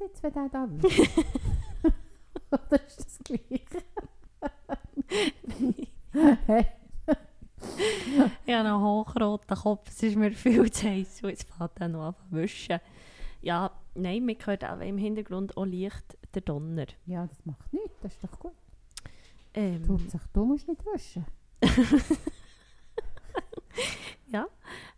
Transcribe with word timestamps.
jetzt, 0.00 0.22
wenn 0.22 0.32
der 0.32 0.48
da 0.48 0.68
will? 0.68 0.90
Oder 2.50 2.86
ist 2.86 3.00
das 3.00 3.18
gleich? 3.24 3.66
hey. 6.46 6.66
ich 8.46 8.54
habe 8.54 8.68
einen 8.68 8.80
hochroten 8.80 9.56
Kopf, 9.56 9.88
es 9.88 10.02
ist 10.02 10.16
mir 10.16 10.32
viel 10.32 10.70
zu 10.70 10.88
heiß 10.88 11.22
und 11.22 11.30
jetzt 11.30 11.48
fängt 11.52 11.80
er 11.80 11.88
noch 11.88 12.08
an 12.08 12.14
wischen. 12.30 12.80
Ja, 13.40 13.70
nein, 13.94 14.24
man 14.24 14.36
hört 14.44 14.64
auch 14.64 14.80
im 14.80 14.98
Hintergrund 14.98 15.56
auch 15.56 15.64
leicht 15.64 16.18
der 16.34 16.42
Donner. 16.42 16.86
Ja, 17.06 17.26
das 17.26 17.44
macht 17.44 17.72
nichts, 17.72 18.00
das 18.02 18.14
ist 18.14 18.24
doch 18.24 18.38
gut. 18.38 18.52
Ähm, 19.54 19.82
Hauptsache, 19.88 20.28
du 20.32 20.44
musst 20.44 20.68
nicht 20.68 20.84
wischen. 20.86 21.26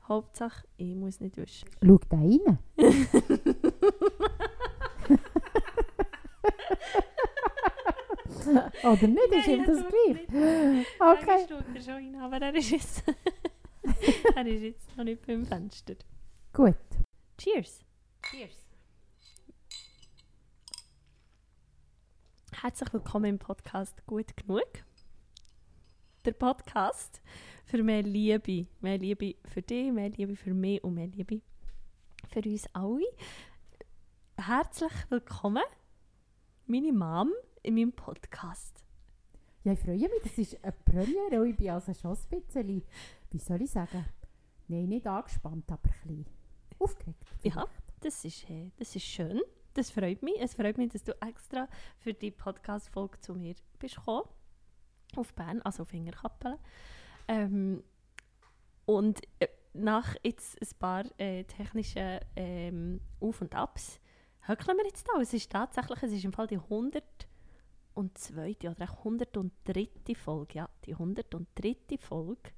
Hauptsache, 0.09 0.67
ich 0.77 0.95
muss 0.95 1.21
nicht 1.21 1.37
wischen. 1.37 1.69
Schau 1.83 1.99
da 2.09 2.17
rein. 2.19 2.59
Oder 8.83 9.09
nicht, 9.09 9.33
ist 9.33 9.49
ihm 9.49 9.65
das 9.65 9.85
gleich? 9.87 10.29
Okay. 10.99 11.47
Er 11.49 11.75
er 11.75 11.81
schon 11.81 11.95
rein, 11.95 12.17
aber 12.17 12.37
er 12.37 12.55
ist 12.55 12.71
jetzt, 12.71 13.03
er 14.37 14.47
ist 14.47 14.63
jetzt 14.63 14.97
noch 14.97 15.05
nicht 15.05 15.27
beim 15.27 15.47
Fenster. 15.47 15.95
Gut. 16.53 16.77
Cheers! 17.39 17.85
Cheers! 18.31 18.67
Herzlich 22.61 22.93
willkommen 22.93 23.27
im 23.27 23.39
Podcast 23.39 24.07
Gut 24.07 24.37
genug. 24.37 24.69
Der 26.25 26.33
Podcast 26.33 27.23
für 27.65 27.83
mehr 27.83 28.03
Liebe. 28.03 28.67
Mehr 28.81 28.99
Liebe 28.99 29.37
für 29.47 29.63
dich, 29.63 29.91
mehr 29.91 30.11
Liebe 30.11 30.37
für 30.37 30.53
mich 30.53 30.85
und 30.85 30.95
mehr 30.95 31.09
Liebe 31.09 31.41
für 32.29 32.41
uns 32.41 32.67
alle. 32.75 33.07
Herzlich 34.37 34.93
willkommen, 35.09 35.65
meine 36.67 36.93
Mom, 36.93 37.33
in 37.65 37.75
meinem 37.75 37.93
Podcast. 37.93 38.85
Ja, 39.65 39.73
ich 39.73 39.81
freue 39.81 39.97
mich, 39.97 40.23
das 40.23 40.39
ist 40.39 40.63
eine 40.63 40.73
Premiere 40.73 41.41
und 41.41 41.49
ich 41.49 41.57
bin 41.57 41.71
also 41.71 41.95
schon 41.95 42.13
ein 42.13 42.43
bisschen, 42.43 42.83
wie 43.31 43.39
soll 43.39 43.63
ich 43.63 43.71
sagen, 43.71 44.05
nein, 44.69 44.89
nicht 44.89 45.07
angespannt, 45.07 45.71
aber 45.73 45.81
ein 45.89 45.93
bisschen 46.03 46.27
aufgeregt. 46.79 47.25
Ja, 47.43 47.67
das 48.01 48.25
ist, 48.25 48.49
äh, 48.51 48.71
das 48.77 48.95
ist 48.95 49.05
schön. 49.05 49.41
Das 49.73 49.91
freut 49.91 50.23
mich. 50.23 50.35
Es 50.39 50.55
freut 50.55 50.77
mich, 50.77 50.93
dass 50.93 51.03
du 51.03 51.13
extra 51.21 51.67
für 51.99 52.13
die 52.13 52.31
Podcast-Folge 52.31 53.19
zu 53.21 53.35
mir 53.35 53.55
bist 53.79 53.97
gekommen. 53.97 54.29
Auf 55.17 55.33
Bern, 55.33 55.63
also 55.63 55.83
auf 55.83 55.93
Ingerkappelen. 55.95 56.59
Ähm, 57.27 57.83
und 58.85 59.23
äh, 59.41 59.49
nach 59.73 60.15
jetzt 60.23 60.61
ein 60.61 60.79
paar 60.79 61.05
äh, 61.19 61.45
technischen 61.45 62.21
ähm, 62.37 63.01
Auf- 63.19 63.41
und 63.41 63.55
Abs 63.55 63.99
höckeln 64.47 64.77
wir 64.77 64.87
jetzt 64.87 65.09
da. 65.09 65.21
Es 65.21 65.33
ist 65.33 65.51
tatsächlich, 65.51 66.03
es 66.03 66.13
ist 66.13 66.25
im 66.25 66.33
Fall 66.33 66.47
die 66.47 66.59
102. 67.97 68.57
oder 68.71 68.81
echt 68.83 68.99
103. 68.99 69.89
Folge, 70.17 70.55
ja, 70.59 70.69
die 70.85 70.93
103. 70.95 71.77
Folge, 71.99 72.51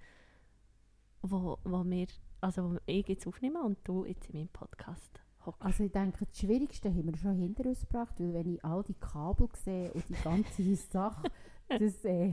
wo, 1.22 1.58
wo 1.64 1.84
wir, 1.84 2.06
also 2.40 2.72
wo 2.72 2.78
ich 2.86 3.06
jetzt 3.08 3.26
aufnehme 3.26 3.62
und 3.62 3.78
du 3.84 4.04
jetzt 4.04 4.28
in 4.30 4.38
meinem 4.40 4.48
Podcast 4.48 5.20
hockst. 5.44 5.62
Also 5.62 5.84
ich 5.84 5.92
denke, 5.92 6.24
das 6.24 6.38
Schwierigste 6.38 6.88
haben 6.88 7.06
wir 7.06 7.16
schon 7.16 7.34
hinter 7.36 7.66
uns 7.66 7.80
gebracht, 7.80 8.14
weil 8.18 8.34
wenn 8.34 8.54
ich 8.54 8.64
all 8.64 8.82
die 8.84 8.94
Kabel 8.94 9.48
sehe 9.54 9.92
und 9.92 10.08
die 10.08 10.14
ganze 10.22 10.76
Sache, 10.90 11.28
das 11.68 12.04
äh, 12.04 12.32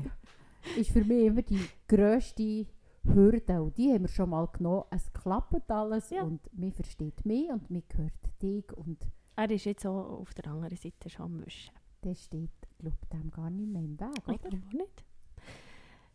ist 0.77 0.91
für 0.91 1.03
mich 1.03 1.25
immer 1.25 1.41
die 1.41 1.59
grösste 1.87 2.65
Hürde. 3.03 3.61
Und 3.61 3.77
die 3.77 3.91
haben 3.91 4.03
wir 4.03 4.07
schon 4.09 4.29
mal 4.29 4.47
genommen. 4.47 4.85
Es 4.91 5.11
klappt 5.11 5.69
alles 5.71 6.09
Ja. 6.09 6.23
und 6.23 6.41
man 6.57 6.71
versteht 6.71 7.25
mich 7.25 7.49
und 7.49 7.69
man 7.69 7.83
hört 7.95 8.41
dich 8.41 8.71
und 8.77 9.05
Er 9.35 9.49
ist 9.49 9.65
jetzt 9.65 9.85
auch 9.85 10.19
auf 10.21 10.33
der 10.35 10.47
anderen 10.51 10.77
Seite 10.77 11.09
schon 11.09 11.25
am 11.25 11.45
Wischen. 11.45 11.73
der 12.03 12.15
steht, 12.15 12.49
glaube 12.83 12.97
ich, 13.01 13.09
dem 13.09 13.31
gar 13.31 13.49
nicht 13.49 13.67
mehr 13.69 13.81
im 13.81 13.99
Weg, 13.99 14.09
Ich 14.17 14.27
oder? 14.27 14.37
glaube 14.37 14.67
auch 14.67 14.73
nicht. 14.73 15.03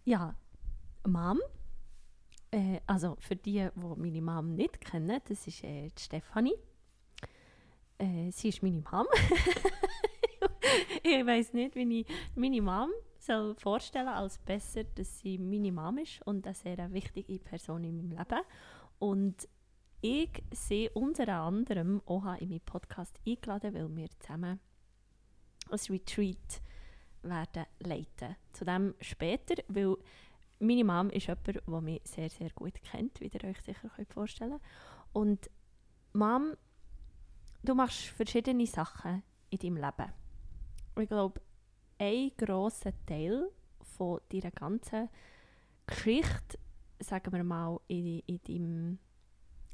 Ja, 0.05 0.35
Mom. 1.07 1.41
Äh, 2.51 2.81
also 2.87 3.17
für 3.19 3.37
die, 3.37 3.69
die 3.75 3.97
meine 3.97 4.23
Mom 4.23 4.55
nicht 4.55 4.81
kennen, 4.81 5.21
das 5.29 5.47
ist 5.47 5.65
äh, 5.65 5.89
die 5.89 6.03
Stefanie. 6.03 6.55
Äh, 7.99 8.31
sie 8.31 8.49
ist 8.49 8.63
meine 8.63 8.83
Mom. 8.91 9.07
ich 11.03 11.27
weiß 11.27 11.53
nicht, 11.53 11.75
wie 11.75 12.01
ich 12.01 12.07
meine 12.35 12.63
Mom 12.63 12.91
soll 13.19 13.55
vorstellen 13.57 14.09
als 14.09 14.39
besser, 14.39 14.85
dass 14.85 15.19
sie 15.21 15.37
meine 15.39 15.73
Mom 15.73 15.99
ist 15.99 16.23
und 16.27 16.47
eine 16.47 16.55
sehr 16.55 16.93
wichtige 16.93 17.39
Person 17.39 17.85
in 17.85 17.97
meinem 17.97 18.11
Leben. 18.11 18.41
Und 18.99 19.49
ich 20.01 20.43
sehe 20.53 20.91
unter 20.91 21.29
anderem 21.29 22.01
auch 22.07 22.25
in 22.39 22.49
meinen 22.49 22.61
Podcast 22.61 23.19
eingeladen, 23.27 23.75
weil 23.75 23.97
wir 23.97 24.09
zusammen 24.21 24.61
ein 25.71 25.81
Retreat 25.89 26.63
werden 27.23 27.67
leiten. 27.81 28.37
Zu 28.53 28.65
dem 28.65 28.95
später, 29.01 29.63
weil 29.69 29.97
meine 30.61 30.85
Mom 30.85 31.11
ist 31.11 31.27
jemand, 31.27 31.47
der 31.47 31.81
mich 31.81 32.01
sehr, 32.05 32.31
sehr 32.31 32.51
gut 32.51 32.75
kennt, 32.83 33.21
wie 33.21 33.29
ihr 33.29 33.45
euch 33.45 33.61
sicher 33.61 33.89
könnt 33.89 34.13
vorstellen 34.13 34.61
Und 35.13 35.51
Mom, 36.13 36.55
du 37.63 37.75
machst 37.75 38.09
verschiedene 38.09 38.67
Sachen 38.67 39.23
in 39.51 39.59
deinem 39.59 39.77
Leben. 39.77 40.13
Ich 40.99 41.09
glaube, 41.09 41.41
ein 41.99 42.33
grosser 42.37 42.93
Teil 43.07 43.51
von 43.81 44.21
deiner 44.31 44.51
ganzen 44.51 45.09
Geschichte, 45.87 46.59
sagen 47.01 47.33
wir 47.33 47.45
mal, 47.45 47.81
in, 47.89 48.21
in 48.21 48.41
deinem, 48.43 48.99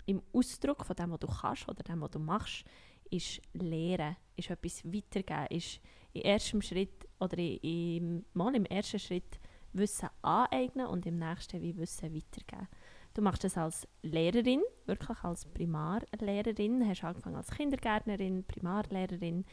im 0.06 0.22
Ausdruck 0.32 0.84
von 0.84 0.96
dem, 0.96 1.12
was 1.12 1.20
du 1.20 1.26
kannst 1.26 1.68
oder 1.68 1.82
dem, 1.82 2.00
was 2.00 2.10
du 2.10 2.18
machst, 2.18 2.64
ist 3.10 3.40
Lehren, 3.52 4.16
ist 4.36 4.50
etwas 4.50 4.84
weitergeben, 4.84 5.46
ist 5.50 5.80
im 6.12 6.22
ersten 6.22 6.62
Schritt 6.62 7.08
oder 7.20 7.38
im, 7.38 8.24
mal 8.32 8.54
im 8.54 8.66
ersten 8.66 8.98
Schritt 8.98 9.38
Wissen 9.72 10.08
aneignen 10.22 10.86
und 10.86 11.04
im 11.06 11.18
nächsten 11.18 11.60
wie 11.60 11.76
Wissen 11.76 12.14
weitergeben. 12.14 12.68
Du 13.14 13.22
machst 13.22 13.44
das 13.44 13.56
als 13.56 13.86
Lehrerin, 14.02 14.62
wirklich 14.86 15.18
als 15.22 15.44
Primarlehrerin, 15.46 16.88
hast 16.88 17.04
angefangen 17.04 17.36
als 17.36 17.50
Kindergärtnerin, 17.50 18.44
Primarlehrerin, 18.44 19.44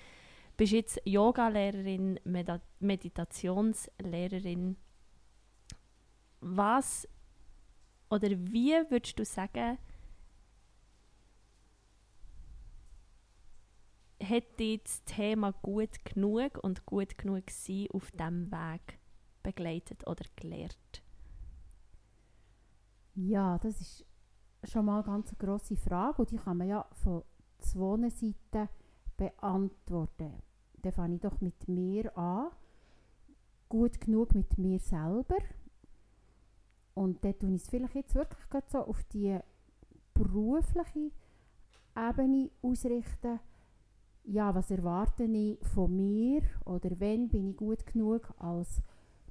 bist 0.57 0.73
jetzt 0.73 1.01
Yoga-Lehrerin, 1.06 2.19
Meditationslehrerin. 2.79 4.78
Was 6.39 7.07
oder 8.09 8.29
wie 8.29 8.73
würdest 8.89 9.18
du 9.18 9.25
sagen, 9.25 9.78
dich 14.40 14.81
das 14.84 15.03
Thema 15.03 15.52
gut 15.52 16.06
genug 16.06 16.59
und 16.64 16.86
gut 16.86 17.18
genug 17.18 17.50
sein 17.50 17.88
auf 17.94 18.12
diesem 18.12 18.52
Weg 18.52 19.00
begleitet 19.44 20.08
oder 20.08 20.25
gelehrt? 20.36 21.03
Ja, 23.16 23.58
das 23.59 23.81
ist 23.81 24.06
schon 24.64 24.86
mal 24.86 24.96
eine 24.96 25.03
ganz 25.03 25.36
grosse 25.38 25.75
Frage 25.75 26.22
und 26.22 26.31
die 26.31 26.38
kann 26.38 26.58
man 26.58 26.68
ja 26.68 26.86
von 26.94 27.24
zwei 27.59 28.09
Seiten 28.09 28.69
beantworten. 29.18 30.42
Dann 30.81 30.92
fange 30.94 31.16
ich 31.16 31.22
doch 31.22 31.42
mit 31.42 31.68
mir 31.68 32.16
an. 32.18 32.52
Gut 33.69 34.02
genug 34.02 34.34
mit 34.34 34.58
mir 34.58 34.80
selber. 34.80 35.38
Und 36.94 37.24
dann 37.24 37.38
tue 37.38 37.56
ich 37.56 37.62
es 37.62 37.69
vielleicht 37.69 37.96
jetzt 37.96 38.16
wirklich 38.16 38.63
so 38.68 38.80
auf 38.80 39.03
die 39.06 39.40
berufliche 40.13 41.12
Ebene 41.96 42.52
ausrichten. 42.62 43.40
Ja, 44.24 44.54
was 44.54 44.72
erwarte 44.72 45.24
ich 45.24 45.58
von 45.68 45.96
mir 45.96 46.42
oder 46.66 47.00
wenn 47.00 47.28
bin 47.28 47.50
ich 47.50 47.58
gut 47.58 47.86
genug 47.86 48.34
als 48.38 48.82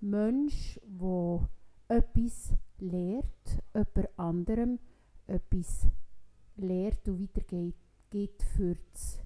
Mensch, 0.00 0.80
der 0.84 1.48
etwas 1.88 2.54
lehrt, 2.78 3.62
jemand 3.74 4.18
anderem 4.18 4.78
etwas 5.26 5.86
lehrt 6.56 7.08
und 7.08 7.20
weitergeht 7.22 7.76
geht 8.10 8.42
für, 8.42 8.76
das, 8.92 9.20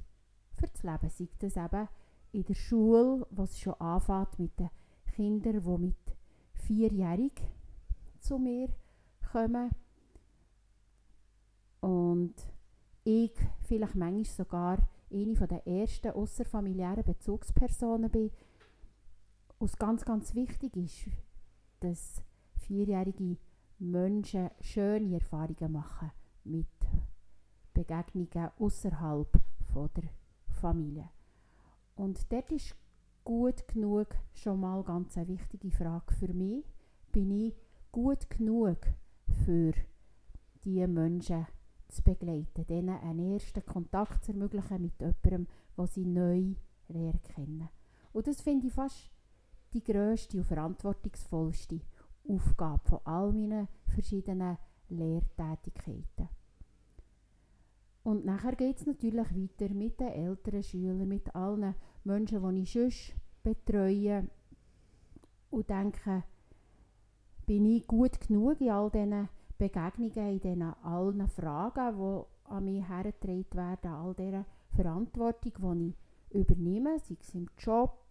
für 0.53 0.67
das 0.67 0.83
Leben. 0.83 1.09
Sei 1.09 1.29
das 1.39 1.57
eben 1.57 1.89
in 2.33 2.45
der 2.45 2.55
Schule, 2.55 3.27
was 3.31 3.59
schon 3.59 3.75
anfängt 3.75 4.39
mit 4.39 4.59
den 4.59 4.71
Kindern, 5.15 5.63
die 5.63 5.83
mit 5.87 6.17
vierjährig 6.53 7.43
zu 8.21 8.39
mir 8.39 8.69
kommen. 9.33 9.71
Und 11.81 12.35
ich 13.05 13.33
vielleicht 13.61 13.95
manchmal 13.95 14.25
sogar 14.25 14.79
eine 15.11 15.35
der 15.35 15.67
ersten 15.67 16.11
außerfamiliären 16.11 17.05
Bezugspersonen 17.05 18.11
bin. 18.11 18.31
Und 19.59 19.79
ganz, 19.79 20.05
ganz 20.05 20.35
wichtig 20.35 20.77
ist, 20.77 21.07
dass 21.81 22.23
vierjährige 22.57 23.37
Menschen 23.79 24.51
schöne 24.61 25.15
Erfahrungen 25.15 25.73
machen 25.73 26.11
mit 26.45 26.67
Begegnungen 27.73 28.51
außerhalb 28.59 29.33
der 29.97 30.11
Familie. 30.61 31.11
Und 31.97 32.33
dort 32.33 32.51
ist 32.53 32.77
gut 33.25 33.67
genug 33.69 34.09
schon 34.33 34.61
mal 34.61 34.83
ganz 34.85 35.17
eine 35.17 35.29
wichtige 35.29 35.71
Frage 35.71 36.15
für 36.15 36.33
mich. 36.33 36.65
Bin 37.11 37.31
ich 37.31 37.55
gut 37.91 38.29
genug 38.31 38.79
für 39.45 39.73
die 40.65 40.87
Menschen 40.87 41.47
zu 41.95 42.03
begleiten, 42.03 42.67
denen 42.67 42.99
einen 42.99 43.33
ersten 43.33 43.65
Kontakt 43.65 44.25
zu 44.25 44.33
ermöglichen 44.33 44.83
mit 44.83 45.01
jemandem, 45.01 45.47
die 45.79 45.87
sie 45.87 46.07
neu 46.07 46.55
lernen 46.89 47.23
kennen. 47.23 47.69
Und 48.13 48.27
das 48.27 48.43
finde 48.43 48.67
ich 48.67 48.73
fast 48.73 49.11
die 49.73 49.83
grösste 49.83 50.39
und 50.39 50.45
verantwortungsvollste 50.45 51.81
Aufgabe 52.29 52.89
von 52.89 53.01
all 53.05 53.33
meinen 53.33 53.69
verschiedenen 53.87 54.59
Lehrtätigkeiten. 54.89 56.29
Und 58.03 58.25
nachher 58.25 58.55
geht 58.55 58.79
es 58.79 58.87
natürlich 58.87 59.31
weiter 59.31 59.75
mit 59.75 59.99
den 59.99 60.09
älteren 60.09 60.63
Schülern, 60.63 61.09
mit 61.09 61.35
allen 61.35 61.75
Menschen, 62.05 62.55
die 62.55 62.63
ich 62.63 62.73
sonst 62.73 63.15
betreue 63.43 64.29
und 65.51 65.71
denke, 65.71 66.23
bin 67.47 67.65
ich 67.65 67.87
gut 67.87 68.21
genug 68.21 68.61
in 68.61 68.71
all 68.71 68.91
diesen 68.91 69.29
Begegnungen, 69.59 70.33
in 70.33 70.41
diesen 70.41 70.63
allen 70.63 71.29
Fragen, 71.29 71.97
die 71.97 72.51
an 72.51 72.65
mich 72.65 72.89
hergetragen 72.89 73.47
werden, 73.53 73.91
all 73.91 74.15
dieser 74.15 74.45
Verantwortung, 74.75 75.53
die 75.79 75.95
ich 76.31 76.41
übernehme, 76.41 76.99
sei 76.99 77.17
es 77.21 77.35
im 77.35 77.49
Job 77.59 78.05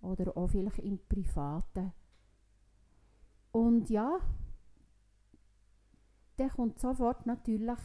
oder 0.00 0.36
auch 0.36 0.48
vielleicht 0.48 0.78
im 0.78 0.98
Privaten. 1.08 1.92
Und 3.52 3.90
ja, 3.90 4.18
dann 6.36 6.50
kommt 6.50 6.78
sofort 6.78 7.26
natürlich 7.26 7.78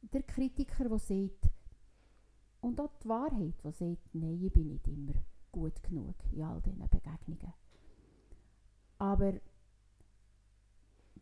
der 0.00 0.22
Kritiker, 0.24 0.88
der 0.88 0.98
sagt, 0.98 1.50
und 2.60 2.80
auch 2.80 2.90
die 3.02 3.08
Wahrheit, 3.08 3.54
die 3.64 3.72
sagt, 3.72 4.14
nein, 4.14 4.42
ich 4.42 4.52
bin 4.52 4.68
nicht 4.68 4.88
immer 4.88 5.14
gut 5.50 5.82
genug 5.82 6.14
in 6.32 6.42
all 6.42 6.60
diesen 6.60 6.88
Begegnungen. 6.88 7.52
Aber 8.98 9.34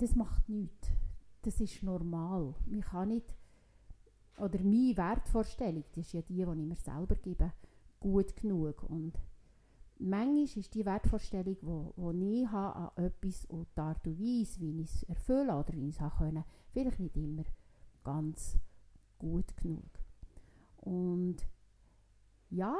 das 0.00 0.14
macht 0.14 0.48
nichts. 0.48 0.88
Das 1.42 1.60
ist 1.60 1.82
normal. 1.82 2.54
Man 2.66 2.80
kann 2.80 3.08
nicht, 3.08 3.34
oder 4.38 4.58
meine 4.62 4.96
Wertvorstellung, 4.96 5.84
das 5.92 6.06
ist 6.06 6.12
ja 6.12 6.22
die, 6.22 6.34
die 6.34 6.40
ich 6.42 6.46
mir 6.46 6.76
selber 6.76 7.14
gebe, 7.16 7.52
gut 7.98 8.34
genug. 8.36 8.82
Und 8.84 9.12
manchmal 9.98 10.44
ist 10.44 10.74
die 10.74 10.84
Wertvorstellung, 10.84 11.56
die, 11.60 12.18
die 12.18 12.42
ich 12.42 12.48
habe 12.48 12.92
an 12.96 13.04
etwas 13.04 13.44
und 13.46 13.68
die 13.76 13.80
Art 13.80 14.06
und 14.06 14.18
Weise, 14.18 14.60
wie 14.60 14.80
ich 14.80 14.90
es 14.90 15.02
erfülle 15.04 15.54
oder 15.54 15.72
wie 15.74 15.88
ich 15.88 16.00
es 16.00 16.16
können, 16.16 16.44
vielleicht 16.72 17.00
nicht 17.00 17.16
immer 17.16 17.44
ganz 18.02 18.56
gut 19.18 19.54
genug. 19.56 19.90
Und 20.76 21.36
ja, 22.48 22.74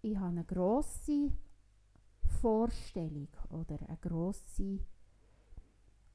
ich 0.00 0.16
habe 0.16 0.28
eine 0.28 0.44
grosse 0.44 1.32
Vorstellung 2.40 3.28
oder 3.50 3.78
eine 3.88 3.98
grosse 3.98 4.78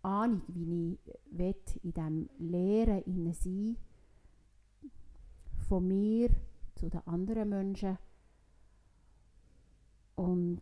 Ahnung, 0.08 0.42
wie 0.48 0.98
ich 1.38 1.84
in 1.84 1.94
diesem 1.94 2.30
Lehren 2.40 3.02
innen 3.04 3.34
sein 3.34 3.78
von 5.68 5.88
mir 5.88 6.30
zu 6.76 6.90
den 6.90 7.06
anderen 7.06 7.50
Menschen. 7.50 7.98
Und 10.16 10.62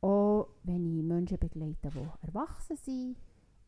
auch 0.00 0.48
wenn 0.62 0.84
ich 0.84 1.02
Menschen 1.02 1.38
begleite, 1.38 1.90
die 1.90 2.26
erwachsen 2.26 2.76
sind, 2.76 3.16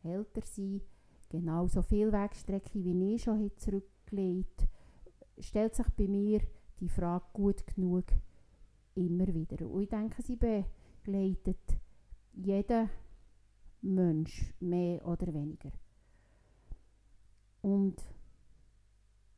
älter 0.03 0.41
sind, 0.45 0.83
genauso 1.29 1.81
viel 1.81 2.11
Wegstrecke 2.11 2.83
wie 2.83 3.15
ich 3.15 3.23
schon 3.23 3.51
zurückgelegt 3.57 4.67
stellt 5.39 5.75
sich 5.75 5.89
bei 5.91 6.07
mir 6.07 6.41
die 6.79 6.89
Frage 6.89 7.25
gut 7.33 7.65
genug 7.67 8.05
immer 8.95 9.27
wieder. 9.27 9.67
Und 9.67 9.81
ich 9.83 9.89
denke, 9.89 10.21
sie 10.21 10.35
begleitet 10.35 11.77
jeden 12.33 12.89
Mensch 13.81 14.53
mehr 14.59 15.05
oder 15.05 15.33
weniger. 15.33 15.71
Und 17.61 18.01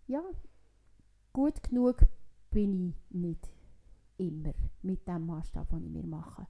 ja, 0.07 0.21
gut 1.33 1.63
genug 1.63 1.97
bin 2.49 2.89
ich 2.89 3.15
nicht 3.15 3.49
immer 4.17 4.53
mit 4.81 5.07
dem 5.07 5.25
Maßstab, 5.25 5.69
den 5.69 5.85
ich 5.85 5.91
mir 5.91 6.05
mache. 6.05 6.47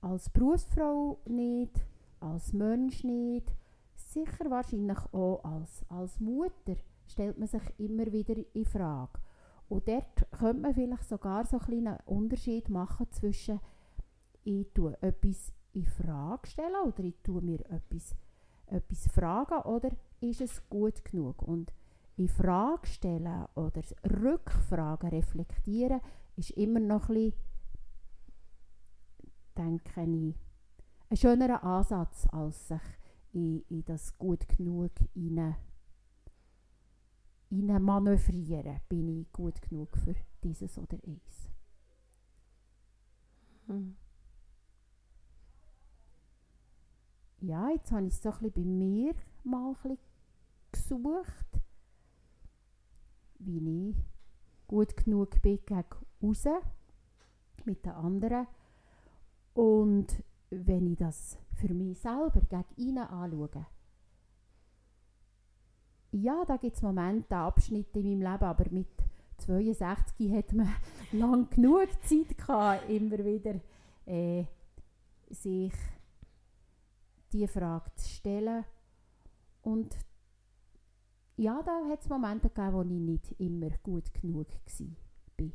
Als 0.00 0.28
Berufsfrau 0.30 1.20
nicht, 1.26 1.80
als 2.20 2.52
Mensch 2.52 3.04
nicht, 3.04 3.52
sicher 3.94 4.50
wahrscheinlich 4.50 4.98
auch 5.12 5.42
als, 5.44 5.84
als 5.88 6.20
Mutter 6.20 6.76
stellt 7.06 7.38
man 7.38 7.48
sich 7.48 7.62
immer 7.78 8.12
wieder 8.12 8.34
in 8.54 8.64
Frage. 8.64 9.20
Und 9.68 9.88
dort 9.88 10.30
könnte 10.32 10.60
man 10.60 10.74
vielleicht 10.74 11.08
sogar 11.08 11.46
so 11.46 11.58
einen 11.58 11.96
Unterschied 12.04 12.68
machen 12.68 13.10
zwischen 13.10 13.60
ich 14.44 14.66
tue 14.74 15.00
etwas 15.00 15.52
in 15.74 15.84
Frage 15.84 16.48
stellen 16.48 16.76
oder 16.86 17.04
ich 17.04 17.16
tue 17.22 17.40
mir 17.42 17.60
etwas, 17.70 18.14
etwas 18.66 19.08
fragen 19.08 19.62
oder 19.62 19.90
ist 20.20 20.40
es 20.40 20.68
gut 20.68 21.04
genug? 21.04 21.42
Und 21.42 21.72
in 22.16 22.28
Frage 22.28 22.86
stellen 22.86 23.46
oder 23.54 23.82
Rückfragen 24.04 25.10
reflektieren 25.10 26.00
ist 26.36 26.50
immer 26.50 26.80
noch 26.80 27.08
ein 27.08 27.14
bisschen, 27.14 27.34
denke 29.56 30.02
ich, 30.02 30.34
ein 31.10 31.16
schönerer 31.16 31.62
Ansatz, 31.62 32.26
als 32.30 32.68
sich 32.68 32.80
in, 33.32 33.62
in 33.68 33.84
das 33.84 34.16
gut 34.18 34.46
genug 34.48 34.92
hinein 35.14 35.56
manövrieren, 37.50 38.80
bin 38.88 39.08
ich 39.08 39.30
gut 39.32 39.60
genug 39.62 39.96
für 39.96 40.14
dieses 40.42 40.78
oder 40.78 40.98
eins. 41.06 41.48
Hm. 43.66 43.96
Ja, 47.42 47.70
jetzt 47.70 47.90
habe 47.90 48.06
ich 48.06 48.14
es 48.14 48.22
so 48.22 48.30
ein 48.30 48.38
bisschen 48.38 48.52
bei 48.54 48.60
mir 48.60 49.14
mal 49.42 49.74
ein 49.82 49.98
gesucht, 50.70 51.60
wie 53.40 53.90
ich 53.90 53.96
gut 54.68 54.96
genug 54.96 55.42
bin 55.42 55.58
gegen 55.66 55.84
raus 56.22 56.44
mit 57.64 57.84
den 57.84 57.92
anderen. 57.92 58.46
Und 59.54 60.22
wenn 60.50 60.86
ich 60.86 60.98
das 60.98 61.36
für 61.54 61.74
mich 61.74 61.98
selber 61.98 62.42
gegen 62.48 62.88
innen 62.90 63.08
anschaue, 63.08 63.66
ja, 66.12 66.44
da 66.46 66.56
gibt 66.58 66.76
es 66.76 66.82
Momente, 66.82 67.34
Abschnitte 67.34 67.98
in 67.98 68.20
meinem 68.20 68.32
Leben, 68.32 68.44
aber 68.44 68.70
mit 68.70 68.86
62 69.38 70.32
hat 70.32 70.52
man 70.52 70.72
lang 71.12 71.50
genug 71.50 71.88
Zeit 72.04 72.38
gehabt, 72.38 72.88
immer 72.88 73.18
wieder 73.18 73.60
äh, 74.06 74.44
sich 75.28 75.72
die 77.32 77.46
Frage 77.46 77.90
zu 77.94 78.08
stellen. 78.08 78.64
Und 79.62 79.96
ja, 81.36 81.62
da 81.62 81.88
hat 81.88 82.02
es 82.02 82.08
Momente 82.08 82.48
gegeben, 82.48 82.72
wo 82.72 82.82
ich 82.82 82.88
nicht 82.88 83.40
immer 83.40 83.70
gut 83.82 84.12
genug 84.14 84.48
war. 84.48 85.50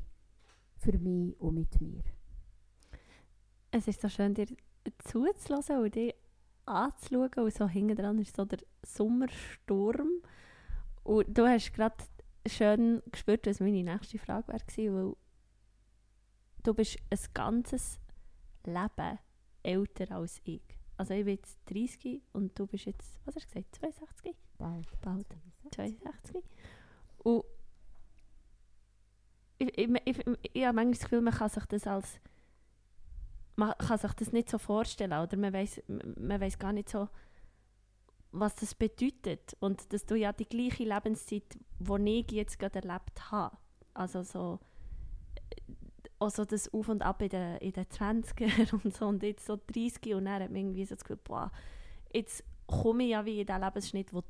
Für 0.78 0.98
mich 0.98 1.40
und 1.40 1.56
mit 1.56 1.82
mir. 1.82 2.04
Es 3.72 3.88
ist 3.88 4.02
so 4.02 4.10
schön, 4.10 4.34
dir 4.34 4.48
zuzulassen 5.00 5.80
und 5.80 5.96
dich 5.96 6.16
anzuschauen. 6.66 7.32
Und 7.36 7.54
so 7.54 7.68
hinten 7.68 7.96
dran 7.96 8.20
ist 8.20 8.36
so 8.36 8.46
der 8.46 8.60
Sommersturm 8.84 10.22
und 11.08 11.38
du 11.38 11.48
hast 11.48 11.74
gerade 11.74 11.96
schön 12.46 13.02
gespürt, 13.10 13.48
was 13.48 13.62
meine 13.62 13.82
nächste 13.82 14.20
Frage 14.20 14.52
wäre, 14.76 14.94
weil 14.94 15.16
du 16.64 16.74
bist 16.74 16.98
ein 17.10 17.20
ganzes 17.34 17.98
Leben 18.66 19.18
älter 19.64 20.12
als 20.12 20.42
ich. 20.44 20.67
Also 20.98 21.14
ich 21.14 21.26
bin 21.26 21.36
jetzt 21.36 21.60
30 21.68 22.22
und 22.34 22.58
du 22.58 22.66
bist 22.66 22.86
jetzt, 22.86 23.20
was 23.26 23.36
hast 23.36 23.46
du 23.46 23.54
gesagt, 23.54 23.76
62? 23.76 24.36
Bald. 24.58 25.02
Bald. 25.02 25.28
62. 25.72 26.44
Und 27.20 27.44
ich, 29.60 29.78
ich, 29.78 29.90
ich, 30.06 30.26
ich 30.54 30.66
habe 30.66 30.76
manchmal 30.76 30.92
das 30.92 31.02
Gefühl, 31.02 31.22
man 31.22 31.34
kann 31.34 31.50
sich 31.50 31.66
das 31.66 31.88
als 31.88 32.20
man 33.56 33.74
kann 33.80 33.98
sich 33.98 34.14
das 34.14 34.32
nicht 34.32 34.50
so 34.50 34.60
vorstellen 34.60 35.14
oder 35.14 35.36
man 35.36 35.52
weiß 35.52 35.82
man 35.88 36.40
weiß 36.40 36.60
gar 36.60 36.74
nicht 36.74 36.90
so 36.90 37.10
was 38.32 38.56
das 38.56 38.76
bedeutet 38.76 39.58
und 39.60 39.92
dass 39.94 40.06
du 40.06 40.16
ja 40.16 40.32
die 40.32 40.46
gleiche 40.46 40.84
Lebenszeit, 40.84 41.58
die 41.80 42.20
ich 42.20 42.32
jetzt 42.32 42.60
gerade 42.60 42.80
erlebt 42.80 43.32
habe, 43.32 43.58
also 43.94 44.22
so 44.22 44.60
also 46.20 46.46
das 46.46 46.74
Auf 46.74 46.90
und 46.90 47.02
Ab 47.02 47.22
in 47.22 47.30
den, 47.30 47.58
in 47.58 47.74
den 47.74 47.86
20er 47.86 48.74
und 48.84 48.96
so. 48.96 49.08
Und 49.08 49.24
jetzt 49.24 49.46
so 49.46 49.60
30 49.74 50.16
und 50.16 50.26
dann 50.26 50.42
hat 50.42 50.50
man 50.50 50.58
irgendwie 50.58 50.86
so 50.86 50.96
das 50.96 51.04
Gefühl, 51.04 51.20
boah, 51.24 51.52
jetzt 52.14 52.44
komme 52.66 53.04
ich 53.04 53.10
ja 53.12 53.26
wie 53.26 53.42
in 53.42 53.46
diesen 53.46 53.62
Lebensschnitt, 53.62 54.14
wo, 54.14 54.24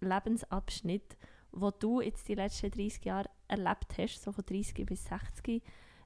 Lebensabschnitt, 0.00 1.16
wo 1.52 1.70
du 1.70 2.00
jetzt 2.00 2.28
die 2.28 2.34
letzten 2.34 2.70
30 2.70 3.04
Jahre 3.04 3.30
erlebt 3.48 3.96
hast, 3.98 4.22
so 4.22 4.32
von 4.32 4.44
30 4.44 4.86
bis 4.86 5.04
60, 5.06 5.62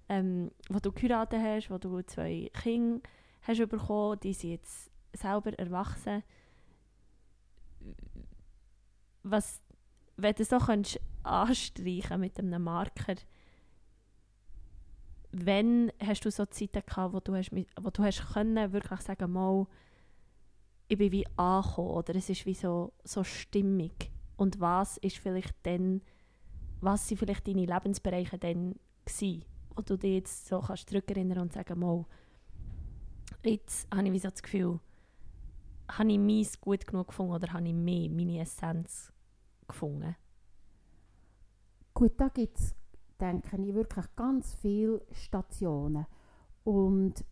ähm, 0.08 0.50
wo 0.68 0.78
du 0.78 0.92
geheiratet 0.92 1.40
hast, 1.40 1.70
wo 1.70 1.78
du 1.78 2.02
zwei 2.02 2.50
Kinder 2.54 3.00
hast 3.42 3.68
bekommen, 3.68 4.20
die 4.20 4.32
sind 4.32 4.50
jetzt 4.50 4.90
selber 5.12 5.52
erwachsen. 5.58 6.22
Was, 9.24 9.60
wenn 10.16 10.34
du 10.34 10.44
so 10.44 10.58
könntest 10.58 11.00
anstreichen 11.22 12.20
mit 12.20 12.38
einem 12.38 12.62
Marker, 12.62 13.16
wenn 15.32 15.90
hast 16.00 16.24
du 16.24 16.30
so 16.30 16.46
Zeiten 16.46 16.82
gehabt, 16.86 17.14
wo 17.14 17.20
du 17.20 17.34
hast, 17.34 17.50
wo 17.52 17.90
du 17.90 18.02
hast 18.02 18.32
können, 18.32 18.72
wirklich 18.72 19.00
sagen, 19.00 19.32
mal, 19.32 19.66
ich 20.88 20.98
bin 20.98 21.12
wie 21.12 21.26
angekommen 21.36 21.90
oder 21.90 22.14
es 22.14 22.28
ist 22.28 22.46
wie 22.46 22.54
so, 22.54 22.92
so 23.04 23.24
stimmig. 23.24 24.10
Und 24.36 24.60
was 24.60 24.98
ist 24.98 25.18
vielleicht 25.18 25.54
dann 25.62 26.02
was 26.82 27.08
sind 27.08 27.18
vielleicht 27.18 27.46
deine 27.46 27.64
Lebensbereiche 27.64 28.38
dann 28.38 28.74
gewesen, 29.04 29.44
wo 29.74 29.82
du 29.82 29.96
dich 29.96 30.14
jetzt 30.14 30.48
so 30.48 30.60
kannst 30.60 30.88
zurückerinnern 30.88 31.38
und 31.38 31.52
sagen, 31.52 31.78
mal, 31.78 32.04
jetzt 33.44 33.88
habe 33.94 34.06
ich 34.06 34.12
wie 34.12 34.18
so 34.18 34.28
das 34.28 34.42
Gefühl, 34.42 34.80
habe 35.88 36.12
ich 36.12 36.18
meins 36.18 36.60
gut 36.60 36.86
genug 36.86 37.08
gefunden 37.08 37.34
oder 37.34 37.52
habe 37.52 37.66
ich 37.66 37.74
mehr 37.74 38.10
meine 38.10 38.40
Essenz 38.40 39.12
gefunden? 39.68 40.16
Gut, 41.94 42.20
da 42.20 42.28
gibt 42.28 42.58
es, 42.58 42.74
denke 43.22 43.56
ich, 43.56 43.74
wirklich 43.74 44.04
ganz 44.16 44.54
viele 44.56 45.00
Stationen. 45.12 46.06
Und 46.64 47.24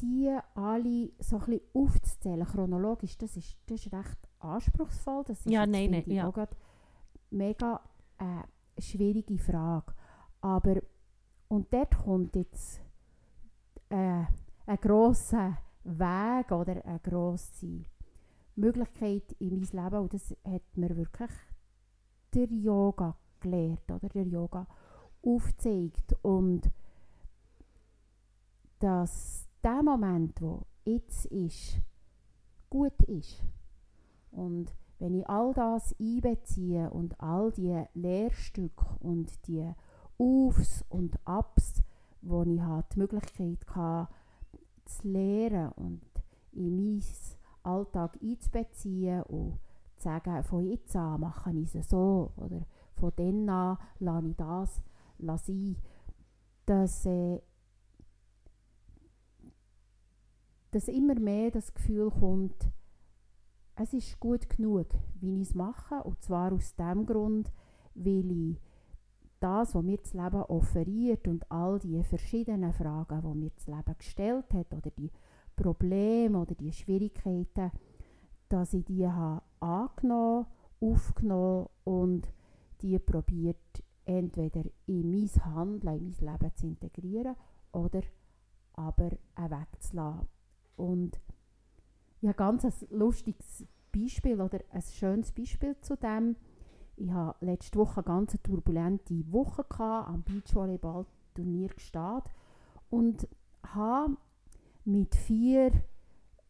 die 0.00 0.36
alle 0.54 1.10
so 1.18 1.36
ein 1.36 1.44
bisschen 1.44 1.60
aufzuzählen, 1.74 2.46
chronologisch, 2.46 3.16
das 3.18 3.36
ist, 3.36 3.56
das 3.66 3.86
ist 3.86 3.92
recht 3.92 4.18
anspruchsvoll. 4.40 5.24
Das 5.26 5.38
ist 5.40 5.50
Ja, 5.50 5.62
jetzt, 5.62 5.70
nein, 5.72 5.90
nein, 5.90 6.04
ich, 6.06 6.14
ja. 6.14 6.28
auch 6.28 6.46
mega 7.30 7.80
äh, 8.18 8.80
schwierige 8.80 9.38
Frage. 9.38 9.94
Aber, 10.40 10.76
und 11.48 11.72
dort 11.72 11.96
kommt 11.96 12.34
jetzt 12.34 12.80
äh, 13.90 14.24
ein 14.66 14.76
grosser 14.80 15.58
Weg 15.84 16.50
oder 16.52 16.84
eine 16.84 17.00
grosse 17.00 17.84
Möglichkeit 18.56 19.32
in 19.38 19.60
mein 19.60 19.84
Leben 19.84 20.00
und 20.00 20.14
das 20.14 20.34
hat 20.44 20.76
mir 20.76 20.96
wirklich 20.96 21.30
der 22.34 22.46
Yoga 22.46 23.16
gelehrt 23.40 23.90
oder? 23.90 24.08
Der 24.08 24.24
Yoga 24.24 24.66
aufgezeigt 25.22 26.16
und 26.22 26.70
dass 28.78 29.46
der 29.62 29.82
Moment, 29.82 30.40
wo 30.40 30.66
jetzt 30.84 31.26
ist, 31.26 31.80
gut 32.70 33.02
ist. 33.02 33.42
Und 34.30 34.72
wenn 34.98 35.14
ich 35.14 35.28
all 35.28 35.52
das 35.54 35.94
einbeziehe 35.98 36.90
und 36.90 37.20
all 37.20 37.52
die 37.52 37.84
Lehrstücke 37.94 38.86
und 39.00 39.46
die 39.46 39.70
Aufs 40.18 40.84
und 40.88 41.18
Abs, 41.26 41.82
wo 42.22 42.42
ich 42.42 42.60
hatte, 42.60 42.94
die 42.94 42.98
Möglichkeit 43.00 43.66
hatte, 43.74 44.12
zu 44.84 45.08
lernen 45.08 45.72
und 45.76 46.02
in 46.52 46.76
meinen 46.76 47.02
Alltag 47.62 48.18
einzubeziehen 48.22 49.22
und 49.22 49.58
zu 49.96 50.04
sagen, 50.04 50.42
von 50.44 50.66
jetzt 50.66 50.96
an 50.96 51.20
mache 51.20 51.52
ich 51.52 51.74
es 51.74 51.88
so 51.88 52.32
oder 52.36 52.66
von 53.00 53.12
dann 53.16 53.48
an 53.48 53.78
lasse 53.98 54.28
ich 54.28 54.36
das 55.18 55.46
sein, 55.46 55.76
dass, 56.66 57.06
äh, 57.06 57.40
dass 60.70 60.88
immer 60.88 61.18
mehr 61.18 61.50
das 61.50 61.74
Gefühl 61.74 62.10
kommt, 62.10 62.70
es 63.76 63.92
ist 63.94 64.20
gut 64.20 64.48
genug, 64.48 64.86
wie 65.20 65.40
ich 65.40 65.48
es 65.48 65.54
mache. 65.54 66.02
Und 66.04 66.22
zwar 66.22 66.52
aus 66.52 66.74
dem 66.76 67.06
Grund, 67.06 67.50
weil 67.94 68.30
ich 68.30 68.60
das, 69.40 69.74
was 69.74 69.82
mir 69.82 69.96
das 69.96 70.12
Leben 70.12 70.42
offeriert 70.42 71.26
und 71.26 71.50
all 71.50 71.78
die 71.78 72.02
verschiedenen 72.02 72.72
Fragen, 72.72 73.22
die 73.22 73.38
mir 73.38 73.50
das 73.50 73.66
Leben 73.66 73.98
gestellt 73.98 74.52
hat 74.52 74.74
oder 74.74 74.90
die 74.90 75.10
Probleme 75.56 76.38
oder 76.38 76.54
die 76.54 76.72
Schwierigkeiten, 76.72 77.70
dass 78.48 78.74
ich 78.74 78.84
die 78.84 79.08
habe 79.08 79.42
angenommen, 79.60 80.46
aufgenommen 80.80 81.68
und 81.84 82.28
die 82.82 82.98
probiert 82.98 83.82
entweder 84.04 84.64
in 84.86 85.10
mein 85.10 85.44
Handeln, 85.54 85.98
in 85.98 86.14
mein 86.20 86.32
Leben 86.32 86.56
zu 86.56 86.66
integrieren 86.66 87.36
oder 87.72 88.02
aber 88.74 89.10
auch 89.34 89.50
wegzulassen. 89.50 90.28
Und 90.76 91.20
ich 92.20 92.28
habe 92.28 92.36
ganz 92.36 92.64
ein 92.64 92.72
lustiges 92.90 93.66
Beispiel 93.92 94.40
oder 94.40 94.60
ein 94.70 94.82
schönes 94.82 95.32
Beispiel 95.32 95.76
zu 95.80 95.96
dem. 95.96 96.36
Ich 96.96 97.10
hatte 97.10 97.44
letzte 97.44 97.78
Woche 97.78 97.98
eine 97.98 98.04
ganz 98.04 98.36
turbulente 98.42 99.32
Woche 99.32 99.64
am 99.80 100.22
Beachvolleyball-Turnier 100.22 101.70
und 102.90 103.28
habe 103.62 104.16
mit 104.84 105.14
vier 105.14 105.72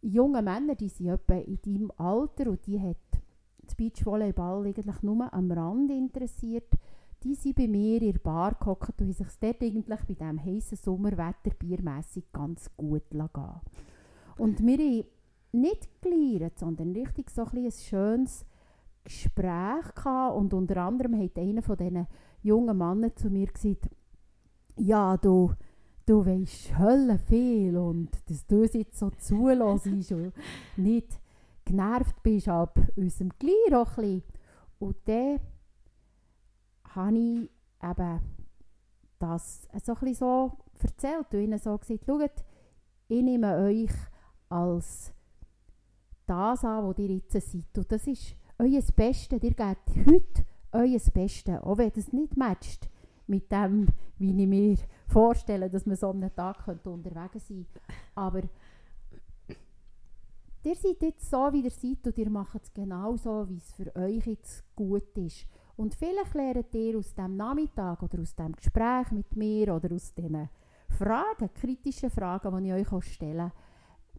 jungen 0.02 0.44
Männern, 0.44 0.76
die 0.76 0.88
sind 0.88 1.08
etwa 1.08 1.34
in 1.34 1.60
deinem 1.62 1.92
Alter 1.96 2.50
und 2.50 2.66
die 2.66 2.80
hat 2.80 2.96
das 3.70 3.76
Beachvolleyball 3.76 4.66
eigentlich 4.66 5.02
nur 5.02 5.32
am 5.32 5.50
Rand 5.50 5.90
interessiert, 5.90 6.72
die 7.22 7.34
sind 7.34 7.56
bei 7.56 7.68
mir 7.68 8.00
in 8.00 8.12
der 8.12 8.18
Bar 8.18 8.56
gehockt 8.58 9.00
und 9.00 9.06
haben 9.06 9.12
sich 9.12 9.26
dort 9.40 9.62
eigentlich 9.62 10.00
bei 10.00 10.14
diesem 10.14 10.44
heißen 10.44 10.78
Sommerwetter 10.78 11.50
biermässig 11.58 12.24
ganz 12.32 12.70
gut 12.76 13.10
gehen 13.10 13.28
Und 14.38 14.66
wir 14.66 14.78
haben 14.78 15.04
nicht 15.52 15.88
geleiert, 16.00 16.58
sondern 16.58 16.92
richtig 16.92 17.30
so 17.30 17.44
ein, 17.44 17.64
ein 17.64 17.70
schönes 17.70 18.46
Gespräch 19.04 19.94
gehabt. 19.94 20.36
Und 20.36 20.54
unter 20.54 20.78
anderem 20.78 21.20
hat 21.20 21.38
einer 21.38 21.62
von 21.62 21.76
diesen 21.76 22.06
jungen 22.42 22.78
Männern 22.78 23.16
zu 23.16 23.28
mir 23.28 23.48
gesagt, 23.48 23.90
ja, 24.76 25.16
du, 25.18 25.52
du 26.06 26.24
weisst 26.24 26.78
Hölle 26.78 27.18
viel 27.18 27.76
und 27.76 28.10
dass 28.26 28.46
du 28.46 28.64
jetzt 28.64 28.98
so 28.98 29.10
zulässt 29.10 29.86
und 29.86 30.32
nicht 30.76 31.19
genervt 31.64 32.22
bist 32.22 32.48
ab 32.48 32.78
unserem 32.96 33.30
Glied 33.38 33.74
auch 33.74 33.96
ein 33.98 34.22
bisschen. 34.22 34.22
Und 34.78 34.96
dann 35.06 35.40
habe 36.94 37.18
ich 37.18 37.50
eben 37.82 38.20
das 39.18 39.68
so 39.82 39.94
ein 40.00 40.14
so 40.14 40.52
erzählt 40.82 41.26
und 41.32 41.40
ihnen 41.40 41.58
so 41.58 41.76
gesagt, 41.76 42.04
schaut, 42.06 42.44
ich 43.08 43.22
nehme 43.22 43.56
euch 43.58 43.92
als 44.48 45.12
das 46.26 46.64
an, 46.64 46.84
wo 46.84 46.92
ihr 47.02 47.16
jetzt 47.16 47.32
seid. 47.32 47.76
Und 47.76 47.90
das 47.90 48.06
ist 48.06 48.36
euer 48.58 48.82
Beste. 48.94 49.36
Ihr 49.36 49.40
gebt 49.40 49.60
heute 50.06 50.44
euer 50.72 51.00
Beste. 51.12 51.62
Auch 51.64 51.78
wenn 51.78 51.92
das 51.92 52.12
nicht 52.12 52.36
matcht 52.36 52.88
mit 53.26 53.50
dem, 53.50 53.88
wie 54.18 54.42
ich 54.42 54.48
mir 54.48 54.76
vorstelle, 55.06 55.68
dass 55.68 55.86
man 55.86 55.96
so 55.96 56.10
einen 56.10 56.34
Tag 56.34 56.66
unterwegs 56.68 57.48
sein 57.48 57.66
könnte. 57.72 57.80
Aber 58.14 58.42
ihr 60.62 60.74
seid 60.74 61.02
jetzt 61.02 61.30
so, 61.30 61.52
wie 61.52 61.62
ihr 61.62 61.70
seid 61.70 62.06
und 62.06 62.18
ihr 62.18 62.30
macht 62.30 62.62
es 62.62 62.72
genau 62.72 63.16
so, 63.16 63.48
wie 63.48 63.56
es 63.56 63.72
für 63.72 63.94
euch 63.96 64.26
jetzt 64.26 64.64
gut 64.76 65.16
ist. 65.16 65.46
Und 65.76 65.94
vielleicht 65.94 66.34
lernt 66.34 66.74
ihr 66.74 66.98
aus 66.98 67.14
dem 67.14 67.36
Nachmittag 67.36 68.02
oder 68.02 68.20
aus 68.20 68.34
dem 68.34 68.52
Gespräch 68.52 69.10
mit 69.12 69.34
mir 69.36 69.74
oder 69.74 69.94
aus 69.94 70.12
diesen 70.14 70.50
Fragen, 70.90 71.54
kritischen 71.54 72.10
Fragen, 72.10 72.62
die 72.62 72.70
ich 72.70 72.74
euch 72.74 72.92
auch 72.92 73.02
stelle, 73.02 73.52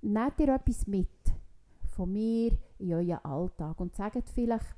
nehmt 0.02 0.40
ihr 0.40 0.56
etwas 0.56 0.88
mit 0.88 1.10
von 1.96 2.12
mir 2.12 2.58
in 2.80 2.94
euren 2.94 3.24
Alltag 3.24 3.80
und 3.80 3.96
sagt 3.96 4.30
vielleicht, 4.30 4.76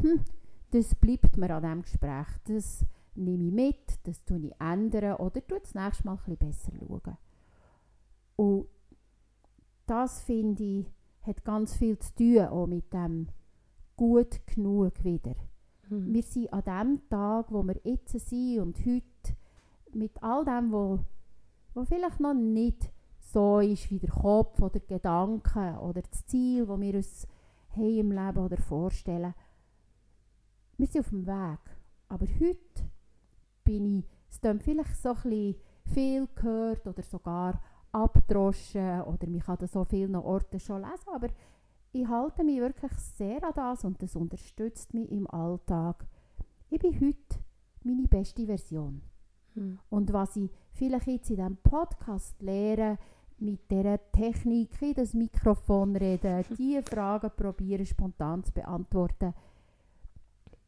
hm, 0.00 0.24
das 0.70 0.94
bleibt 0.94 1.36
mir 1.36 1.50
an 1.54 1.62
diesem 1.62 1.82
Gespräch, 1.82 2.26
das 2.44 2.84
nehme 3.14 3.44
ich 3.44 3.52
mit, 3.52 3.98
das 4.04 4.24
tue 4.24 4.46
ich 4.46 4.60
ändern 4.60 5.16
oder 5.16 5.46
tue 5.46 5.60
das 5.60 5.74
nächste 5.74 6.04
Mal 6.04 6.12
ein 6.12 6.36
bisschen 6.36 6.36
besser 6.36 6.72
schauen. 6.78 7.16
Und 8.36 8.66
das, 9.86 10.20
finde 10.22 10.62
ich, 10.62 10.86
hat 11.22 11.44
ganz 11.44 11.76
viel 11.76 11.98
zu 11.98 12.14
tun, 12.14 12.46
auch 12.46 12.66
mit 12.66 12.92
dem 12.92 13.28
gut 13.96 14.46
genug 14.46 15.02
wieder. 15.04 15.34
Mhm. 15.88 16.12
Wir 16.12 16.22
sind 16.22 16.52
an 16.52 16.62
dem 16.64 17.08
Tag, 17.08 17.46
wo 17.50 17.62
wir 17.62 17.80
jetzt 17.84 18.18
sind 18.18 18.60
und 18.60 18.78
heute, 18.84 19.36
mit 19.92 20.22
all 20.22 20.44
dem, 20.44 20.72
wo, 20.72 21.00
wo 21.74 21.84
vielleicht 21.84 22.20
noch 22.20 22.34
nicht 22.34 22.90
so 23.18 23.60
ist 23.60 23.90
wie 23.90 23.98
der 23.98 24.10
Kopf 24.10 24.60
oder 24.60 24.80
Gedanken 24.80 25.78
oder 25.78 26.02
das 26.02 26.26
Ziel, 26.26 26.66
das 26.66 26.80
wir 26.80 26.94
uns 26.94 27.26
haben 27.70 27.98
im 27.98 28.12
Leben 28.12 28.38
oder 28.38 28.56
vorstellen. 28.56 29.34
Wir 30.76 30.86
sind 30.86 31.00
auf 31.00 31.08
dem 31.10 31.26
Weg. 31.26 31.60
Aber 32.08 32.26
heute 32.40 32.90
bin 33.64 33.98
ich, 33.98 34.04
es 34.30 34.40
klingt 34.40 34.62
vielleicht 34.62 34.96
so 34.96 35.10
ein 35.10 35.14
bisschen 35.14 35.54
viel 35.92 36.28
gehört 36.34 36.86
oder 36.86 37.02
sogar 37.02 37.60
abgedroschen 37.96 39.02
oder 39.02 39.26
man 39.26 39.40
kann 39.40 39.56
das 39.58 39.72
so 39.72 39.84
vielen 39.84 40.16
Orten 40.16 40.60
schon 40.60 40.82
lesen, 40.82 41.08
aber 41.12 41.28
ich 41.92 42.06
halte 42.06 42.44
mich 42.44 42.60
wirklich 42.60 42.92
sehr 42.92 43.42
an 43.42 43.52
das 43.54 43.84
und 43.84 44.02
das 44.02 44.16
unterstützt 44.16 44.92
mich 44.92 45.10
im 45.10 45.26
Alltag. 45.30 46.06
Ich 46.68 46.78
bin 46.78 46.94
heute 46.94 47.40
meine 47.82 48.06
beste 48.06 48.44
Version. 48.44 49.00
Mhm. 49.54 49.78
Und 49.88 50.12
was 50.12 50.36
ich 50.36 50.50
vielleicht 50.72 51.06
jetzt 51.06 51.30
in 51.30 51.36
diesem 51.36 51.56
Podcast 51.56 52.40
lehre, 52.42 52.98
mit 53.38 53.70
dieser 53.70 53.98
Technik 54.12 54.80
in 54.82 54.94
das 54.94 55.14
Mikrofon 55.14 55.96
reden, 55.96 56.44
diese 56.58 56.82
Fragen 56.82 57.30
probieren 57.34 57.86
spontan 57.86 58.44
zu 58.44 58.52
beantworten. 58.52 59.32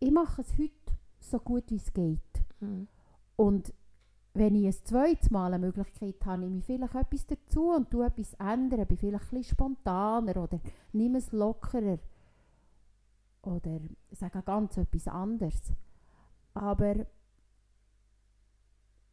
Ich 0.00 0.10
mache 0.10 0.42
es 0.42 0.52
heute 0.56 0.94
so 1.18 1.38
gut 1.40 1.64
wie 1.70 1.76
es 1.76 1.92
geht. 1.92 2.20
Mhm. 2.60 2.88
Und 3.36 3.74
wenn 4.34 4.54
ich 4.54 4.66
ein 4.66 4.84
zweites 4.84 5.30
Mal 5.30 5.52
eine 5.52 5.66
Möglichkeit 5.66 6.24
habe, 6.24 6.42
nehme 6.42 6.58
ich 6.58 6.64
vielleicht 6.64 6.94
etwas 6.94 7.26
dazu 7.26 7.70
und 7.70 7.90
tue 7.90 8.06
etwas 8.06 8.34
ändern, 8.34 8.86
bin 8.86 8.96
vielleicht 8.96 9.30
bisschen 9.30 9.44
spontaner 9.44 10.36
oder 10.36 10.60
nehme 10.92 11.18
es 11.18 11.32
lockerer 11.32 11.98
oder 13.42 13.80
sage 14.10 14.42
ganz 14.42 14.76
etwas 14.76 15.08
anderes. 15.08 15.72
Aber 16.54 17.06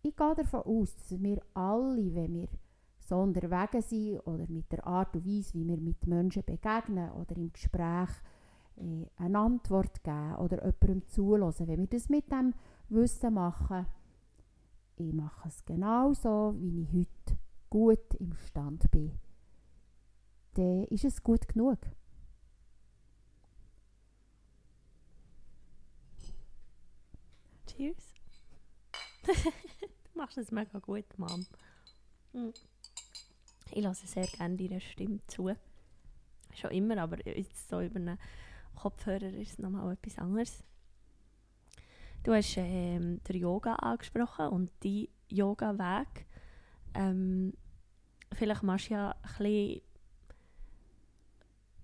ich 0.02 0.16
gehe 0.16 0.36
davon 0.36 0.62
aus, 0.62 0.96
dass 0.96 1.20
wir 1.20 1.42
alle, 1.54 2.14
wenn 2.14 2.34
wir 2.36 2.48
so 3.00 3.18
unterwegs 3.18 3.90
sind 3.90 4.20
oder 4.26 4.46
mit 4.48 4.72
der 4.72 4.86
Art 4.86 5.16
und 5.16 5.26
Weise, 5.26 5.54
wie 5.54 5.68
wir 5.68 5.78
mit 5.78 6.06
Menschen 6.08 6.44
begegnen 6.44 7.12
oder 7.12 7.36
im 7.38 7.52
Gespräch 7.54 8.10
äh, 8.78 9.06
eine 9.18 9.40
Antwort 9.40 10.04
geben 10.04 10.36
oder 10.36 10.58
jemandem 10.58 11.08
zuhören. 11.08 11.54
Wenn 11.60 11.80
wir 11.80 11.88
das 11.88 12.10
mit 12.10 12.32
dem 12.32 12.54
Wissen 12.90 13.34
machen, 13.34 13.86
ich 14.98 15.14
mache 15.14 15.48
es 15.48 15.66
genauso, 15.66 16.56
wie 16.58 16.82
ich 16.82 16.90
heute 16.94 17.38
gut 17.70 18.14
im 18.20 18.34
Stand 18.36 18.90
bin, 18.92 19.20
dann 20.54 20.86
ist 20.86 21.06
es 21.06 21.22
gut 21.22 21.48
genug. 21.48 21.80
Cheers. 27.68 28.14
du 29.26 30.18
machst 30.18 30.38
es 30.38 30.52
mega 30.52 30.80
gut, 30.80 31.06
Mom. 31.18 31.46
Hm. 32.32 32.54
Ich 33.72 33.84
lasse 33.84 34.08
sehr 34.08 34.28
gerne 34.28 34.56
deiner 34.56 34.80
Stimme 34.80 35.20
zu. 35.28 35.52
Schon 36.54 36.72
immer, 36.72 36.98
aber 37.00 37.26
jetzt 37.28 37.68
so 37.68 37.82
über 37.82 37.98
einen 37.98 38.18
Kopfhörer 38.76 39.34
ist 39.34 39.54
es 39.54 39.60
nochmal 39.60 39.94
etwas 39.94 40.18
anderes. 40.20 40.64
Du 42.26 42.34
hast 42.34 42.58
ähm, 42.58 43.22
den 43.24 43.36
Yoga 43.40 43.76
angesprochen 43.76 44.48
und 44.48 44.72
die 44.82 45.12
Yoga-Weg. 45.30 46.26
Ähm, 46.96 47.54
vielleicht 48.34 48.64
machst 48.64 48.90
du 48.90 48.96
ja 48.96 49.12
ein 49.12 49.38
bisschen 49.38 49.82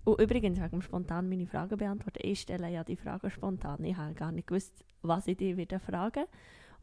und 0.04 0.20
übrigens, 0.20 0.60
wegen 0.60 0.82
spontan 0.82 1.30
meine 1.30 1.46
Fragen 1.46 1.78
beantworten. 1.78 2.22
Ich 2.24 2.42
stelle 2.42 2.72
ja 2.72 2.84
die 2.84 2.96
Fragen 2.96 3.30
spontan. 3.30 3.84
Ich 3.84 3.96
habe 3.96 4.16
gar 4.16 4.32
nicht 4.32 4.48
gewusst, 4.48 4.84
was 5.04 5.28
ich 5.28 5.38
dir 5.38 5.58
wieder 5.58 5.80
fragen 5.80 6.26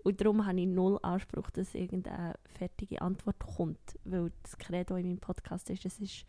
Und 0.04 0.20
darum 0.20 0.46
habe 0.46 0.60
ich 0.60 0.68
null 0.68 1.00
Anspruch, 1.02 1.50
dass 1.50 1.74
irgendeine 1.74 2.34
fertige 2.46 3.02
Antwort 3.02 3.40
kommt. 3.40 3.98
Weil 4.04 4.30
das 4.44 4.56
Credo 4.56 4.94
in 4.94 5.08
meinem 5.08 5.18
Podcast 5.18 5.68
ist, 5.70 5.84
es 5.84 5.98
ist 5.98 6.26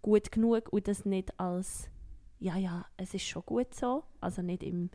gut 0.00 0.32
genug 0.32 0.72
und 0.72 0.88
das 0.88 1.04
nicht 1.04 1.38
als, 1.38 1.88
ja, 2.40 2.56
ja, 2.56 2.84
es 2.96 3.14
ist 3.14 3.28
schon 3.28 3.44
gut 3.46 3.72
so. 3.76 4.02
Also 4.20 4.42
nicht 4.42 4.64
im, 4.64 4.90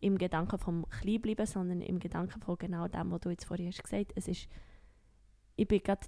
im 0.00 0.18
Gedanken 0.18 0.58
vom 0.58 0.88
Kleinbleiben, 0.88 1.46
sondern 1.46 1.80
im 1.80 1.98
Gedanken 1.98 2.40
von 2.40 2.58
genau 2.58 2.88
dem, 2.88 3.10
was 3.10 3.20
du 3.20 3.30
jetzt 3.30 3.44
vorhin 3.44 3.68
hast 3.68 3.82
gesagt 3.82 4.14
hast. 4.16 4.48
Ich 5.56 5.68
bin 5.68 5.82
gerade 5.82 6.06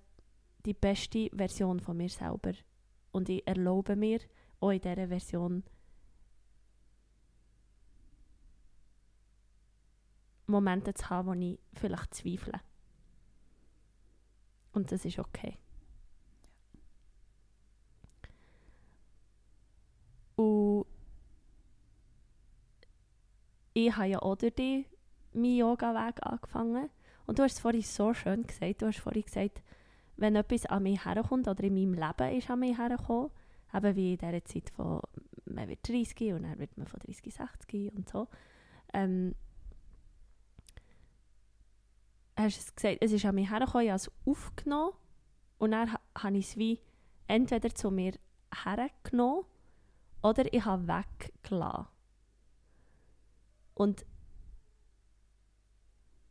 die 0.64 0.74
beste 0.74 1.28
Version 1.34 1.80
von 1.80 1.96
mir 1.96 2.08
selber. 2.08 2.52
Und 3.12 3.28
ich 3.28 3.46
erlaube 3.46 3.96
mir, 3.96 4.20
auch 4.60 4.70
in 4.70 4.80
dieser 4.80 5.08
Version 5.08 5.64
Momente 10.46 10.92
zu 10.94 11.08
haben, 11.08 11.28
wo 11.28 11.32
ich 11.32 11.58
vielleicht 11.72 12.14
zweifle. 12.14 12.60
Und 14.72 14.92
das 14.92 15.04
ist 15.04 15.18
okay. 15.18 15.56
Und 20.36 20.86
ich 23.72 23.96
habe 23.96 24.08
ja 24.08 24.18
auch 24.20 24.36
durch 24.36 24.54
dich 24.54 24.86
meinen 25.32 25.56
Yoga-Weg 25.56 26.26
angefangen. 26.26 26.90
Und 27.26 27.38
du 27.38 27.42
hast 27.42 27.54
es 27.54 27.60
vorhin 27.60 27.82
so 27.82 28.12
schön 28.12 28.46
gesagt. 28.46 28.82
Du 28.82 28.86
hast 28.86 28.98
vorhin 28.98 29.22
gesagt, 29.22 29.62
wenn 30.16 30.36
etwas 30.36 30.66
an 30.66 30.82
mich 30.82 31.04
herkommt 31.04 31.48
oder 31.48 31.64
in 31.64 31.74
meinem 31.74 31.94
Leben 31.94 32.36
ist 32.36 32.50
an 32.50 32.60
mich 32.60 32.76
hergekommen, 32.76 33.30
eben 33.72 33.96
wie 33.96 34.12
in 34.12 34.18
dieser 34.18 34.44
Zeit 34.44 34.70
von, 34.70 35.00
man 35.46 35.68
wird 35.68 35.88
30 35.88 36.34
und 36.34 36.42
dann 36.42 36.58
wird 36.58 36.76
man 36.76 36.86
von 36.86 37.00
30, 37.00 37.32
60 37.32 37.94
und 37.94 38.08
so. 38.08 38.28
Ähm, 38.92 39.34
hast 42.36 42.56
du 42.56 42.60
es 42.60 42.74
gesagt, 42.74 42.98
es 43.00 43.12
ist 43.12 43.24
an 43.24 43.34
mich 43.34 43.50
hergekommen, 43.50 43.86
ich 43.86 43.90
habe 43.90 43.96
es 43.96 44.10
aufgenommen 44.26 44.92
und 45.58 45.70
dann 45.70 45.96
habe 46.18 46.36
ich 46.36 46.48
es 46.48 46.56
wie 46.56 46.80
entweder 47.28 47.74
zu 47.74 47.90
mir 47.90 48.12
hergenommen 48.64 49.44
oder 50.22 50.52
ich 50.52 50.64
habe 50.64 50.86
weggelassen. 50.86 51.86
Und 53.80 54.04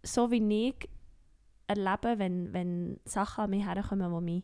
so 0.03 0.29
wie 0.29 0.68
ich 0.68 0.88
erlebe, 1.65 2.20
wenn, 2.20 2.53
wenn 2.53 3.00
Sachen 3.06 3.45
an 3.45 3.50
mich 3.50 3.65
herkommen, 3.65 4.13
die 4.13 4.21
mich 4.23 4.43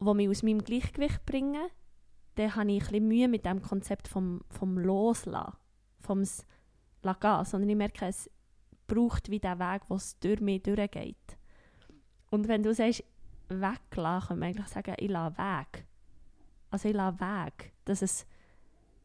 die 0.00 0.14
mich 0.14 0.28
aus 0.28 0.44
meinem 0.44 0.62
Gleichgewicht 0.62 1.26
bringen, 1.26 1.66
dann 2.36 2.54
habe 2.54 2.70
ich 2.70 2.94
ein 2.94 3.08
Mühe 3.08 3.26
mit 3.26 3.44
dem 3.44 3.60
Konzept 3.60 4.06
vom, 4.06 4.42
vom 4.50 4.78
Loslassen, 4.78 5.56
vom 5.98 6.22
Lassen, 7.02 7.44
sondern 7.44 7.70
ich 7.70 7.76
merke, 7.76 8.06
es 8.06 8.30
braucht 8.86 9.28
wie 9.28 9.40
den 9.40 9.58
Weg, 9.58 9.82
es 9.90 10.16
durch 10.20 10.40
mich 10.40 10.62
durchgeht. 10.62 11.36
Und 12.30 12.46
wenn 12.46 12.62
du 12.62 12.72
sagst, 12.72 13.02
weglassen, 13.48 14.28
kann 14.28 14.38
man 14.38 14.50
eigentlich 14.50 14.68
sagen, 14.68 14.94
ich 14.96 15.10
lasse 15.10 15.36
Weg. 15.36 15.86
Also 16.70 16.88
ich 16.88 16.94
lasse 16.94 17.18
Weg. 17.18 17.72
Dass 17.84 18.00
es, 18.00 18.28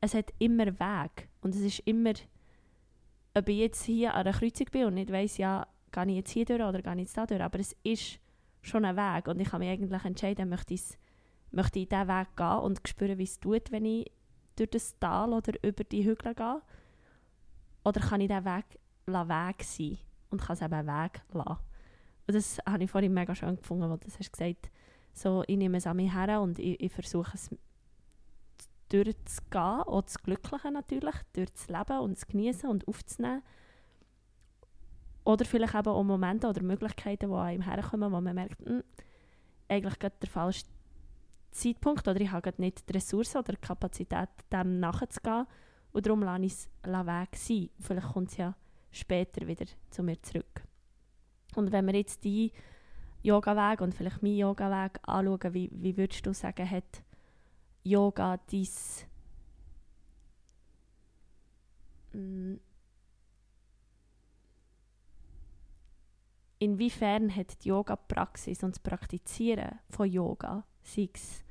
es 0.01 0.13
hat 0.13 0.31
immer 0.37 0.67
Weg. 0.67 1.29
Und 1.41 1.55
es 1.55 1.61
ist 1.61 1.79
immer, 1.79 2.13
ob 3.33 3.49
ich 3.49 3.57
jetzt 3.57 3.83
hier 3.83 4.13
an 4.13 4.25
der 4.25 4.33
Kreuzung 4.33 4.67
bin 4.71 4.85
und 4.85 4.93
nicht 4.95 5.11
weiss, 5.11 5.37
ja, 5.37 5.67
gehe 5.91 6.05
ich 6.07 6.15
jetzt 6.15 6.31
hier 6.31 6.45
durch 6.45 6.61
oder 6.61 6.81
gehe 6.81 6.93
ich 6.93 6.99
jetzt 6.99 7.17
da 7.17 7.25
durch, 7.25 7.41
aber 7.41 7.59
es 7.59 7.75
ist 7.83 8.19
schon 8.61 8.85
ein 8.85 8.95
Weg 8.95 9.27
und 9.27 9.39
ich 9.39 9.49
kann 9.49 9.59
mich 9.59 9.69
eigentlich 9.69 10.05
entscheiden, 10.05 10.49
möchte 10.49 10.73
ich, 10.73 10.83
möchte 11.51 11.79
ich 11.79 11.89
diesen 11.89 12.07
Weg 12.07 12.35
gehen 12.35 12.59
und 12.59 12.87
spüren, 12.87 13.17
wie 13.17 13.23
es 13.23 13.39
tut, 13.39 13.71
wenn 13.71 13.85
ich 13.85 14.11
durch 14.55 14.69
das 14.69 14.97
Tal 14.99 15.33
oder 15.33 15.53
über 15.63 15.83
die 15.83 16.05
Hügel 16.05 16.33
gehe. 16.35 16.61
Oder 17.83 17.99
kann 17.99 18.21
ich 18.21 18.27
diesen 18.27 18.45
Weg 18.45 18.65
Weg 19.05 19.63
sein 19.63 19.97
und 20.29 20.41
kann 20.41 20.53
es 20.53 20.61
eben 20.61 20.87
Weg 20.87 21.21
lassen. 21.33 21.59
Und 22.25 22.35
das 22.35 22.57
habe 22.65 22.83
ich 22.83 22.89
vorhin 22.89 23.13
mega 23.13 23.35
schön 23.35 23.57
gefunden, 23.57 23.89
weil 23.89 23.97
du 23.97 24.07
hast 24.07 24.31
gesagt 24.31 24.71
so, 25.13 25.43
ich 25.47 25.57
nehme 25.57 25.77
es 25.77 25.87
an 25.87 25.97
mich 25.97 26.13
her 26.13 26.41
und 26.41 26.57
ich, 26.57 26.79
ich 26.81 26.91
versuche 26.91 27.31
es 27.33 27.49
durchzugehen, 28.93 29.81
auch 29.81 30.03
das 30.03 30.19
Glückliche 30.19 30.71
natürlich, 30.71 31.15
durchzuleben 31.33 31.99
und 31.99 32.17
zu 32.17 32.27
genießen 32.27 32.69
und 32.69 32.87
aufzunehmen 32.87 33.41
oder 35.23 35.45
vielleicht 35.45 35.73
eben 35.73 35.87
auch 35.87 36.03
Momente 36.03 36.47
oder 36.47 36.61
Möglichkeiten, 36.61 37.29
die 37.29 37.35
einem 37.35 37.61
herkommen, 37.61 38.11
wo 38.11 38.21
man 38.21 38.35
merkt, 38.35 38.59
mh, 38.61 38.69
hm, 38.69 38.83
eigentlich 39.69 39.97
gerade 39.99 40.15
der 40.21 40.29
falsche 40.29 40.65
Zeitpunkt 41.51 42.07
oder 42.07 42.19
ich 42.19 42.31
habe 42.31 42.53
nicht 42.57 42.87
die 42.87 42.93
Ressourcen 42.93 43.37
oder 43.37 43.53
die 43.53 43.61
Kapazität, 43.61 44.29
dem 44.51 44.79
nachzugehen. 44.79 45.47
Und 45.91 46.05
darum 46.05 46.23
lasse 46.23 46.43
ich 46.43 46.53
es 46.53 46.69
weg 46.83 47.35
sein. 47.35 47.69
Vielleicht 47.79 48.07
kommt 48.13 48.31
es 48.31 48.37
ja 48.37 48.55
später 48.91 49.47
wieder 49.47 49.65
zu 49.89 50.03
mir 50.03 50.21
zurück. 50.21 50.63
Und 51.55 51.71
wenn 51.71 51.85
wir 51.85 51.95
jetzt 51.95 52.23
die 52.23 52.51
Yoga-Weg 53.21 53.81
und 53.81 53.93
vielleicht 53.93 54.21
meinen 54.21 54.37
Yoga-Weg 54.37 54.99
anschauen, 55.03 55.53
wie, 55.53 55.69
wie 55.71 55.95
würdest 55.95 56.25
du 56.25 56.33
sagen, 56.33 56.69
hat 56.69 57.03
Yoga 57.83 58.37
dein 58.49 58.67
hm, 62.11 62.59
inwiefern 66.59 67.35
hat 67.35 67.63
die 67.63 67.69
Yoga-Praxis 67.69 68.63
und 68.63 68.75
das 68.75 68.79
Praktizieren 68.79 69.79
von 69.89 70.09
Yoga, 70.09 70.63
sei 70.81 71.09
es 71.13 71.43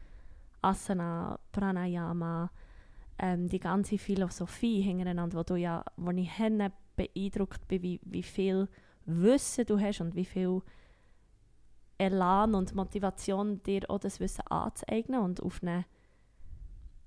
Asana, 0.62 1.38
Pranayama, 1.50 2.50
ähm, 3.18 3.48
die 3.48 3.60
ganze 3.60 3.98
Philosophie 3.98 4.80
hintereinander, 4.80 5.38
wo, 5.38 5.42
du 5.42 5.56
ja, 5.56 5.84
wo 5.96 6.10
ich 6.12 6.30
beeindruckt 6.96 7.68
bin, 7.68 7.82
wie, 7.82 8.00
wie 8.04 8.22
viel 8.22 8.68
Wissen 9.04 9.66
du 9.66 9.78
hast 9.78 10.00
und 10.00 10.14
wie 10.14 10.24
viel 10.24 10.62
Elan 11.98 12.54
und 12.54 12.74
Motivation 12.74 13.62
dir 13.62 13.82
auch 13.88 13.98
das 13.98 14.18
Wissen 14.18 14.46
anzueignen 14.48 15.20
und 15.20 15.42
auf 15.42 15.62
eine, 15.62 15.84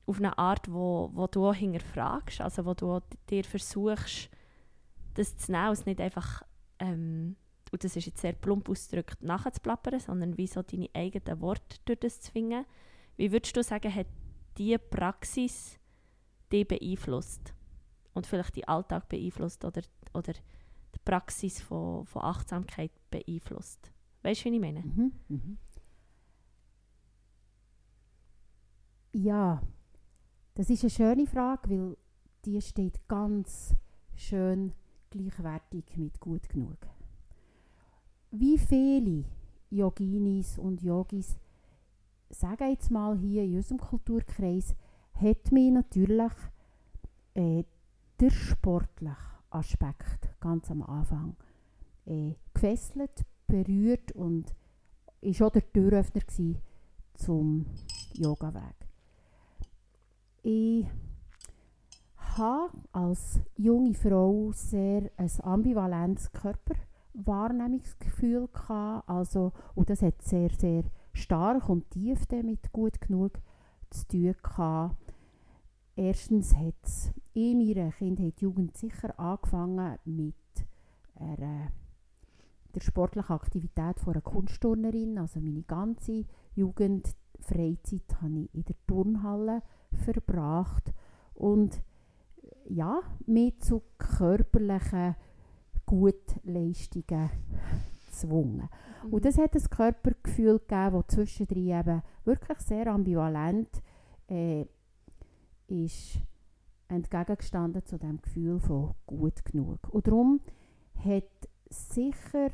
auf 0.06 0.18
eine 0.18 0.38
Art, 0.38 0.72
wo, 0.72 1.10
wo 1.14 1.28
du 1.28 1.48
auch 1.48 1.56
hinterfragst, 1.56 2.42
also 2.42 2.66
wo 2.66 2.74
du 2.74 3.00
dir 3.30 3.44
versuchst, 3.44 4.30
das 5.16 5.38
zu 5.38 5.52
nehmen, 5.52 5.72
es 5.72 5.86
nicht 5.86 6.02
einfach 6.02 6.44
ähm, 6.80 7.36
und 7.72 7.84
das 7.84 7.96
ist 7.96 8.06
jetzt 8.06 8.22
sehr 8.22 8.34
plump 8.34 8.70
ausgedrückt, 8.70 9.22
nachzuplappern, 9.22 10.00
sondern 10.00 10.38
wie 10.38 10.48
so 10.48 10.62
deine 10.62 10.90
eigenen 10.94 11.42
Worte 11.42 11.78
durch 11.86 12.00
das 12.00 12.22
zu 12.22 12.32
finden. 12.32 12.66
Wie 13.18 13.32
würdest 13.32 13.58
du 13.58 13.64
sagen, 13.64 13.94
hat 13.94 14.08
diese 14.58 14.80
Praxis 14.80 15.80
dich 16.52 16.68
beeinflusst? 16.68 17.54
Und 18.14 18.28
vielleicht 18.28 18.56
die 18.56 18.66
Alltag 18.66 19.10
beeinflusst 19.10 19.66
oder, 19.66 19.82
oder 20.14 20.32
die 20.32 21.00
Praxis 21.04 21.62
von, 21.62 22.06
von 22.06 22.22
Achtsamkeit 22.22 22.92
beeinflusst? 23.12 23.92
Weißt 24.24 24.46
du, 24.46 24.52
wie 24.52 24.56
ich 24.56 24.62
meine? 24.62 24.80
Mhm, 24.80 25.12
mhm. 25.28 25.58
Ja, 29.12 29.62
das 30.56 30.70
ist 30.70 30.84
eine 30.84 30.90
schöne 30.90 31.28
Frage, 31.28 31.70
weil 31.70 31.98
die 32.46 32.62
steht 32.62 33.08
ganz 33.08 33.76
schön 34.16 34.74
gleichwertig 35.10 35.86
mit 35.96 36.20
gut 36.20 36.50
genug 36.50 36.78
wie 38.40 38.58
viele 38.58 39.24
Yoginis 39.70 40.58
und 40.58 40.82
Yogis, 40.82 41.38
sagen 42.30 42.70
jetzt 42.70 42.92
mal 42.92 43.18
hier 43.18 43.44
in 43.44 43.56
unserem 43.56 43.80
Kulturkreis, 43.80 44.76
hat 45.14 45.52
mich 45.52 45.72
natürlich 45.72 46.32
äh, 47.34 47.64
der 48.20 48.30
sportliche 48.30 49.16
Aspekt 49.50 50.30
ganz 50.40 50.70
am 50.70 50.82
Anfang 50.84 51.36
äh, 52.06 52.34
gefesselt, 52.54 53.26
berührt 53.48 54.12
und 54.14 54.54
ist 55.22 55.42
auch 55.42 55.52
der 55.52 55.72
Türöffner 55.72 56.22
zum 57.14 57.66
Yoga-Weg. 58.14 58.85
Ich 60.48 60.86
habe 62.38 62.78
als 62.92 63.40
junge 63.58 63.96
Frau 63.96 64.52
sehr 64.52 65.10
ein 65.18 65.32
ambivalentes 65.42 66.32
Körperwahrnehmungsgefühl 66.34 68.48
gehabt. 68.54 69.10
Also, 69.10 69.54
und 69.74 69.90
das 69.90 70.04
hat 70.04 70.22
sehr, 70.22 70.52
sehr 70.52 70.84
stark 71.14 71.68
und 71.68 71.90
tief 71.90 72.28
damit 72.28 72.72
gut 72.72 73.02
genug 73.02 73.40
zu 73.90 74.08
tun 74.08 74.36
gehabt. 74.44 75.16
Erstens 75.96 76.56
hat 76.56 76.76
es 76.84 77.12
in 77.34 77.58
meiner 77.58 77.92
Kindheit, 77.92 78.40
Jugend 78.40 78.78
sicher 78.78 79.20
angefangen 79.20 79.98
mit 80.06 80.36
einer, 81.16 81.72
der 82.76 82.82
sportlichen 82.82 83.34
Aktivität 83.34 84.00
von 84.00 84.14
einer 84.14 84.22
Kunstturnerin. 84.22 85.18
Also 85.18 85.40
meine 85.40 85.64
ganze 85.64 86.24
Jugend, 86.54 87.16
Freizeit 87.46 88.22
habe 88.22 88.40
ich 88.40 88.54
in 88.54 88.66
der 88.66 88.76
Turnhalle 88.88 89.62
verbracht 89.92 90.94
und 91.34 91.82
ja, 92.68 93.02
mit 93.26 93.64
zu 93.64 93.84
körperlichen 93.98 95.16
Gutleistungen 95.86 97.30
gezwungen. 98.06 98.70
Mhm. 99.04 99.14
Und 99.14 99.26
das 99.26 99.38
hat 99.38 99.56
ein 99.56 99.70
Körpergefühl 99.70 100.60
gegeben, 100.60 101.04
das 101.08 101.16
zwischendrin 101.16 101.80
eben 101.80 102.02
wirklich 102.24 102.60
sehr 102.60 102.88
ambivalent 102.88 103.70
äh, 104.28 104.66
ist 105.68 106.22
entgegengestanden 106.88 107.86
zu 107.86 107.98
dem 107.98 108.22
Gefühl 108.22 108.60
von 108.60 108.94
gut 109.06 109.44
genug. 109.46 109.80
Und 109.90 110.08
darum 110.08 110.40
hat 111.04 111.24
sicher, 111.70 112.50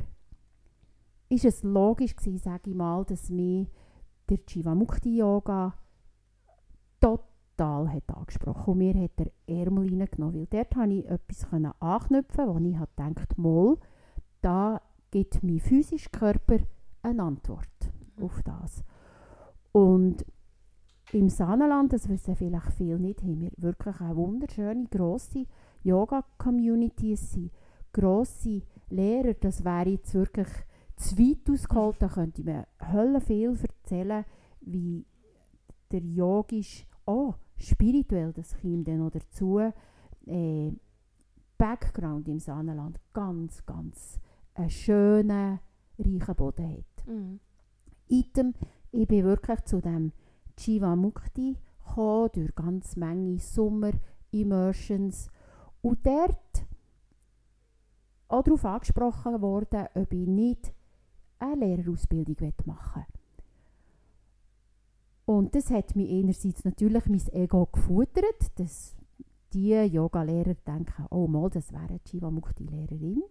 ist 1.30 1.46
es 1.46 1.64
logisch 1.64 2.16
gewesen, 2.16 2.38
sage 2.38 2.70
ich 2.70 2.76
mal, 2.76 3.04
dass 3.06 3.30
mir 3.30 3.68
der 4.32 4.40
Jivamukti 4.48 5.18
Yoga 5.18 5.74
total 7.00 7.90
hat 7.90 8.10
angesprochen. 8.16 8.72
Und 8.72 8.78
mir 8.78 8.94
hat 8.96 9.20
der 9.20 9.32
Ärmel 9.48 9.90
reingenommen, 9.90 10.36
weil 10.36 10.48
dort 10.48 10.74
konnte 10.74 10.96
ich 10.96 11.06
etwas 11.06 11.48
anknüpfen, 11.80 12.48
wo 12.48 12.58
ich 12.58 12.80
gedacht 12.96 13.38
mal, 13.38 13.78
da 14.42 14.82
gibt 15.12 15.44
mein 15.44 15.60
physischer 15.60 16.10
Körper 16.10 16.60
eine 17.04 17.24
Antwort 17.24 17.68
mhm. 18.16 18.24
auf 18.24 18.42
das. 18.44 18.84
Und 19.72 20.26
im 21.12 21.30
Saanenland, 21.30 21.92
das 21.92 22.08
wissen 22.08 22.36
vielleicht 22.36 22.72
viele 22.74 23.00
nicht, 23.00 23.22
haben 23.22 23.42
wir 23.42 23.52
wirklich 23.58 24.00
eine 24.00 24.16
wunderschöne, 24.16 24.88
grosse 24.90 25.46
Yoga-Community. 25.84 27.14
Es 27.14 27.34
sind 27.34 27.52
grosse 27.92 28.62
Lehrer, 28.90 29.34
das 29.34 29.66
wäre 29.66 29.90
jetzt 29.90 30.14
wirklich 30.14 30.48
zu 31.02 31.18
weit 31.18 31.50
ausgeholt, 31.50 31.96
da 32.00 32.08
könnte 32.08 32.44
man 32.44 32.66
Hölle 32.92 33.22
viel 33.22 33.58
erzählen, 33.58 34.24
wie 34.62 35.06
der 35.92 36.02
yogisch, 36.02 36.86
oh, 37.06 37.34
spirituell, 37.58 38.32
das 38.34 38.56
kommt 38.62 38.88
dann 38.88 39.00
noch 39.00 39.12
dazu, 39.12 39.60
äh, 40.28 40.72
Background 41.58 42.28
im 42.28 42.40
Saanenland 42.40 43.00
ganz, 43.14 43.66
ganz 43.66 44.20
einen 44.54 44.70
schönen, 44.70 45.60
reichen 45.98 46.36
Boden 46.36 46.78
hat. 46.78 47.08
Mhm. 47.08 47.40
Item, 48.08 48.54
ich 48.92 49.08
bin 49.08 49.24
wirklich 49.26 49.62
zu 49.62 49.82
dem 49.82 50.12
Jiva 50.58 50.96
Mukti 50.96 51.58
gekommen, 51.86 52.30
durch 52.34 52.56
ganz 52.56 52.96
Menge 52.96 53.40
Sommer-Immersions. 53.40 55.30
Und 55.82 56.06
dort 56.06 56.66
auch 58.28 58.44
darauf 58.44 58.66
angesprochen 58.66 59.42
worden, 59.42 59.88
ob 59.96 60.14
ich 60.14 60.28
nicht 60.28 60.74
eine 61.42 61.66
Lehrerausbildung 61.66 62.54
machen 62.66 63.06
will. 63.06 63.22
Und 65.26 65.56
das 65.56 65.70
hat 65.70 65.96
mich 65.96 66.10
einerseits 66.12 66.66
natürlich 66.66 67.06
mein 67.06 67.28
Ego 67.34 67.68
gefuttert, 67.72 68.52
dass 68.56 68.96
die 69.54 69.72
Yoga-Lehrer 69.72 70.56
denken, 70.56 71.06
oh 71.10 71.28
mal, 71.28 71.50
das 71.50 71.72
wäre 71.72 71.88
eine 71.88 72.00
Jivamukti-Lehrerin. 72.06 73.24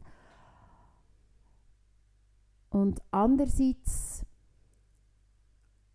Und 2.70 3.02
andererseits 3.10 4.24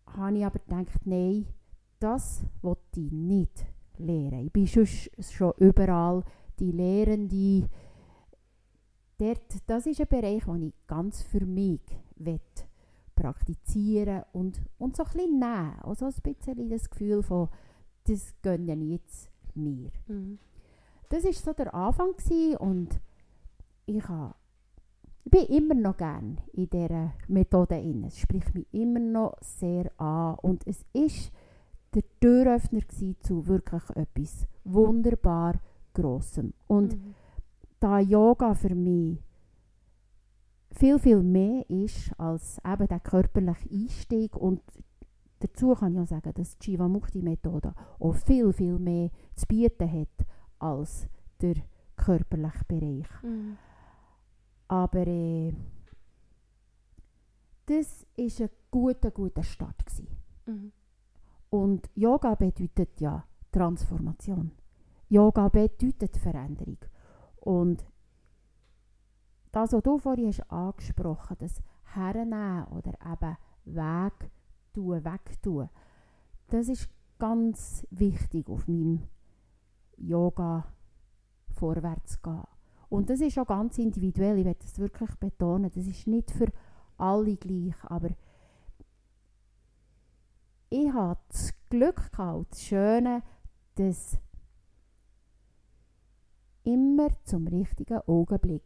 habe 0.06 0.38
ich 0.38 0.44
aber 0.44 0.58
gedacht, 0.58 1.06
nein, 1.06 1.46
das 1.98 2.44
wollte 2.62 3.00
ich 3.00 3.10
nicht 3.12 3.66
lehren. 3.98 4.46
Ich 4.46 4.52
bin 4.52 4.66
schon, 4.66 4.86
schon 4.86 5.52
überall 5.58 6.22
die 6.58 6.72
Lehrende. 6.72 7.68
Dort, 9.18 9.62
das 9.66 9.86
ist 9.86 10.00
ein 10.00 10.08
Bereich, 10.08 10.44
den 10.44 10.62
ich 10.62 10.74
ganz 10.86 11.22
für 11.22 11.44
mich 11.44 11.80
will 12.16 12.40
praktizieren 13.14 14.22
und, 14.32 14.60
und 14.78 14.96
so 14.96 15.04
ein 15.04 15.10
bisschen 15.12 15.38
nehmen. 15.38 15.78
Also 15.82 16.06
ein 16.06 16.14
bisschen 16.22 16.68
das 16.68 16.90
Gefühl 16.90 17.22
von, 17.22 17.48
das 18.04 18.34
gönne 18.42 18.74
ich 18.74 18.90
jetzt 18.90 19.30
mir. 19.54 19.90
Mhm. 20.06 20.38
Das 21.08 21.24
war 21.24 21.32
so 21.32 21.52
der 21.52 21.74
Anfang 21.74 22.14
und 22.58 23.00
ich 23.86 24.08
habe 24.08 24.34
ich 25.24 25.32
bin 25.32 25.46
immer 25.46 25.74
noch 25.74 25.96
gern 25.96 26.38
in 26.52 26.70
dieser 26.70 27.12
Methode 27.26 27.76
inne. 27.80 28.06
Es 28.06 28.20
spricht 28.20 28.54
mich 28.54 28.66
immer 28.70 29.00
noch 29.00 29.36
sehr 29.40 29.90
an 30.00 30.36
und 30.40 30.64
es 30.68 30.84
ist 30.92 31.32
der 31.94 32.04
Türöffner 32.20 32.82
zu 33.20 33.48
wirklich 33.48 33.82
etwas 33.96 34.46
wunderbar 34.62 35.54
Grossem. 35.94 36.52
Und 36.68 36.92
mhm. 36.92 37.14
Da 37.80 38.00
Yoga 38.00 38.54
für 38.54 38.74
mich 38.74 39.18
viel, 40.72 40.98
viel 40.98 41.22
mehr 41.22 41.68
ist 41.70 42.12
als 42.18 42.60
eben 42.64 42.86
der 42.86 43.00
körperliche 43.00 43.68
Einstieg 43.70 44.36
und 44.36 44.60
dazu 45.40 45.74
kann 45.74 45.94
ich 45.94 46.00
auch 46.00 46.06
sagen, 46.06 46.32
dass 46.34 46.58
die 46.58 46.72
Jivamukti-Methode 46.72 47.74
auch 47.98 48.14
viel, 48.14 48.52
viel 48.52 48.78
mehr 48.78 49.10
zu 49.34 49.46
bieten 49.46 49.90
hat 49.90 50.26
als 50.58 51.08
der 51.40 51.56
körperliche 51.96 52.64
Bereich. 52.68 53.22
Mhm. 53.22 53.56
Aber 54.68 55.06
äh, 55.06 55.54
das 57.66 58.06
war 58.16 58.44
ein 58.44 58.50
guter, 58.70 59.10
guter 59.10 59.42
Start. 59.42 59.84
Mhm. 60.46 60.72
Und 61.50 61.88
Yoga 61.94 62.34
bedeutet 62.34 63.00
ja 63.00 63.24
Transformation. 63.50 64.50
Yoga 65.08 65.48
bedeutet 65.48 66.16
Veränderung. 66.16 66.78
Und 67.46 67.86
das, 69.52 69.72
was 69.72 69.82
du 69.84 69.98
vorhin 69.98 70.26
hast 70.26 70.50
angesprochen 70.50 71.36
hast, 71.40 71.58
das 71.58 71.62
Hernehmen 71.94 72.64
oder 72.64 72.92
eben 73.08 73.36
Weg 73.66 74.30
tun, 74.72 75.04
wegtun, 75.04 75.68
das 76.48 76.68
ist 76.68 76.88
ganz 77.20 77.86
wichtig 77.90 78.48
auf 78.48 78.66
meinem 78.66 79.06
Yoga 79.96 80.66
vorwärts 81.54 82.20
gehen. 82.20 82.42
Und 82.88 83.10
das 83.10 83.20
ist 83.20 83.38
auch 83.38 83.46
ganz 83.46 83.78
individuell, 83.78 84.38
ich 84.38 84.44
werde 84.44 84.58
das 84.60 84.80
wirklich 84.80 85.14
betonen, 85.14 85.70
das 85.72 85.86
ist 85.86 86.08
nicht 86.08 86.32
für 86.32 86.48
alle 86.98 87.36
gleich, 87.36 87.76
aber 87.84 88.10
ich 90.68 90.92
hatte 90.92 91.22
das 91.28 91.54
Glück 91.70 92.10
gehabt, 92.10 92.50
das 92.50 92.62
Schöne, 92.64 93.22
dass 93.76 94.18
immer 96.66 97.08
zum 97.24 97.46
richtigen 97.46 98.00
Augenblick 98.06 98.64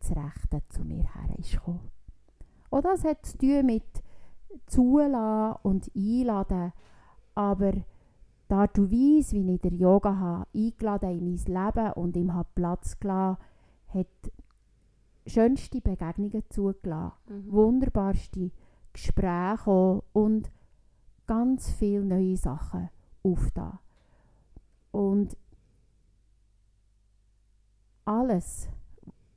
das 0.00 0.10
Rechte 0.10 0.62
zu 0.68 0.84
mir 0.84 1.04
her 1.14 1.38
ist 1.38 1.52
gekommen. 1.52 1.90
Und 2.70 2.84
das 2.84 3.04
hat 3.04 3.24
zu 3.24 3.38
tun 3.38 3.66
mit 3.66 3.84
Zulassen 4.66 5.58
und 5.62 5.90
Einladen, 5.94 6.72
aber 7.34 7.72
die 7.72 8.54
Art 8.54 8.78
und 8.78 8.90
Weise, 8.90 9.36
wie 9.36 9.54
ich 9.54 9.60
der 9.60 9.72
Yoga 9.72 10.16
habe, 10.16 10.46
eingeladen 10.54 11.10
in 11.10 11.24
mein 11.24 11.66
Leben 11.66 11.92
und 11.92 12.16
ihm 12.16 12.34
habe 12.34 12.48
Platz 12.54 12.98
gelassen, 12.98 13.38
hat 13.88 14.06
schönste 15.26 15.80
Begegnungen 15.80 16.42
zugelassen, 16.50 17.14
mhm. 17.28 17.52
wunderbarste 17.52 18.50
Gespräche 18.92 20.02
und 20.12 20.50
ganz 21.26 21.70
viele 21.72 22.04
neue 22.04 22.36
Sachen 22.36 22.90
aufgetan. 23.22 23.78
Und 24.90 25.36
alles 28.04 28.68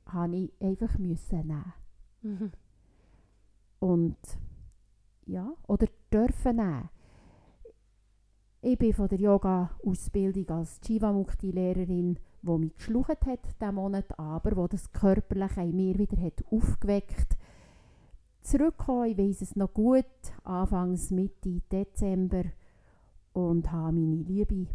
habe 0.06 0.36
ich 0.36 0.52
einfach 0.60 0.98
müssen 0.98 1.46
nehmen. 1.46 1.72
Mhm. 2.22 2.52
Und 3.80 4.16
ja, 5.26 5.52
oder 5.66 5.86
dürfen 6.12 6.56
nehmen. 6.56 6.88
Ich 8.60 8.78
bin 8.78 8.92
von 8.92 9.08
der 9.08 9.20
Yoga-Ausbildung 9.20 10.48
als 10.48 10.80
Jivamukti-Lehrerin, 10.84 12.18
die 12.42 12.58
mich 12.58 12.74
geschlucht 12.74 13.24
hat 13.26 13.60
diesen 13.60 13.74
Monat, 13.74 14.18
aber 14.18 14.56
wo 14.56 14.66
das 14.66 14.90
Körperliche 14.92 15.60
in 15.60 15.76
mir 15.76 15.96
wieder 15.96 16.20
hat 16.20 16.44
aufgeweckt 16.50 17.36
zurückgekommen. 18.40 19.10
Ich 19.10 19.18
weiß 19.18 19.42
es 19.42 19.56
noch 19.56 19.72
gut, 19.72 20.04
Anfangs 20.42 21.10
Mitte 21.10 21.60
Dezember 21.70 22.44
und 23.32 23.70
habe 23.70 23.92
meine 23.92 24.22
liebe 24.22 24.66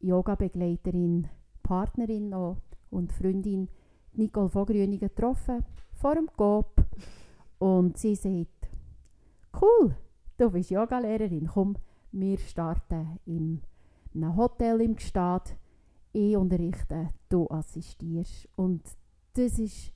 Yoga-Begleiterin, 0.00 1.28
Partnerin 1.62 2.32
und 2.96 3.12
Freundin 3.12 3.68
Nicole 4.14 4.48
Vogrüning 4.48 4.98
getroffen, 4.98 5.64
vor 5.92 6.14
dem 6.14 6.28
Coop. 6.36 6.84
Und 7.58 7.96
sie 7.98 8.14
sagt, 8.14 8.70
cool, 9.60 9.94
du 10.38 10.50
bist 10.50 10.70
Yoga-Lehrerin, 10.70 11.48
komm, 11.52 11.76
wir 12.12 12.38
starten 12.38 13.18
in 13.26 13.62
einem 14.14 14.36
Hotel 14.36 14.80
im 14.80 14.96
Gstaad 14.96 15.56
ich 16.12 16.36
unterrichte, 16.36 17.10
du 17.28 17.46
assistierst. 17.50 18.48
Und 18.56 18.82
das 19.34 19.58
ist, 19.58 19.92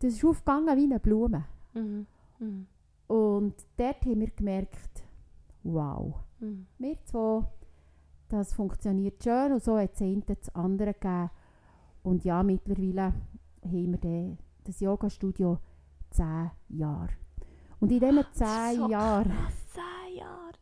das 0.00 0.14
ist 0.14 0.24
aufgegangen 0.24 0.76
wie 0.76 0.84
eine 0.84 1.00
Blume. 1.00 1.46
Mhm. 1.72 2.06
Mhm. 2.38 2.66
Und 3.06 3.54
dort 3.78 4.04
haben 4.04 4.20
wir 4.20 4.30
gemerkt, 4.30 5.02
wow, 5.62 6.14
Mhm. 6.40 6.66
wir 6.78 6.96
zwei, 7.04 7.44
das 8.28 8.52
funktioniert 8.52 9.22
schön 9.22 9.52
und 9.52 9.62
so 9.62 9.78
hat 9.78 10.00
es 10.00 10.24
das 10.26 10.54
andere 10.54 10.92
gegeben. 10.92 11.30
Und 12.02 12.24
ja, 12.24 12.42
mittlerweile 12.42 13.12
haben 13.64 14.02
wir 14.02 14.36
das 14.64 14.80
Yoga-Studio 14.80 15.58
zehn 16.10 16.50
Jahre. 16.68 17.10
Und 17.80 17.90
in 17.92 18.00
diesen 18.00 18.18
ist 18.18 18.34
zehn 18.34 18.76
so 18.76 18.88
Jahren 18.90 19.30
krass, 19.32 19.66
Jahre. 20.14 20.52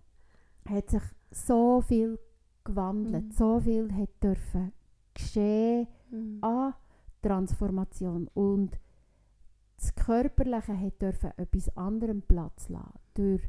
hat 0.68 0.90
sich 0.90 1.02
so 1.30 1.80
viel 1.80 2.18
gewandelt, 2.64 3.26
Mhm. 3.26 3.30
so 3.32 3.60
viel 3.60 3.92
hat 3.94 4.22
dürfen 4.22 4.72
geschehen 5.14 5.86
Mhm. 6.10 6.38
an 6.42 6.74
Transformation 7.22 8.28
und 8.34 8.78
das 9.76 9.94
Körperliche 9.94 10.78
hat 10.78 11.00
dürfen 11.02 11.30
etwas 11.36 11.74
anderem 11.76 12.22
Platz 12.22 12.68
lassen 12.68 12.98
durch 13.14 13.42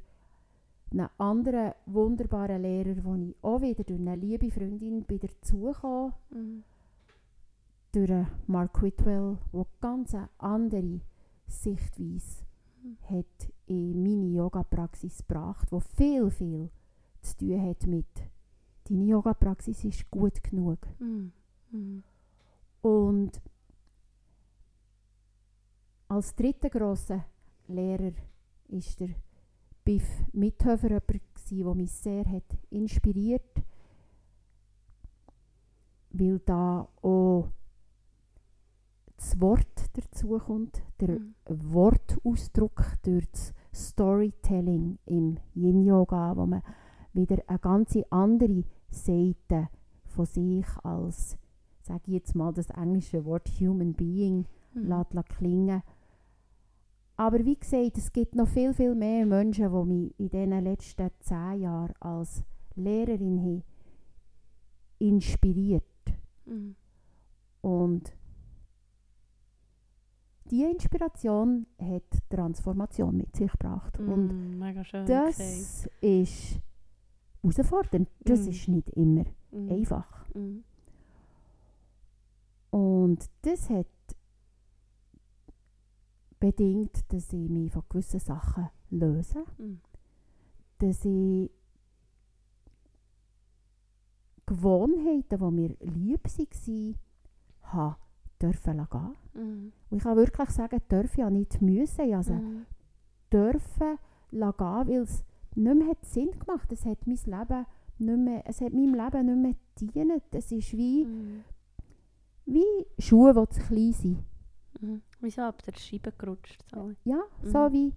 einen 0.92 1.08
anderen 1.18 1.74
wunderbaren 1.86 2.62
Lehrer, 2.62 3.04
wo 3.04 3.16
ich 3.16 3.36
auch 3.42 3.62
wieder 3.62 3.84
durch 3.84 4.00
eine 4.00 4.16
liebe 4.16 4.50
Freundin 4.52 5.04
bin 5.04 5.20
dazugekommen, 5.20 6.14
Mhm. 6.32 6.64
Durch 7.92 8.28
Mark 8.48 8.82
Whitwell, 8.82 9.38
der 9.54 9.66
ganz 9.82 10.14
eine 10.16 10.30
andere 10.38 11.02
Sichtweise 11.48 12.46
Mhm. 12.84 12.98
hat 13.04 13.52
in 13.68 14.02
meine 14.02 14.26
Yoga-Praxis 14.26 15.20
gebracht, 15.20 15.72
wo 15.72 15.80
viel, 15.80 16.32
viel 16.32 16.70
zu 17.22 17.38
tun 17.38 17.62
hat 17.62 17.86
mit 17.86 18.08
deine 18.90 19.04
Yoga-Praxis 19.06 19.84
ist 19.86 20.10
gut 20.10 20.44
genug. 20.44 20.80
Mhm. 21.00 21.32
Mhm. 21.72 22.04
Und 22.82 23.40
als 26.08 26.36
dritter 26.36 26.70
grosser 26.70 27.24
Lehrer 27.68 28.14
ist 28.70 29.00
der 29.00 29.10
Biff 29.84 30.08
Mithöfer 30.34 30.90
jemand, 30.90 31.52
der 31.52 31.76
mich 31.76 31.92
sehr 31.92 32.26
hat 32.26 32.58
inspiriert 32.70 33.64
weil 36.14 36.40
da 36.40 36.88
auch 37.02 37.50
das 39.22 39.40
Wort 39.40 39.86
dazu 39.94 40.40
kommt, 40.40 40.82
der 41.00 41.20
Mhm. 41.20 41.34
Wortausdruck 41.48 42.84
durch 43.04 43.28
das 43.32 43.54
Storytelling 43.74 44.98
im 45.06 45.38
Yin-Yoga, 45.54 46.36
wo 46.36 46.46
man 46.48 46.64
wieder 47.14 47.38
eine 47.48 47.60
ganz 47.60 47.96
andere 48.10 48.64
Seite 48.90 49.70
von 50.06 50.26
sich 50.26 50.66
als, 50.84 51.38
sage 51.84 52.02
ich 52.08 52.14
jetzt 52.14 52.36
mal 52.36 52.52
das 52.52 52.70
englische 52.72 53.24
Wort 53.26 53.48
Human 53.60 53.94
Being, 53.94 54.48
Mhm. 54.74 54.88
lässt, 54.88 55.14
lässt 55.14 55.30
klingen. 55.30 55.84
Aber 57.16 57.46
wie 57.46 57.58
gesagt, 57.60 57.98
es 57.98 58.12
gibt 58.12 58.36
noch 58.36 58.48
viel, 58.48 58.74
viel 58.74 58.96
mehr 58.96 59.26
Menschen, 59.28 59.72
die 59.72 59.86
mich 59.94 60.20
in 60.20 60.30
diesen 60.30 60.64
letzten 60.64 61.10
zehn 61.20 61.62
Jahren 61.62 61.94
als 62.00 62.44
Lehrerin 62.76 63.40
haben 63.40 63.64
inspiriert. 64.98 65.84
Mhm. 66.46 66.76
Und 67.62 68.14
diese 70.52 70.70
Inspiration 70.70 71.66
hat 71.80 72.04
Transformation 72.30 73.16
mit 73.18 73.36
sich 73.36 73.52
gebracht. 73.52 73.98
Und 74.00 74.28
Mhm. 74.54 74.60
Mega 74.60 74.84
schön 74.84 75.06
das 75.08 75.38
gesagt. 75.38 75.90
ist 76.02 76.70
herausfordernd. 77.42 78.10
Das 78.20 78.42
Mhm. 78.42 78.50
ist 78.50 78.68
nicht 78.68 78.90
immer 78.92 79.26
Mhm. 79.52 79.72
einfach. 79.72 80.26
Mhm. 80.36 80.64
Und 82.70 83.30
das 83.42 83.70
hat 83.70 83.88
bedingt, 86.40 87.12
dass 87.14 87.32
ich 87.34 87.50
mich 87.50 87.72
von 87.72 87.84
gewissen 87.90 88.20
Sachen 88.20 88.70
löse. 88.90 89.44
Mhm. 89.58 89.80
Dass 90.80 91.06
ich 91.06 91.52
Gewohnheiten, 94.46 95.38
die 95.40 95.52
mir 95.52 95.76
lieb 95.80 96.24
waren, 96.26 96.98
habe 97.64 97.96
dürfen 98.42 98.78
lassen. 98.78 99.16
Mhm. 99.34 99.72
Und 99.90 99.98
ich 99.98 100.04
kann 100.04 100.18
wirklich 100.18 100.50
sagen, 100.50 100.80
dürfen 100.90 101.20
ja 101.22 101.30
nicht 101.30 101.62
müssen. 101.62 102.14
Also 102.14 102.34
Mhm. 102.34 102.66
dürfen 103.32 103.98
lassen, 104.32 104.88
weil 104.88 105.02
es 105.02 105.24
nicht 105.56 105.76
mehr 105.78 105.88
hat 105.90 106.06
Sinn 106.06 106.32
gemacht 106.40 106.72
Es 106.72 106.86
hat 106.86 107.06
mein 107.06 107.18
Leben 107.18 107.66
nicht 108.00 108.18
mehr, 108.18 108.44
es 108.48 108.62
hat 108.62 108.74
meinem 108.74 108.96
Leben 108.96 109.26
nicht 109.26 109.38
mehr 109.38 109.56
gedient. 110.04 110.24
Es 110.32 110.52
ist 110.52 110.74
wie, 110.74 111.06
Mhm. 111.06 111.44
wie 112.46 112.86
Schuhe, 113.00 113.34
die 113.34 113.50
zu 113.54 113.62
klein 113.62 113.94
sind. 113.94 114.24
Mhm. 114.80 115.02
Wieso 115.20 115.42
ab 115.44 115.62
der 115.64 115.74
Scheibe 115.78 116.12
gerutscht? 116.18 116.64
So. 116.74 116.92
Ja, 117.04 117.22
so 117.44 117.70
Mhm. 117.70 117.74
wie 117.74 117.94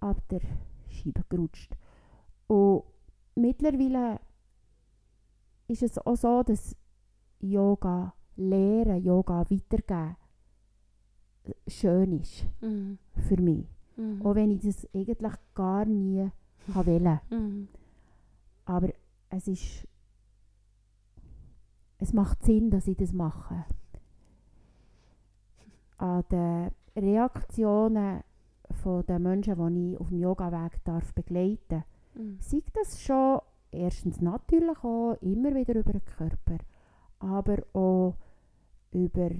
ab 0.00 0.22
der 0.30 0.40
Scheibe 0.88 1.22
gerutscht. 1.28 1.76
Und 2.48 2.82
mittlerweile 3.36 4.20
ist 5.68 5.82
es 5.82 5.98
auch 5.98 6.16
so, 6.16 6.42
dass 6.42 6.74
Yoga 7.40 8.14
lehren, 8.38 9.02
Yoga 9.02 9.44
weitergeben 9.50 10.16
äh, 11.44 11.70
schön 11.70 12.12
ist 12.20 12.46
Mhm. 12.60 12.98
für 13.28 13.40
mich. 13.40 13.66
Mhm. 13.96 14.24
Auch 14.24 14.34
wenn 14.34 14.50
ich 14.52 14.62
das 14.62 14.86
eigentlich 14.94 15.32
gar 15.54 15.84
nie 15.84 16.30
wollte. 16.68 17.20
Mhm. 17.30 17.68
Aber 18.64 18.90
es 19.30 19.48
ist. 19.48 19.86
Es 21.98 22.12
macht 22.12 22.42
Sinn, 22.44 22.70
dass 22.70 22.86
ich 22.86 22.96
das 22.96 23.12
mache. 23.12 23.64
An 25.96 26.22
den 26.30 26.70
Reaktionen 26.96 28.22
von 28.82 29.04
den 29.06 29.22
Menschen, 29.22 29.74
die 29.74 29.92
ich 29.94 30.00
auf 30.00 30.08
dem 30.08 30.20
Yoga-Weg 30.20 30.84
darf 30.84 31.12
begleiten 31.14 31.82
Mhm. 32.14 32.36
sei 32.40 32.62
das 32.72 33.00
schon 33.00 33.40
erstens 33.70 34.20
natürlich 34.20 34.78
auch 34.82 35.14
immer 35.20 35.54
wieder 35.54 35.74
über 35.76 35.92
den 35.92 36.04
Körper, 36.04 36.58
aber 37.20 37.58
auch 37.74 38.14
über 38.92 39.30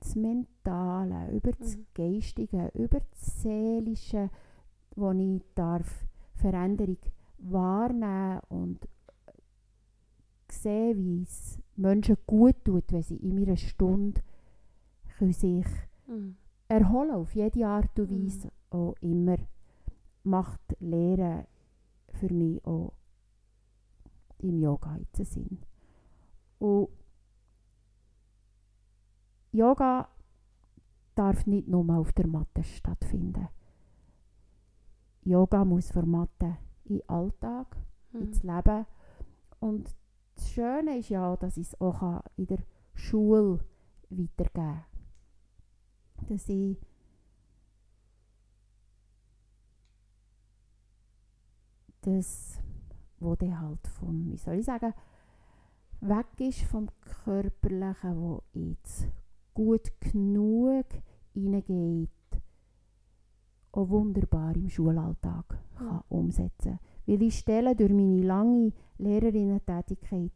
das 0.00 0.14
Mentale, 0.16 1.30
über 1.32 1.52
das 1.52 1.76
Mhm. 1.76 1.86
Geistige, 1.94 2.70
über 2.74 3.00
das 3.00 3.42
Seelische, 3.42 4.30
wo 4.96 5.12
ich 5.12 5.42
darf 5.54 6.06
Veränderung 6.34 6.98
wahrnehmen 7.38 8.40
und 8.48 8.88
sehen, 10.50 10.96
wie 10.98 11.22
es 11.22 11.58
Menschen 11.76 12.16
gut 12.26 12.56
tut, 12.64 12.84
wenn 12.92 13.02
sie 13.02 13.16
in 13.16 13.34
meiner 13.34 13.56
Stunde 13.56 14.20
können 15.18 15.32
sich 15.32 15.66
Mhm. 16.06 16.36
erholen 16.68 17.10
auf 17.12 17.34
jede 17.34 17.66
Art 17.66 17.98
und 17.98 18.10
Mhm. 18.10 18.24
Weise 18.26 18.50
auch 18.70 18.94
immer 19.00 19.36
macht 20.24 20.60
Lehren 20.80 21.46
für 22.12 22.32
mich 22.32 22.64
auch 22.64 22.92
im 24.38 24.60
Yoga 24.60 24.96
jetzt 24.96 25.32
Sinn. 25.32 25.58
Und 26.58 26.88
Yoga 29.52 30.08
darf 31.14 31.46
nicht 31.46 31.68
nur 31.68 31.88
auf 31.96 32.12
der 32.12 32.26
Matte 32.26 32.62
stattfinden. 32.62 33.48
Yoga 35.24 35.64
muss 35.64 35.90
von 35.90 36.08
Matte 36.08 36.56
in 36.84 36.98
den 36.98 37.08
Alltag, 37.08 37.76
Mhm. 38.12 38.20
ins 38.22 38.42
Leben. 38.42 38.86
Und 39.60 39.94
das 40.36 40.50
Schöne 40.50 40.98
ist 40.98 41.08
ja, 41.08 41.36
dass 41.36 41.56
ich 41.56 41.66
es 41.68 41.80
auch 41.80 42.22
in 42.36 42.46
der 42.46 42.60
Schule 42.94 43.58
weitergeben 44.10 44.52
kann. 44.54 44.84
Dass 46.28 46.48
ich 46.48 46.78
das, 52.02 52.60
wo 53.18 53.34
der 53.34 53.60
halt 53.60 53.86
vom, 53.88 54.30
wie 54.30 54.36
soll 54.36 54.54
ich 54.56 54.64
sagen, 54.64 54.94
weg 56.00 56.26
ist 56.38 56.62
vom 56.62 56.88
Körperlichen, 57.00 58.16
wo 58.20 58.42
jetzt 58.52 59.08
gut 59.58 59.90
genug 60.00 60.86
hineingeht, 61.34 62.10
auch 63.72 63.88
wunderbar 63.88 64.54
im 64.54 64.68
Schulalltag 64.68 65.48
kann 65.76 65.86
Ja. 65.88 66.04
umsetzen 66.08 66.78
Weil 67.06 67.22
ich 67.22 67.38
stelle 67.38 67.74
durch 67.74 67.90
meine 67.92 68.22
lange 68.22 68.72
Lehrerinnen-Tätigkeit 68.98 70.30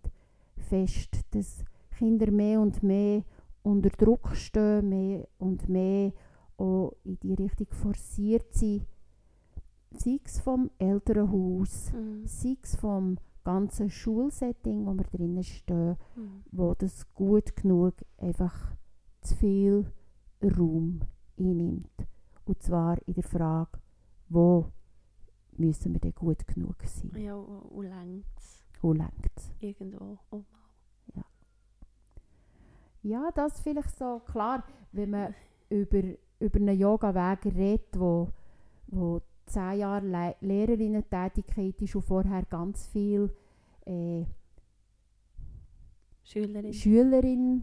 fest, 0.56 1.10
dass 1.30 1.64
Kinder 1.96 2.30
mehr 2.32 2.60
und 2.60 2.82
mehr 2.82 3.22
unter 3.62 3.90
Druck 3.90 4.34
stehen, 4.34 4.88
mehr 4.88 5.28
und 5.38 5.68
mehr 5.68 6.12
auch 6.56 6.92
in 7.04 7.18
die 7.20 7.34
Richtung 7.34 7.68
forciert 7.70 8.52
sind, 8.54 8.86
sei 9.98 10.18
es 10.24 10.40
vom 10.40 10.68
Elternhaus, 10.78 11.92
Mhm. 11.92 12.26
sei 12.26 12.56
es 12.62 12.74
vom 12.76 13.18
ganzen 13.44 13.88
Schulsetting, 13.88 14.84
wo 14.86 14.94
wir 14.94 15.04
drinnen 15.04 15.42
stehen, 15.44 15.96
Mhm. 16.16 16.42
wo 16.50 16.74
das 16.74 17.06
gut 17.14 17.54
genug 17.54 17.94
einfach 18.16 18.74
zu 19.22 19.34
viel 19.36 19.92
Raum 20.42 21.00
einnimmt. 21.38 21.90
Und 22.44 22.62
zwar 22.62 22.98
in 23.06 23.14
der 23.14 23.22
Frage, 23.22 23.78
wo 24.28 24.66
müssen 25.56 25.92
wir 25.92 26.00
denn 26.00 26.14
gut 26.14 26.46
genug 26.46 26.82
sein? 26.84 27.22
Ja, 27.22 27.36
und 27.36 27.84
längt 27.86 28.24
es 28.38 28.64
Wo 28.80 28.92
längt 28.92 29.30
es? 29.36 29.52
irgendwo 29.60 30.18
auch 30.30 30.44
mal. 31.14 31.24
Ja, 33.04 33.30
das 33.34 33.60
vielleicht 33.60 33.96
so, 33.98 34.20
klar, 34.20 34.64
wenn 34.92 35.10
man 35.10 35.34
über, 35.68 36.02
über 36.38 36.56
einen 36.56 36.78
Yoga-Weg 36.78 37.46
redet, 37.54 37.98
wo, 37.98 38.28
wo 38.86 39.20
zehn 39.46 39.78
Jahre 39.78 40.06
Le 40.06 40.36
Lehrerinnen-Tätigkeit 40.40 41.82
ist 41.82 41.96
und 41.96 42.02
vorher 42.02 42.44
ganz 42.44 42.86
viel 42.86 43.34
äh, 43.86 44.24
Schülerin. 46.22 46.72
Schülerin, 46.72 47.62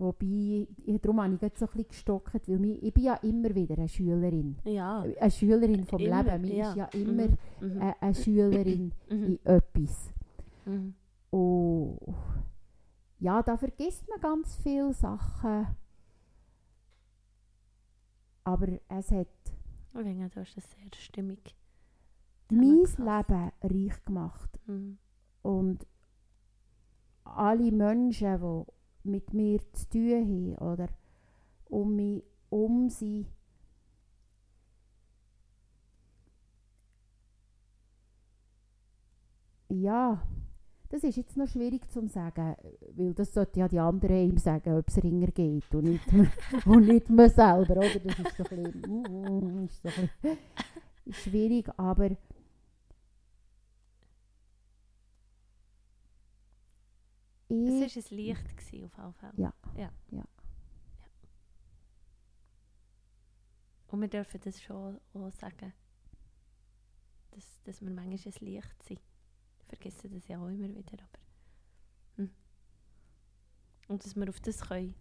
wobei, 0.00 0.66
darum 1.00 1.20
habe 1.22 1.34
ich 1.34 1.40
jetzt 1.42 1.58
so 1.60 1.66
ein 1.66 1.70
bisschen 1.72 1.88
gestockt, 1.88 2.48
weil 2.48 2.58
mich, 2.58 2.82
ich 2.82 2.92
bin 2.94 3.04
ja 3.04 3.14
immer 3.16 3.54
wieder 3.54 3.76
eine 3.78 3.88
Schülerin. 3.88 4.56
ja. 4.64 5.02
Eine 5.02 5.30
Schülerin 5.30 5.84
vom 5.84 6.00
Immer, 6.00 6.22
Leben. 6.24 6.42
Man 6.42 6.56
ja. 6.56 6.68
ist 6.70 6.76
ja 6.76 6.84
immer 6.86 7.26
Mhm. 7.28 7.36
Mhm. 7.60 7.80
eine, 7.82 8.02
eine 8.02 8.14
Schülerin 8.14 8.92
Mhm. 9.10 9.24
in 9.24 9.46
etwas. 9.46 10.12
Mhm. 10.64 10.94
Und 11.30 11.98
ja, 13.20 13.42
da 13.42 13.56
vergisst 13.56 14.08
man 14.08 14.20
ganz 14.20 14.56
viele 14.56 14.92
Sachen. 14.94 15.66
Aber 18.44 18.68
es 18.88 19.10
hat 19.10 19.28
Ich 19.92 19.92
finde, 19.92 20.28
du 20.30 20.40
hast 20.40 20.56
das 20.56 20.70
sehr 20.70 20.88
stimmig. 20.96 21.54
mein. 22.50 22.84
Leben 22.98 23.52
reich 23.62 24.04
gemacht. 24.04 24.58
Mhm. 24.66 24.98
Und 25.42 25.86
alle 27.24 27.70
Menschen, 27.70 28.40
die 28.40 28.72
mit 29.04 29.32
mir 29.32 29.60
zu 29.72 29.88
tun 29.88 30.56
haben 30.58 30.72
oder 30.72 30.88
um 31.68 31.96
mich 31.96 32.22
um 32.48 32.88
sind, 32.88 33.26
ja, 39.68 40.20
das 40.88 41.04
ist 41.04 41.16
jetzt 41.16 41.36
noch 41.36 41.46
schwierig 41.46 41.88
zu 41.88 42.06
sagen, 42.08 42.56
weil 42.96 43.14
das 43.14 43.32
sollte 43.32 43.60
ja 43.60 43.68
die 43.68 43.78
anderen 43.78 44.30
ihm 44.30 44.38
sagen, 44.38 44.76
ob 44.76 44.88
es 44.88 45.02
ringer 45.02 45.28
geht 45.28 45.72
und 45.72 45.84
nicht, 45.84 46.04
und 46.66 46.86
nicht 46.86 47.08
mir 47.08 47.28
selber, 47.30 47.76
oder? 47.76 48.00
Das 48.00 48.18
ist 48.18 48.36
so 48.36 48.44
ein 48.50 48.64
bisschen, 48.64 49.64
ist 49.66 49.82
so 49.82 49.88
ein 49.88 50.10
bisschen 50.20 51.12
schwierig, 51.12 51.68
aber 51.76 52.10
ich, 57.50 57.96
Es 57.96 58.10
war 58.10 58.12
ein 58.12 58.16
Licht 58.16 58.56
gewesen, 58.56 59.00
auf 59.00 59.22
jeden 59.22 59.32
Fall. 59.32 59.32
Ja. 59.36 59.54
ja. 59.76 59.92
Ja. 60.10 60.24
Und 63.88 64.00
wir 64.00 64.08
dürfen 64.08 64.40
das 64.44 64.62
schon 64.62 65.00
auch 65.14 65.30
sagen, 65.32 65.72
dass, 67.32 67.60
dass 67.64 67.80
wir 67.80 67.90
manchmal 67.90 68.32
ein 68.32 68.46
Licht 68.46 68.82
sind. 68.82 69.00
Ich 69.58 69.66
vergesse 69.66 70.08
das 70.08 70.28
ja 70.28 70.38
auch 70.40 70.48
immer 70.48 70.68
wieder, 70.68 70.92
aber... 70.94 71.18
Hm. 72.16 72.30
Und 73.88 74.04
dass 74.04 74.14
wir 74.16 74.28
auf 74.28 74.40
das 74.40 74.60
können, 74.60 74.94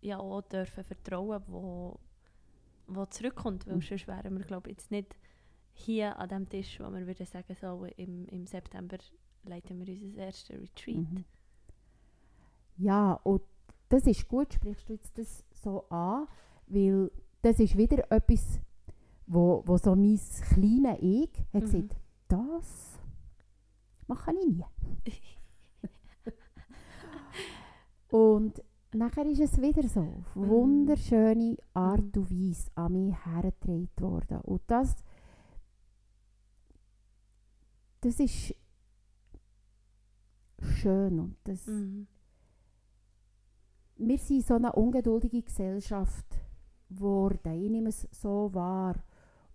ja 0.00 0.18
auch 0.18 0.42
dürfen 0.42 0.84
vertrauen, 0.84 1.42
wo, 1.46 1.98
wo 2.86 3.06
zurückkommt, 3.06 3.66
weil 3.66 3.76
Mhm. 3.76 3.82
sonst 3.82 4.06
wären 4.08 4.36
wir, 4.36 4.44
glaube 4.44 4.70
ich, 4.70 4.76
jetzt 4.78 4.90
nicht 4.90 5.16
hier 5.72 6.16
an 6.18 6.28
dem 6.28 6.48
Tisch, 6.48 6.80
wo 6.80 6.90
wir 6.90 7.06
würden 7.06 7.26
sagen, 7.26 7.54
so 7.54 7.84
im, 7.96 8.26
im 8.28 8.46
September 8.46 8.98
leiten 9.44 9.84
wir 9.86 10.02
unser 10.02 10.22
erstes 10.22 10.58
Retreat. 10.60 10.96
Mhm. 10.96 11.24
Ja, 12.78 13.14
und 13.24 13.42
das 13.88 14.06
ist 14.06 14.28
gut, 14.28 14.52
sprichst 14.52 14.88
du 14.88 14.92
jetzt 14.94 15.16
das 15.18 15.44
so 15.52 15.88
an, 15.88 16.26
weil 16.66 17.10
das 17.42 17.58
ist 17.60 17.76
wieder 17.76 18.10
etwas, 18.10 18.60
wo, 19.26 19.62
wo 19.66 19.76
so 19.78 19.94
mein 19.96 20.18
kleines 20.52 20.98
Ich 21.00 21.30
hat 21.52 21.54
Mhm. 21.54 21.60
gesagt, 21.60 21.96
das 22.28 22.98
mache 24.06 24.32
ich 24.32 24.46
nie. 24.46 24.64
und 28.10 28.62
nachher 28.92 29.26
ist 29.26 29.40
es 29.40 29.60
wieder 29.60 29.86
so, 29.88 30.00
auf 30.00 30.36
Mhm. 30.36 30.48
wunderschöne 30.48 31.56
Art 31.74 32.00
Mhm. 32.16 32.22
und 32.22 32.30
Weise 32.30 32.70
an 32.74 32.92
mich 32.92 33.14
hergetragen 33.26 33.88
worden. 33.98 34.40
Und 34.42 34.62
das, 34.66 34.94
das 38.00 38.20
ist 38.20 38.54
schön 40.60 41.18
und 41.20 41.36
das 41.44 41.66
Mhm. 41.66 42.06
Wir 43.96 44.18
sind 44.18 44.44
so 44.46 44.54
eine 44.54 44.72
ungeduldige 44.72 45.42
Gesellschaft 45.42 46.26
geworden. 46.88 47.52
Ich 47.62 47.70
nehme 47.70 47.88
es 47.88 48.08
so 48.12 48.52
wahr. 48.54 48.96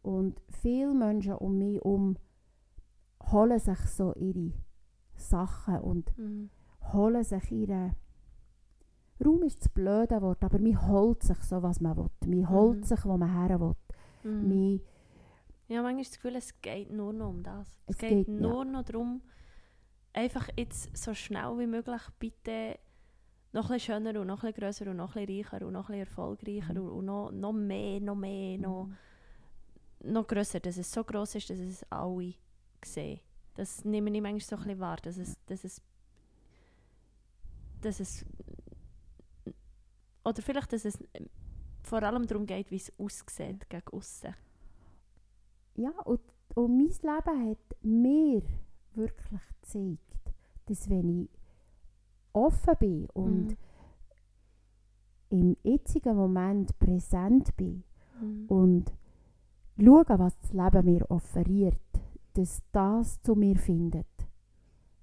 Und 0.01 0.41
viele 0.61 0.93
Menschen 0.93 1.33
um 1.33 1.57
mich 1.57 1.75
herum 1.75 2.17
holen 3.31 3.59
sich 3.59 3.79
so 3.79 4.13
ihre 4.15 4.51
Sachen 5.15 5.79
und 5.79 6.17
Mhm. 6.17 6.49
holen 6.93 7.23
sich 7.23 7.51
ihre 7.51 7.95
Raum 9.23 9.43
ist 9.43 9.59
das 9.59 9.69
blöde 9.69 10.19
Wort, 10.23 10.43
aber 10.43 10.57
man 10.57 10.87
holt 10.87 11.21
sich 11.21 11.37
so, 11.43 11.61
was 11.61 11.79
man 11.79 11.95
will. 11.95 12.09
Man 12.25 12.49
holt 12.49 12.79
Mhm. 12.79 12.83
sich, 12.83 13.05
wo 13.05 13.17
man 13.17 13.31
her 13.47 13.59
will. 13.59 13.75
Mhm. 14.23 14.49
Man, 14.49 14.81
Ja, 15.67 15.83
manchmal 15.83 16.03
das 16.03 16.13
Gefühl, 16.13 16.35
es 16.35 16.59
geht 16.61 16.91
nur 16.91 17.13
noch 17.13 17.29
um 17.29 17.43
das. 17.43 17.67
Es, 17.85 17.95
Es 17.95 17.97
geht, 17.99 18.25
geht, 18.25 18.27
ja. 18.27 18.33
nur 18.33 18.65
noch 18.65 18.83
darum, 18.83 19.21
einfach 20.11 20.49
jetzt 20.57 20.97
so 20.97 21.13
schnell 21.13 21.57
wie 21.59 21.67
möglich 21.67 22.01
bitte 22.19 22.79
noch 23.53 23.69
ein 23.69 23.79
schöner 23.79 24.19
und 24.19 24.27
noch 24.27 24.43
ein 24.43 24.53
grösser 24.53 24.89
und 24.89 24.97
noch 24.97 25.15
ein 25.15 25.27
reicher 25.27 25.65
und 25.65 25.73
noch 25.73 25.89
ein 25.89 25.99
erfolgreicher 25.99 26.73
Mhm. 26.73 26.89
und, 26.89 27.05
noch, 27.05 27.31
noch 27.31 27.53
mehr, 27.53 27.99
noch 27.99 28.15
mehr, 28.15 28.57
noch, 28.57 28.89
noch 30.03 30.27
grösser, 30.27 30.59
dass 30.59 30.77
es 30.77 30.91
so 30.91 31.03
gross 31.03 31.35
ist, 31.35 31.49
dass 31.49 31.59
es 31.59 31.85
alle 31.91 32.33
sehen. 32.83 33.19
Das 33.55 33.83
nehme 33.83 34.09
ich 34.11 34.21
manchmal 34.21 34.39
so 34.39 34.55
ein 34.55 34.63
bisschen 34.63 34.79
wahr, 34.79 34.97
dass 34.97 35.17
es, 35.17 35.37
dass 35.45 35.63
es, 35.63 35.81
dass 37.81 37.99
es 37.99 38.25
oder 40.23 40.41
vielleicht, 40.41 40.71
dass 40.71 40.85
es 40.85 40.97
vor 41.83 42.03
allem 42.03 42.27
darum 42.27 42.45
geht, 42.45 42.69
wie 42.71 42.75
es 42.77 42.91
aussieht 42.99 43.69
gegen 43.69 43.87
aussen. 43.91 44.35
Ja, 45.75 45.91
und, 46.05 46.21
und 46.53 46.77
mein 46.77 46.87
Leben 46.87 47.49
hat 47.49 47.83
mir 47.83 48.43
wirklich 48.93 49.41
gezeigt, 49.61 49.99
dass 50.67 50.89
wenn 50.89 51.23
ich 51.23 51.29
offen 52.33 52.75
bin 52.79 53.09
und 53.13 53.47
Mhm. 53.49 53.57
im 55.29 55.57
jetzigen 55.63 56.15
Moment 56.15 56.77
präsent 56.79 57.55
bin 57.57 57.83
Mhm. 58.21 58.45
und 58.47 58.93
schaue, 59.77 60.19
was 60.19 60.37
das 60.39 60.53
Leben 60.53 60.85
mir 60.85 61.09
offeriert, 61.09 61.79
dass 62.33 62.61
das 62.71 63.21
zu 63.21 63.35
mir 63.35 63.57
findet, 63.57 64.07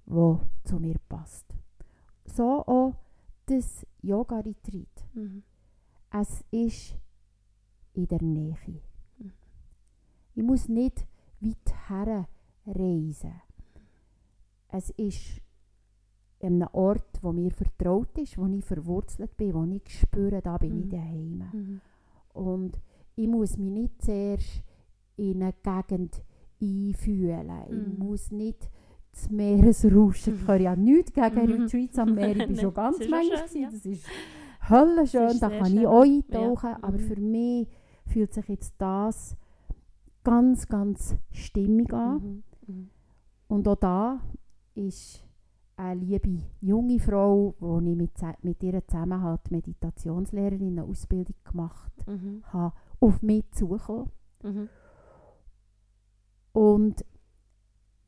wo 0.05 0.39
zu 0.63 0.79
mir 0.79 0.95
passt. 1.09 1.45
So 2.25 2.65
auch 2.65 2.93
das 3.47 3.85
Yoga-Retreat. 4.01 5.05
Mhm. 5.13 5.43
Es 6.11 6.43
ist 6.51 6.95
in 7.93 8.07
der 8.07 8.21
Nähe. 8.21 8.55
Mhm. 9.17 9.31
Ich 10.35 10.43
muss 10.43 10.67
nicht 10.69 11.05
weit 11.41 11.89
her 11.89 12.27
reisen. 12.65 13.41
Es 14.69 14.91
ist 14.91 15.41
einem 16.41 16.67
Ort, 16.71 17.19
wo 17.21 17.31
mir 17.31 17.51
vertraut 17.51 18.17
ist, 18.17 18.37
wo 18.37 18.45
ich 18.47 18.63
verwurzelt 18.63 19.35
bin, 19.37 19.53
wo 19.53 19.63
ich 19.65 19.99
spüre, 19.99 20.41
da 20.41 20.57
bin 20.57 20.77
ich 20.79 20.85
Mhm. 20.85 20.89
daheim. 20.89 21.43
Mhm. 21.53 21.81
Und 22.33 22.79
ich 23.15 23.27
muss 23.27 23.57
mich 23.57 23.71
nicht 23.71 24.01
zuerst 24.01 24.63
in 25.17 25.43
eine 25.43 25.53
Gegend 25.63 26.23
einfühlen. 26.61 27.51
Ich 27.69 27.73
Mhm. 27.99 28.05
muss 28.07 28.31
nicht 28.31 28.69
das 29.11 29.29
Meeresrauschen. 29.29 30.35
Ich 30.35 30.41
Mhm. 30.43 30.47
höre 30.47 30.61
ja 30.61 30.75
nichts 30.75 31.13
gegen 31.13 31.35
Mhm. 31.45 31.61
Retreats 31.63 31.99
am 31.99 32.13
Meer. 32.15 32.29
Ich 32.31 32.37
bin 32.47 32.55
Nein, 32.55 32.61
schon 32.61 32.73
ganz 32.73 32.99
manchmal. 32.99 33.47
schön, 33.49 33.61
ja. 33.61 33.69
Das 33.71 33.85
ist 33.85 34.05
höllenschön. 34.69 35.21
Das 35.23 35.33
ist 35.33 35.41
Da 35.43 35.49
kann 35.49 35.65
schön. 35.67 35.79
ich 35.79 35.87
auch 35.87 36.03
eintauchen. 36.03 36.69
Ja. 36.69 36.79
Aber 36.81 36.97
Mhm. 36.97 36.99
für 37.01 37.19
mich 37.19 37.67
fühlt 38.05 38.33
sich 38.33 38.47
jetzt 38.47 38.73
das 38.77 39.35
ganz, 40.23 40.67
ganz 40.67 41.15
stimmig 41.31 41.91
an. 41.93 42.43
Mhm. 42.67 42.73
Mhm. 42.75 42.89
Und 43.47 43.67
auch 43.67 43.75
da 43.75 44.21
ist 44.75 45.25
eine 45.79 45.99
liebe 46.01 46.39
junge 46.61 46.99
Frau, 46.99 47.55
die 47.61 47.91
ich 47.91 47.95
mit, 47.97 48.43
mit 48.43 48.63
ihr 48.63 48.85
zusammen 48.85 49.37
die 49.47 49.53
Meditationslehrerin 49.53 50.77
eine 50.79 50.83
Ausbildung 50.83 51.35
gemacht 51.45 51.91
Mhm. 52.07 52.43
habe, 52.51 52.75
auf 52.99 53.21
mich 53.21 53.49
zugekommen. 53.51 54.11
Mhm. 54.43 54.69
Und 56.53 57.05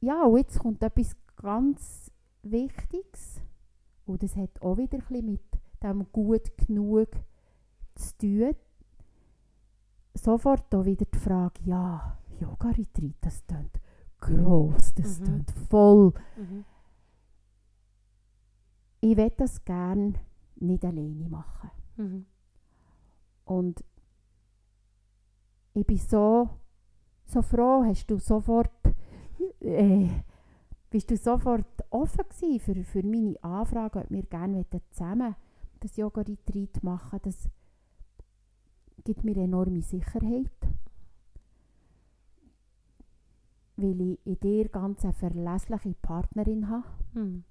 ja, 0.01 0.23
und 0.25 0.37
jetzt 0.37 0.59
kommt 0.59 0.83
etwas 0.83 1.15
ganz 1.37 2.11
Wichtiges. 2.43 3.41
Und 4.05 4.23
das 4.23 4.35
hat 4.35 4.61
auch 4.61 4.77
wieder 4.77 4.97
ein 4.97 5.03
bisschen 5.07 5.25
mit 5.25 5.41
dem 5.81 6.11
gut 6.11 6.57
genug 6.57 7.09
zu 7.95 8.17
tun. 8.17 8.55
Sofort 10.13 10.73
auch 10.75 10.85
wieder 10.85 11.05
die 11.05 11.17
Frage, 11.19 11.61
ja, 11.63 12.17
Yoga-Retreat, 12.39 13.15
das 13.21 13.45
klingt 13.47 13.79
gross, 14.19 14.93
das 14.95 15.19
Mhm. 15.19 15.23
klingt 15.23 15.51
voll. 15.69 16.13
Mhm. 16.37 16.65
Ich 19.01 19.17
will 19.17 19.31
das 19.35 19.65
gerne 19.65 20.13
nicht 20.55 20.85
alleine 20.85 21.27
machen. 21.27 21.71
Mhm. 21.97 22.25
Und 23.45 23.83
ich 25.73 25.85
bin 25.85 25.97
so, 25.97 26.49
so 27.25 27.41
froh, 27.41 27.83
hast 27.83 28.09
du 28.09 28.19
sofort, 28.19 28.71
äh, 29.59 30.07
bist 30.89 31.09
du 31.09 31.17
sofort 31.17 31.65
offen 31.89 32.25
gewesen 32.29 32.59
für, 32.59 32.83
für 32.83 33.03
meine 33.03 33.41
Anfrage, 33.43 33.99
ob 33.99 34.11
wir 34.11 34.23
gerne 34.23 34.65
zusammen 34.91 35.35
das 35.79 35.97
Yoga-Retreat 35.97 36.83
machen, 36.83 37.19
das 37.23 37.49
gibt 39.03 39.23
mir 39.23 39.37
enorme 39.37 39.81
Sicherheit. 39.81 40.51
Weil 43.77 44.01
ich 44.01 44.19
in 44.25 44.39
dir 44.39 44.69
ganz 44.69 45.03
eine 45.03 45.13
verlässliche 45.13 45.95
Partnerin 46.01 46.69
habe. 46.69 46.87
Mhm. 47.13 47.43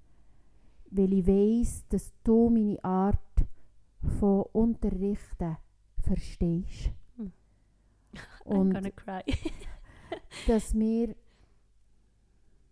Weil 0.91 1.13
ich 1.13 1.25
weiss, 1.27 1.85
dass 1.89 2.11
du 2.23 2.49
meine 2.49 2.83
Art 2.83 3.17
von 4.19 4.43
Unterrichten 4.53 5.57
verstehst. 5.99 6.91
Hm. 7.17 7.31
I'm 8.45 8.57
Und 8.57 8.73
gonna 8.73 8.91
cry. 8.91 9.23
dass 10.47 10.73
wir 10.75 11.15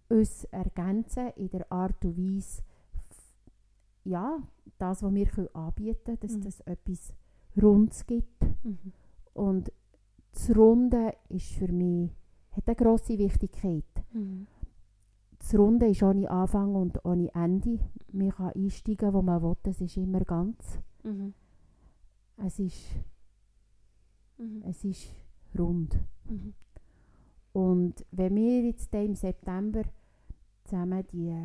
uns 0.09 0.43
ergänzen 0.45 1.29
in 1.35 1.49
der 1.49 1.71
Art 1.71 2.03
und 2.03 2.17
Weise, 2.17 2.63
ja, 4.03 4.39
das, 4.77 5.03
was 5.03 5.13
wir 5.13 5.25
können 5.27 5.53
anbieten 5.55 6.03
können, 6.05 6.19
dass 6.19 6.31
Mhm. 6.35 6.41
das 6.41 6.59
etwas 6.61 7.13
Rundes 7.61 8.05
gibt. 8.05 8.41
Mhm. 8.63 8.93
Und 9.33 9.71
das 10.33 10.55
Runde 10.55 11.13
ist 11.29 11.51
für 11.53 11.71
mich, 11.71 12.11
hat 12.51 12.67
eine 12.67 12.75
grosse 12.75 13.17
Wichtigkeit. 13.17 13.83
Mhm. 14.13 14.47
Das 15.39 15.55
Runde 15.57 15.87
ist 15.87 16.03
ohne 16.03 16.29
Anfang 16.29 16.75
und 16.75 17.03
ohne 17.05 17.33
Ende. 17.33 17.79
Man 18.11 18.31
kann 18.31 18.51
einsteigen, 18.53 19.13
wo 19.13 19.21
man 19.21 19.41
will, 19.41 19.55
es 19.63 19.81
ist 19.81 19.97
immer 19.97 20.19
ganz. 20.21 20.79
Mhm. 21.03 21.33
Es 22.37 22.59
ist, 22.59 22.77
Mhm. 24.37 24.63
es 24.65 24.83
ist 24.85 25.11
rund. 25.57 25.97
Mhm. 26.29 26.53
Und 27.53 28.05
wenn 28.11 28.35
wir 28.35 28.61
jetzt 28.63 28.93
im 28.93 29.15
September 29.15 29.81
zusammen 30.63 31.05
die 31.11 31.35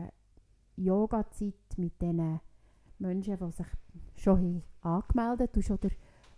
Yoga-Zeit 0.76 1.54
mit 1.76 2.00
diesen 2.00 2.40
Menschen, 2.98 3.38
die 3.38 3.50
sich 3.52 3.66
schon 4.16 4.38
haben 4.38 4.62
angemeldet 4.82 5.56
und 5.56 5.62
schon 5.64 5.80
den 5.80 5.92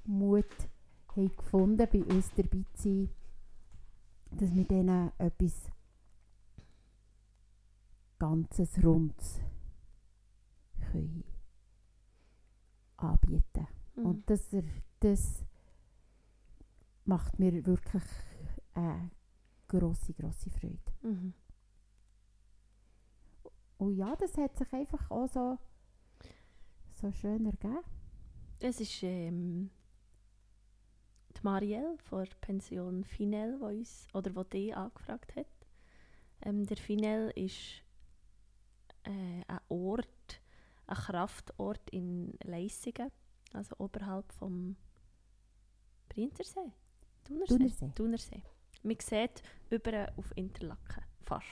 Mut 0.04 0.46
haben 1.08 1.36
gefunden, 1.36 1.88
bei 1.92 2.04
uns 2.04 2.30
dabei 2.34 2.64
zu 2.74 2.82
sein, 2.82 3.10
dass 4.38 4.54
wir 4.54 4.64
denen 4.64 5.10
etwas 5.18 5.70
ganzes 8.18 8.82
Rundes 8.82 9.40
können 10.90 11.24
anbieten 12.96 13.66
Mhm. 13.96 14.06
Und 14.06 14.30
das, 14.30 14.54
das 15.00 15.44
macht 17.04 17.38
mir 17.38 17.64
wirklich 17.66 18.02
eine 18.74 19.10
grosse, 19.68 20.12
grosse 20.12 20.50
Freude. 20.50 20.92
Mhm. 21.02 21.34
Und 23.78 23.96
ja, 23.96 24.14
das 24.16 24.36
hat 24.38 24.56
sich 24.56 24.72
einfach 24.72 25.10
auch 25.10 25.28
so, 25.28 25.58
so 26.92 27.12
schön 27.12 27.44
ergeben. 27.46 27.84
Es 28.58 28.80
ist 28.80 29.02
ähm, 29.02 29.70
die 31.36 31.40
Marielle 31.42 31.98
von 31.98 32.24
der 32.24 32.34
Pension 32.40 33.04
Finel, 33.04 33.58
die 33.58 33.64
uns, 33.64 34.06
oder 34.14 34.30
die 34.30 34.48
dich 34.50 34.76
angefragt 34.76 35.36
hat. 35.36 35.46
Ähm, 36.42 36.64
der 36.64 36.78
Finel 36.78 37.30
ist 37.34 37.82
äh, 39.06 39.44
ein 39.46 39.60
Ort, 39.68 40.40
ein 40.86 40.96
Kraftort 40.96 41.90
in 41.90 42.34
Leissigen, 42.44 43.10
also 43.52 43.74
oberhalb 43.78 44.32
vom 44.32 44.76
Brintersee. 46.08 46.72
Thunersee. 47.24 47.56
Thunersee. 47.56 47.92
Thunersee. 47.94 48.42
Man 48.82 48.96
sieht 49.00 49.42
über 49.70 50.12
auf 50.16 50.32
Interlaken, 50.36 51.02
fast, 51.22 51.46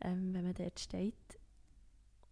ähm, 0.00 0.34
wenn 0.34 0.44
man 0.44 0.54
dort 0.54 0.80
steht. 0.80 1.14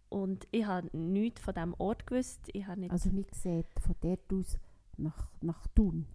Und 0.09 0.45
ich 0.51 0.65
habe 0.65 0.89
nichts 0.97 1.39
von 1.41 1.53
diesem 1.53 1.73
Ort 1.77 2.05
gewusst. 2.05 2.49
Ich 2.51 2.67
habe 2.67 2.81
nicht 2.81 2.91
Also 2.91 3.09
man 3.11 3.25
sieht 3.31 3.67
von 3.79 3.95
dort 4.01 4.33
aus 4.33 4.57
nach, 4.97 5.29
nach 5.41 5.65
Thun. 5.67 6.05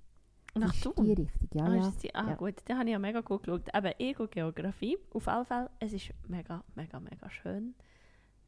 nach 0.54 0.74
Thun. 0.74 1.04
Die 1.04 1.12
Richtung, 1.14 1.48
ja, 1.54 1.64
ah, 1.64 1.74
ja. 1.74 1.92
die? 2.02 2.14
ah 2.14 2.28
ja. 2.28 2.34
gut, 2.34 2.56
da 2.66 2.76
habe 2.76 2.84
ich 2.84 2.92
ja 2.92 2.98
mega 2.98 3.22
gut 3.22 3.44
geschaut. 3.44 3.74
Eben, 3.74 3.92
ich 3.98 4.18
und 4.20 4.30
Geografie, 4.30 4.98
auf 5.12 5.26
alle 5.28 5.44
Fälle, 5.46 5.70
es 5.80 5.94
ist 5.94 6.12
mega, 6.28 6.62
mega, 6.74 7.00
mega 7.00 7.30
schön. 7.30 7.74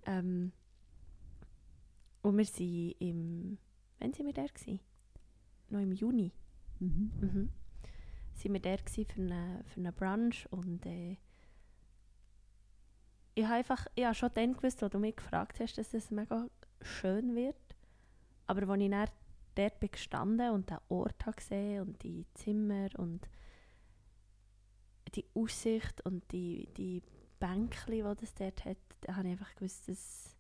Ähm, 0.09 0.53
und 2.23 2.39
wir 2.39 2.45
sind 2.47 2.95
im, 2.99 3.59
wann 3.99 4.13
sind 4.15 4.27
wir 4.27 4.33
da 4.33 4.47
gewesen? 4.47 4.81
Noch 5.69 5.81
im 5.81 5.93
Juni. 5.93 6.33
Mhm. 6.81 7.13
Mhm. 7.21 7.49
Sind 8.35 8.53
wir 8.55 8.61
da 8.61 8.77
gewesen 8.77 9.05
für 9.05 9.21
eine, 9.21 9.65
für 9.67 9.81
eine 9.81 9.93
Brunch 9.93 10.47
und 10.51 10.87
äh, 10.87 11.17
ich 13.35 13.45
habe 13.45 13.55
einfach, 13.55 13.87
ich 13.95 14.05
habe 14.05 14.15
schon 14.15 14.31
dann 14.35 14.55
gewusst, 14.55 14.83
als 14.83 14.91
du 14.91 14.99
mich 14.99 15.15
gefragt 15.15 15.61
hast, 15.61 15.79
dass 15.79 15.95
es 15.95 16.11
mega 16.11 16.49
schön 16.81 17.37
wird. 17.37 17.55
Aber 18.47 18.67
als 18.69 18.83
ich 18.83 18.91
dann 18.91 19.09
dort 19.55 19.81
bin 19.81 19.91
gestanden 19.91 20.51
und 20.51 20.71
den 20.71 20.79
Ort 20.89 21.25
habe 21.27 21.37
gesehen 21.37 21.83
und 21.83 22.03
die 22.03 22.27
Zimmer 22.35 22.89
und 22.97 23.29
die 25.15 25.27
Aussicht 25.35 26.01
und 26.05 26.33
die, 26.33 26.69
die 26.77 27.03
Bänkchen, 27.39 27.93
die 27.93 28.03
das 28.03 28.35
dort 28.35 28.65
hat, 28.65 28.79
da 29.03 29.17
habe 29.17 29.29
ich 29.29 29.33
einfach 29.33 29.55
gewusst, 29.55 29.89
dass 29.89 30.37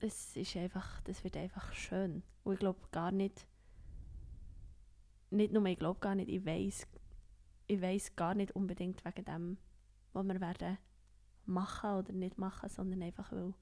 es 0.00 0.36
ist 0.36 0.56
einfach, 0.56 1.00
das 1.02 1.24
wird 1.24 1.36
einfach 1.36 1.72
schön. 1.72 2.22
Und 2.42 2.54
ich 2.54 2.58
glaube 2.60 2.80
gar 2.92 3.10
nicht, 3.10 3.46
nicht 5.30 5.52
nur 5.52 5.64
ich 5.64 5.78
glaube 5.78 6.00
gar 6.00 6.14
nicht, 6.14 6.28
ich 6.28 6.44
weiß 6.44 6.86
ich 7.66 7.80
weiß 7.80 8.16
gar 8.16 8.34
nicht 8.34 8.54
unbedingt 8.54 9.04
wegen 9.04 9.24
dem, 9.24 9.58
was 10.12 10.26
wir 10.26 10.40
werden 10.40 10.78
machen 11.46 11.90
oder 11.90 12.12
nicht 12.12 12.38
machen, 12.38 12.68
sondern 12.68 13.02
einfach, 13.02 13.32
weil 13.32 13.54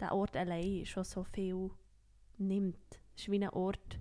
der 0.00 0.12
Ort 0.12 0.36
allein 0.36 0.84
schon 0.86 1.04
so 1.04 1.24
viel 1.24 1.70
nimmt. 2.38 3.00
Es 3.14 3.22
ist 3.22 3.30
wie 3.30 3.42
ein 3.42 3.50
Ort, 3.50 3.98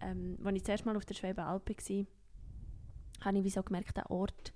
ähm, 0.00 0.38
als 0.44 0.56
ich 0.56 0.64
zuerst 0.64 0.86
mal 0.86 0.96
auf 0.96 1.04
der 1.04 1.14
Schwäbenalpe 1.14 1.74
war, 1.74 2.06
habe 3.24 3.38
ich 3.38 3.44
wie 3.44 3.50
so 3.50 3.62
gemerkt, 3.62 3.96
der 3.96 4.10
Ort 4.10 4.52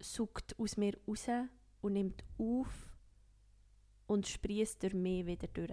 sucht 0.00 0.58
aus 0.58 0.76
mir 0.76 0.96
raus 1.06 1.26
und 1.80 1.94
nimmt 1.94 2.24
auf 2.38 2.90
und 4.06 4.26
sprießt 4.26 4.82
durch 4.82 4.94
mich 4.94 5.26
wieder 5.26 5.48
durch. 5.48 5.72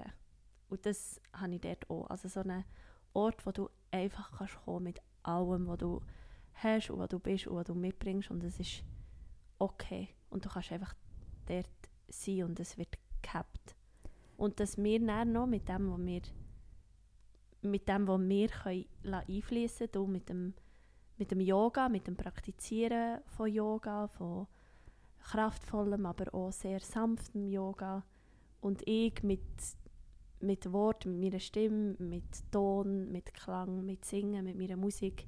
Und 0.70 0.86
das 0.86 1.22
habe 1.34 1.56
ich 1.56 1.62
dort 1.62 1.90
auch. 1.90 2.10
Also 2.10 2.28
so 2.28 2.40
einen 2.40 2.64
Ort, 3.14 3.46
wo 3.46 3.52
du 3.52 3.70
einfach 3.92 4.32
kannst 4.38 4.56
kommen 4.66 4.86
mit 4.86 5.02
allem, 5.22 5.68
was 5.68 5.78
du 5.78 6.02
hast 6.56 6.90
und 6.90 7.00
was 7.00 7.10
du 7.10 7.20
bist 7.20 7.48
und 7.48 7.56
was 7.56 7.66
du 7.66 7.76
mitbringst 7.76 8.32
und 8.32 8.44
es 8.44 8.60
ist 8.60 8.84
okay. 9.60 10.10
Und 10.30 10.46
du 10.46 10.50
kannst 10.50 10.72
einfach 10.72 10.96
dort 11.46 11.68
sein 12.10 12.44
und 12.44 12.60
es 12.60 12.78
wird 12.78 12.98
gehabt. 13.22 13.76
Und 14.38 14.60
dass 14.60 14.78
wir 14.78 15.00
dann 15.06 15.32
noch 15.32 15.48
mit 15.48 15.70
dem, 15.70 15.92
was 15.92 16.06
wir 16.06 16.22
mit 17.64 17.88
dem, 17.88 18.07
was 18.07 18.22
wir 18.22 18.86
einfließen 19.03 19.91
können, 19.91 20.11
mit 20.11 20.30
dem, 20.30 20.53
mit 21.18 21.32
dem 21.32 21.39
Yoga, 21.39 21.89
mit 21.89 22.07
dem 22.07 22.16
Praktizieren 22.16 23.20
von 23.26 23.47
Yoga, 23.51 24.07
von 24.07 24.47
kraftvollem, 25.20 26.05
aber 26.05 26.34
auch 26.34 26.51
sehr 26.51 26.80
sanftem 26.80 27.47
Yoga 27.47 28.03
und 28.61 28.82
ich 28.88 29.24
mit 29.24 29.41
mit 30.43 30.72
Wort, 30.72 31.05
mit 31.05 31.20
meiner 31.20 31.39
Stimme, 31.39 31.95
mit 31.99 32.51
Ton, 32.51 33.11
mit 33.11 33.34
Klang, 33.34 33.86
mit 33.86 34.05
Singen, 34.05 34.43
mit 34.43 34.57
meiner 34.57 34.76
Musik, 34.76 35.26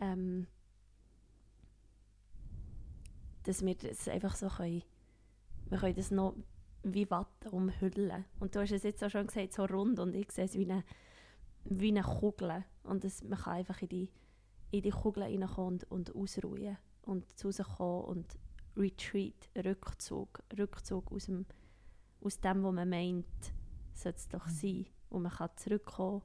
ähm, 0.00 0.46
dass 3.42 3.64
wir 3.64 3.74
das 3.74 4.08
einfach 4.08 4.36
so 4.36 4.48
können, 4.48 4.82
wir 5.68 5.78
können 5.78 5.96
das 5.96 6.10
noch 6.10 6.36
wie 6.84 7.10
Watte 7.10 7.50
umhüllen. 7.50 8.24
Und 8.38 8.54
du 8.54 8.60
hast 8.60 8.70
es 8.70 8.84
jetzt 8.84 9.02
auch 9.02 9.10
schon 9.10 9.26
gesagt, 9.26 9.52
so 9.52 9.64
rund 9.64 9.98
und 9.98 10.14
ich 10.14 10.30
sehe 10.30 10.44
es 10.44 10.54
wie 10.54 10.70
eine, 10.70 10.84
wie 11.70 11.88
eine 11.88 12.02
Kugel. 12.02 12.64
Und 12.82 13.04
das, 13.04 13.22
man 13.22 13.38
kann 13.38 13.54
einfach 13.54 13.80
in 13.82 13.88
die, 13.88 14.10
in 14.70 14.82
die 14.82 14.90
Kugel 14.90 15.24
reinkommen 15.24 15.80
und, 15.88 16.12
und 16.12 16.14
ausruhen 16.14 16.76
und 17.02 17.38
zu 17.38 17.50
sich 17.50 17.66
kommen 17.66 18.04
und 18.04 18.38
Retreat, 18.76 19.48
Rückzug, 19.56 20.42
Rückzug 20.56 21.10
aus 21.10 21.26
dem, 21.26 21.46
aus 22.20 22.40
dem, 22.40 22.62
was 22.62 22.72
man 22.72 22.88
meint, 22.88 23.26
sollte 23.92 24.18
es 24.18 24.28
doch 24.28 24.48
sein. 24.48 24.86
Und 25.10 25.22
man 25.22 25.32
kann 25.32 25.50
zurückkommen 25.56 26.22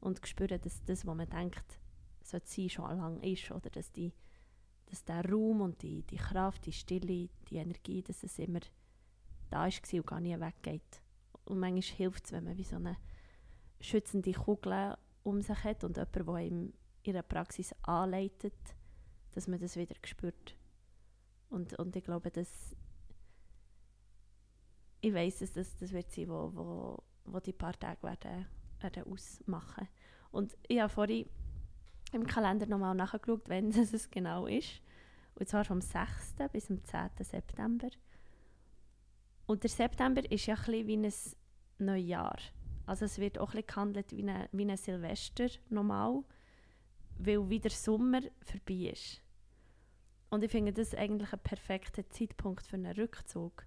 und 0.00 0.26
spüren, 0.26 0.60
dass 0.60 0.84
das, 0.84 1.06
was 1.06 1.16
man 1.16 1.28
denkt, 1.28 1.80
sollte 2.22 2.48
sein, 2.48 2.68
schon 2.68 2.96
lang 2.96 3.20
ist. 3.22 3.50
Oder 3.50 3.70
dass, 3.70 3.90
die, 3.92 4.12
dass 4.86 5.04
der 5.04 5.24
Raum 5.28 5.62
und 5.62 5.82
die, 5.82 6.02
die 6.02 6.16
Kraft, 6.16 6.66
die 6.66 6.72
Stille, 6.72 7.28
die 7.50 7.56
Energie, 7.56 8.02
dass 8.02 8.22
es 8.22 8.38
immer 8.38 8.60
da 9.50 9.66
war 9.66 9.94
und 9.94 10.06
gar 10.06 10.20
nie 10.20 10.38
weggeht. 10.38 11.02
Und 11.44 11.58
manchmal 11.58 11.96
hilft 11.96 12.26
es, 12.26 12.32
wenn 12.32 12.44
man 12.44 12.56
wie 12.56 12.64
so 12.64 12.76
eine 12.76 12.96
schützende 13.80 14.32
Kugel 14.32 14.96
um 15.22 15.42
sich 15.42 15.64
hat 15.64 15.84
und 15.84 15.96
jemand, 15.96 16.16
der 16.16 16.38
ihm 16.38 16.72
der 17.04 17.22
Praxis 17.22 17.74
anleitet, 17.82 18.54
dass 19.32 19.48
man 19.48 19.60
das 19.60 19.76
wieder 19.76 19.94
spürt. 20.04 20.56
Und, 21.50 21.78
und 21.78 21.94
ich 21.94 22.04
glaube, 22.04 22.30
dass 22.30 22.76
ich 25.00 25.14
weiß, 25.14 25.38
dass 25.38 25.52
das, 25.52 25.76
das 25.76 25.92
wird 25.92 26.10
sein, 26.10 26.28
wo, 26.28 26.50
wo, 26.54 27.02
wo 27.26 27.40
die 27.40 27.52
paar 27.52 27.78
Tage 27.78 28.02
werden, 28.02 28.46
werden 28.80 29.04
ausmachen. 29.12 29.88
Und 30.32 30.56
ich 30.66 30.80
habe 30.80 30.92
vorhin 30.92 31.28
im 32.12 32.26
Kalender 32.26 32.66
nochmal 32.66 32.94
nachgeschaut, 32.94 33.48
wenn 33.48 33.70
es 33.70 34.10
genau 34.10 34.46
ist. 34.46 34.80
Und 35.34 35.48
zwar 35.48 35.64
vom 35.64 35.80
6. 35.80 36.36
bis 36.52 36.66
zum 36.66 36.82
10. 36.82 37.10
September. 37.20 37.88
Und 39.46 39.62
der 39.62 39.70
September 39.70 40.28
ist 40.30 40.46
ja 40.46 40.54
ein 40.54 40.64
bisschen 40.64 40.86
wie 40.86 40.96
ein 40.96 41.12
Neujahr. 41.78 42.38
Also 42.86 43.04
es 43.04 43.18
wird 43.18 43.38
auch 43.38 43.54
ein 43.54 43.66
gehandelt 43.66 44.12
wie 44.12 44.28
ein, 44.28 44.48
wie 44.52 44.64
ein 44.64 44.76
Silvester 44.76 45.48
normal, 45.68 46.22
weil 47.18 47.48
wieder 47.50 47.70
Sommer 47.70 48.20
vorbei 48.40 48.92
ist. 48.92 49.22
Und 50.30 50.44
ich 50.44 50.50
finde 50.50 50.72
das 50.72 50.94
eigentlich 50.94 51.32
ein 51.32 51.40
perfekter 51.40 52.08
Zeitpunkt 52.10 52.66
für 52.66 52.76
einen 52.76 52.94
Rückzug, 52.94 53.66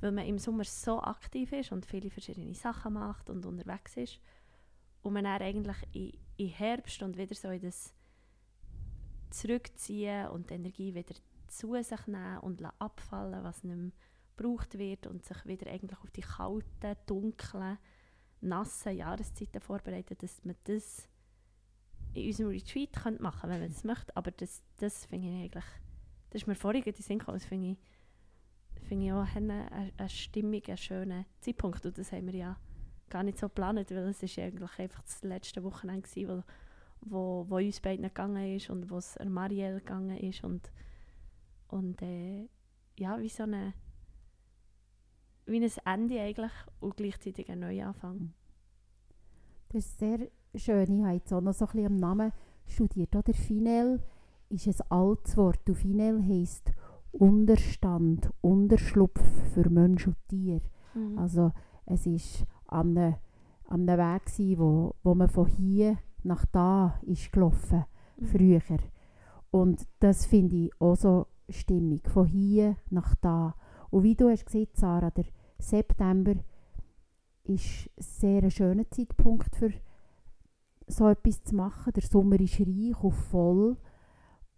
weil 0.00 0.12
man 0.12 0.26
im 0.26 0.38
Sommer 0.38 0.64
so 0.64 1.00
aktiv 1.00 1.52
ist 1.52 1.72
und 1.72 1.86
viele 1.86 2.10
verschiedene 2.10 2.54
Sachen 2.54 2.94
macht 2.94 3.30
und 3.30 3.44
unterwegs 3.46 3.96
ist 3.96 4.20
und 5.02 5.12
man 5.14 5.24
dann 5.24 5.42
eigentlich 5.42 5.76
in 6.36 6.48
Herbst 6.48 7.02
und 7.02 7.16
wieder 7.16 7.34
so 7.34 7.48
in 7.48 7.62
das 7.62 7.94
zurückziehen 9.30 10.28
und 10.28 10.50
die 10.50 10.54
Energie 10.54 10.94
wieder 10.94 11.14
zu 11.46 11.74
sich 11.82 12.06
nehmen 12.06 12.38
und 12.38 12.62
abfallen, 12.80 13.44
was 13.44 13.64
nicht 13.64 13.76
mehr 13.76 13.92
gebraucht 14.36 14.78
wird 14.78 15.06
und 15.06 15.24
sich 15.24 15.44
wieder 15.46 15.70
eigentlich 15.70 16.00
auf 16.00 16.10
die 16.10 16.22
kalten, 16.22 16.96
dunklen, 17.06 17.78
nassen 18.40 18.96
Jahreszeiten 18.96 19.60
vorbereiten, 19.60 20.16
dass 20.18 20.44
man 20.44 20.56
das 20.64 21.08
in 22.14 22.26
unserem 22.26 22.50
Retreat 22.50 22.92
könnte 22.92 23.22
machen 23.22 23.40
könnte, 23.40 23.54
wenn 23.54 23.60
man 23.60 23.72
das 23.72 23.84
möchte. 23.84 24.16
Aber 24.16 24.30
das, 24.30 24.62
das 24.78 25.04
finde 25.06 25.28
ich 25.28 25.34
eigentlich, 25.44 25.64
das 26.30 26.42
ist 26.42 26.46
mir 26.46 26.54
vorhin 26.54 26.82
in 26.82 26.92
den 26.92 27.02
Sinn 27.02 27.18
gekommen, 27.18 27.38
das 27.38 27.46
finde 27.46 27.70
ich, 27.72 27.78
finde 28.88 29.06
ich 29.06 29.12
auch 29.12 29.36
eine, 29.36 29.70
eine, 29.70 29.92
eine 29.96 30.08
Stimmung, 30.08 30.62
einen 30.66 30.76
schönen 30.76 31.26
Zeitpunkt. 31.40 31.84
Und 31.86 31.98
das 31.98 32.12
haben 32.12 32.26
wir 32.26 32.34
ja 32.34 32.56
gar 33.08 33.22
nicht 33.22 33.38
so 33.38 33.48
geplant, 33.48 33.90
weil 33.90 34.08
es 34.08 34.22
ist 34.22 34.38
eigentlich 34.38 34.78
einfach 34.78 35.02
das 35.02 35.22
letzte 35.22 35.62
Wochenende 35.62 36.08
war, 36.08 36.44
wo, 37.00 37.44
wo, 37.46 37.46
wo 37.48 37.56
uns 37.56 37.80
beiden 37.80 38.04
gegangen 38.04 38.56
ist 38.56 38.70
und 38.70 38.90
wo 38.90 38.96
es 38.98 39.18
Marielle 39.24 39.78
gegangen 39.78 40.16
ist. 40.16 40.44
Und, 40.44 40.70
und 41.68 42.00
äh, 42.02 42.48
ja, 42.98 43.18
wie 43.20 43.28
so 43.28 43.44
eine 43.44 43.74
wie 45.50 45.64
ein 45.64 45.70
Ende 45.84 46.20
eigentlich 46.20 46.52
und 46.80 46.96
gleichzeitig 46.96 47.50
ein 47.50 47.60
Neuanfang. 47.60 48.32
Das 49.70 49.86
ist 49.86 49.98
sehr 49.98 50.18
schön. 50.54 50.98
Ich 50.98 51.04
habe 51.04 51.14
jetzt 51.14 51.32
auch 51.32 51.40
noch 51.40 51.54
so 51.54 51.66
ein 51.66 51.72
bisschen 51.72 51.86
am 51.86 51.96
Namen 51.96 52.32
studiert. 52.66 53.14
Oder? 53.14 53.32
Finel 53.34 54.02
ist 54.48 54.66
ein 54.66 54.90
altes 54.90 55.36
Wort. 55.36 55.68
Und 55.68 55.76
Finel 55.76 56.22
heisst 56.24 56.72
Unterstand, 57.12 58.30
Unterschlupf 58.40 59.20
für 59.54 59.68
Mensch 59.68 60.06
und 60.06 60.16
Tier. 60.28 60.60
Mhm. 60.94 61.18
Also 61.18 61.52
es 61.86 62.06
war 62.06 62.46
an 62.66 62.96
einem, 62.96 63.14
an 63.66 63.88
einem 63.88 63.98
Weg, 63.98 64.26
gewesen, 64.26 64.58
wo, 64.58 64.94
wo 65.02 65.14
man 65.14 65.28
von 65.28 65.46
hier 65.46 65.98
nach 66.22 66.44
da 66.46 67.00
ist 67.02 67.32
gelaufen, 67.32 67.84
mhm. 68.16 68.26
früher. 68.26 68.60
Und 69.50 69.86
das 69.98 70.26
finde 70.26 70.56
ich 70.56 70.80
auch 70.80 70.96
so 70.96 71.26
stimmig, 71.48 72.08
von 72.08 72.26
hier 72.26 72.76
nach 72.90 73.14
da. 73.16 73.56
Und 73.90 74.04
wie 74.04 74.14
du 74.14 74.28
hast 74.28 74.46
gesagt, 74.46 74.76
Sarah, 74.76 75.10
der 75.10 75.24
September 75.60 76.34
ist 77.44 77.90
ein 77.96 78.02
sehr 78.02 78.50
schöner 78.50 78.90
Zeitpunkt 78.90 79.54
für 79.56 79.72
so 80.86 81.08
etwas 81.08 81.42
zu 81.44 81.54
machen. 81.54 81.92
Der 81.92 82.02
Sommer 82.02 82.40
ist 82.40 82.60
reich 82.60 83.02
und 83.02 83.12
voll 83.12 83.76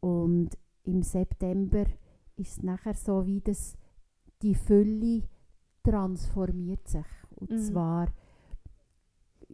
und 0.00 0.50
im 0.84 1.02
September 1.02 1.84
ist 2.36 2.58
es 2.58 2.62
nachher 2.62 2.94
so, 2.94 3.26
wie 3.26 3.40
das, 3.40 3.76
die 4.42 4.54
Fülle 4.54 5.22
transformiert 5.82 6.88
sich. 6.88 7.06
Und 7.36 7.50
mhm. 7.50 7.58
zwar, 7.58 8.12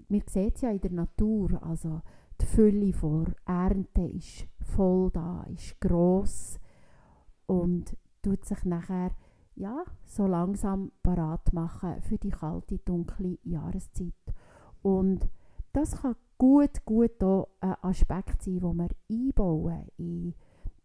wir 0.09 0.22
sehen 0.28 0.53
es 0.55 0.61
ja 0.61 0.70
in 0.70 0.80
der 0.80 0.92
Natur, 0.92 1.62
also 1.62 2.01
die 2.40 2.46
Fülle 2.46 2.92
vor 2.92 3.26
Ernte 3.44 4.03
ist 4.03 4.46
voll 4.61 5.11
da, 5.11 5.44
ist 5.53 5.80
gross 5.80 6.59
und 7.46 7.96
tut 8.22 8.44
sich 8.44 8.64
nachher 8.64 9.11
ja, 9.59 9.85
so 10.07 10.27
langsam 10.27 10.93
parat 11.03 11.53
machen 11.53 12.01
für 12.03 12.17
die 12.17 12.31
kalte, 12.31 12.79
dunkle 12.79 13.39
Jahreszeit. 13.43 14.15
Und 14.83 15.29
das 15.73 16.01
kann 16.01 16.17
gut, 16.39 16.85
gut 16.85 17.23
auch 17.23 17.49
ein 17.61 17.75
Aspekt 17.83 18.43
sein, 18.43 18.61
den 18.61 18.77
wir 18.77 18.89
einbauen 19.11 19.89
in 19.97 20.35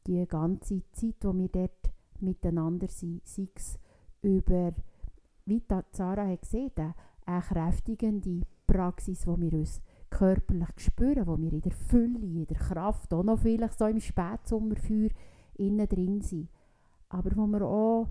die 0.08 0.26
ganze 0.28 0.82
Zeit, 0.92 1.16
wo 1.22 1.34
wir 1.34 1.50
dort 1.50 1.92
miteinander 2.20 2.88
sind. 2.88 3.26
Sei 3.28 3.48
es 3.56 3.80
über, 4.22 4.74
wie 5.46 5.62
Sarah 5.92 6.28
hat 6.28 6.42
gesehen, 6.42 6.72
eine 7.26 7.42
kräftigende 7.42 8.42
Praxis, 8.66 9.28
wo 9.28 9.40
wir 9.40 9.54
uns 9.54 9.82
körperlich 10.10 10.70
spüren, 10.78 11.28
wo 11.28 11.38
wir 11.40 11.54
in 11.54 11.62
der 11.62 11.72
Fülle, 11.72 12.20
in 12.20 12.48
der 12.48 12.58
Kraft, 12.58 13.14
auch 13.14 13.24
noch 13.24 13.40
vielleicht 13.40 13.78
so 13.78 13.86
im 13.86 14.00
Spätsommerfeuer 14.00 15.10
innen 15.56 15.88
drin 15.88 16.22
sind. 16.22 16.50
Aber 17.10 17.36
wo 17.36 17.46
wir 17.48 17.62
auch 17.62 18.08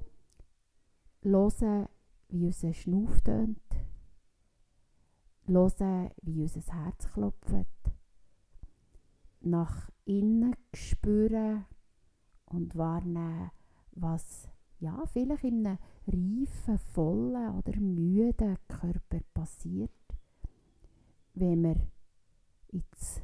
hören, 1.23 1.89
wie 2.29 2.47
unser 2.47 2.73
Schnuff 2.73 3.21
tönt, 3.23 3.59
hören, 5.47 6.11
wie 6.23 6.43
unser 6.43 6.61
Herz 6.73 7.13
klopft, 7.13 7.67
nach 9.41 9.91
innen 10.05 10.55
spüren 10.75 11.65
und 12.47 12.77
wahrnehmen, 12.77 13.51
was 13.93 14.49
ja, 14.79 15.05
vielleicht 15.07 15.45
in 15.45 15.67
einem 15.67 15.79
reifen, 16.07 16.79
vollen 16.79 17.57
oder 17.57 17.79
müden 17.79 18.59
Körper 18.67 19.21
passiert, 19.33 19.93
wenn 21.35 21.63
wir 21.63 21.77
ins 22.69 23.23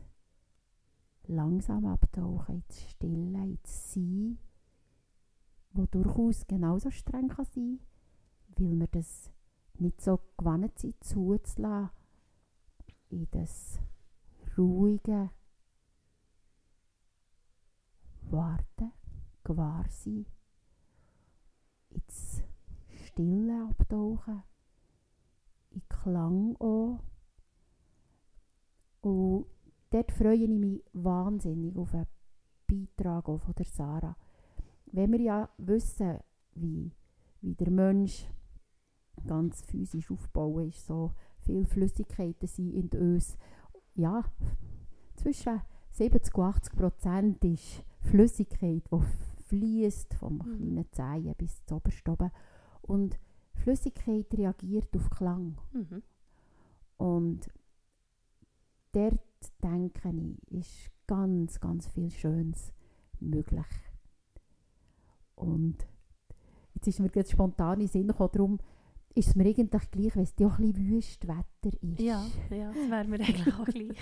langsam 1.27 1.85
abtauchen, 1.87 2.63
ins 2.63 2.81
Stille, 2.91 3.45
ins 3.45 3.93
Sein, 3.93 4.39
wo 5.73 5.87
durchaus 5.87 6.47
genauso 6.47 6.91
streng 6.91 7.29
kann 7.29 7.45
sein 7.47 7.81
weil 8.59 8.79
wir 8.79 8.87
das 8.89 9.31
nicht 9.75 10.01
so 10.01 10.21
gewohnt 10.37 10.79
sind, 10.79 11.03
zuzulassen 11.03 11.91
in 13.11 13.27
das 13.31 13.81
ruhige 14.57 15.31
Warten, 18.23 18.93
Gewahrsein, 19.45 20.27
ins 21.91 22.43
Stille 22.89 23.69
abtauchen, 23.71 24.43
in 25.71 25.83
Klang 25.89 26.57
auch. 26.57 27.01
Und 29.01 29.47
dort 29.91 30.13
freue 30.13 30.37
ich 30.37 30.49
mich 30.49 30.85
wahnsinnig 30.93 31.77
auf 31.77 31.95
einen 31.95 32.07
Beitrag 32.67 33.25
von 33.25 33.55
der 33.57 33.65
Sarah. 33.65 34.17
Wenn 34.87 35.13
wir 35.13 35.21
ja 35.21 35.49
wissen, 35.57 36.19
wie, 36.55 36.93
wie 37.41 37.55
der 37.55 37.71
Mensch 37.71 38.27
ganz 39.27 39.63
physisch 39.63 40.11
aufbauen 40.11 40.69
ist, 40.69 40.87
so 40.87 41.13
viele 41.39 41.67
Flüssigkeiten 41.67 42.47
sind 42.47 42.73
in 42.73 42.89
uns. 43.01 43.37
Ja, 43.95 44.25
zwischen 45.17 45.61
70 45.91 46.35
und 46.37 46.45
80 46.45 46.77
Prozent 46.77 47.45
ist 47.45 47.83
Flüssigkeit, 48.01 48.83
die 48.91 49.43
fließt 49.47 50.15
vom 50.15 50.35
mhm. 50.35 50.41
kleinen 50.41 50.93
Zehen 50.93 51.35
bis 51.37 51.65
zum 51.65 51.79
obersten 51.79 52.31
Und 52.83 53.19
Flüssigkeit 53.55 54.27
reagiert 54.35 54.95
auf 54.97 55.11
Klang. 55.11 55.59
Mhm. 55.73 56.03
Und 56.97 57.51
dort, 58.93 59.21
denke 59.63 60.11
ich, 60.11 60.53
ist 60.53 60.91
ganz, 61.07 61.61
ganz 61.61 61.89
viel 61.89 62.11
Schönes 62.11 62.73
möglich. 63.21 63.67
Und 65.35 65.87
jetzt 66.75 66.89
ist 66.89 67.01
mir 67.01 67.11
jetzt 67.15 67.33
spontan 67.33 67.81
in 67.81 67.89
Sinn 67.89 68.09
gekommen, 68.09 68.31
darum 68.33 68.59
ist 69.19 69.29
es 69.29 69.35
mir 69.35 69.47
eigentlich 69.47 69.91
gleich, 69.91 70.17
wenn 70.17 70.23
es 70.23 70.35
auch 70.41 70.59
ein 70.59 70.73
bisschen 70.73 70.91
Wüstwetter 70.91 71.83
ist. 71.83 72.01
Ja, 72.01 72.25
ja 72.51 72.69
das 72.69 72.91
wäre 72.91 73.05
mir 73.05 73.21
eigentlich 73.21 73.55
auch 73.55 73.65
gleich. 73.65 73.99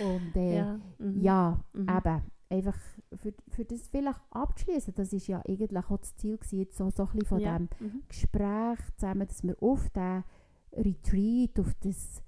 Und 0.04 0.36
äh, 0.36 0.56
ja, 0.56 0.80
mhm. 0.98 1.20
ja 1.20 1.64
mhm. 1.72 1.88
eben, 1.88 2.22
einfach 2.50 2.78
für, 3.14 3.34
für 3.48 3.64
das 3.64 3.88
vielleicht 3.88 4.20
abzuschließen, 4.30 4.94
das 4.94 5.12
ist 5.12 5.26
ja 5.28 5.42
eigentlich 5.46 5.84
auch 5.84 5.98
das 5.98 6.16
Ziel 6.16 6.36
gewesen, 6.36 6.58
jetzt 6.58 6.76
so, 6.76 6.90
so 6.90 7.04
ein 7.04 7.08
bisschen 7.10 7.26
von 7.26 7.40
ja. 7.40 7.58
dem 7.58 7.68
mhm. 7.78 8.02
Gespräch 8.08 8.78
zusammen, 8.96 9.28
dass 9.28 9.42
wir 9.42 9.56
auf 9.62 9.88
diesen 9.90 10.24
Retreat, 10.72 11.60
auf 11.60 11.74
das, 11.80 12.22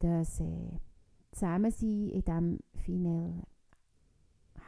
das 0.00 0.40
äh, 0.40 0.78
Zusammensein 1.32 2.08
in 2.08 2.24
diesem 2.24 2.58
Final 2.74 3.42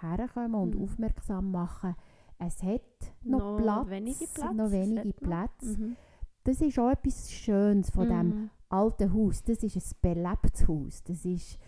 herkommen 0.01 0.55
und 0.55 0.75
mhm. 0.77 0.83
aufmerksam 0.83 1.51
machen, 1.51 1.95
es 2.39 2.63
hat 2.63 2.83
noch, 3.23 3.39
noch 3.39 3.57
Platz, 3.57 3.89
wenige 3.89 4.27
Platz, 4.27 4.55
noch 4.55 4.71
wenige 4.71 5.13
Plätze. 5.15 5.79
Mhm. 5.79 5.97
Das 6.47 6.61
ist 6.61 6.79
auch 6.79 6.91
etwas 6.91 7.33
Schönes 7.33 7.91
von 7.91 8.07
mhm. 8.07 8.11
dem 8.11 8.51
alten 8.69 9.13
Haus. 9.13 9.43
Das 9.43 9.65
ist 9.65 9.77
ein 9.77 9.99
belebtes 10.01 10.69
Haus. 10.69 11.03
Das 11.03 11.25
ist 11.25 11.59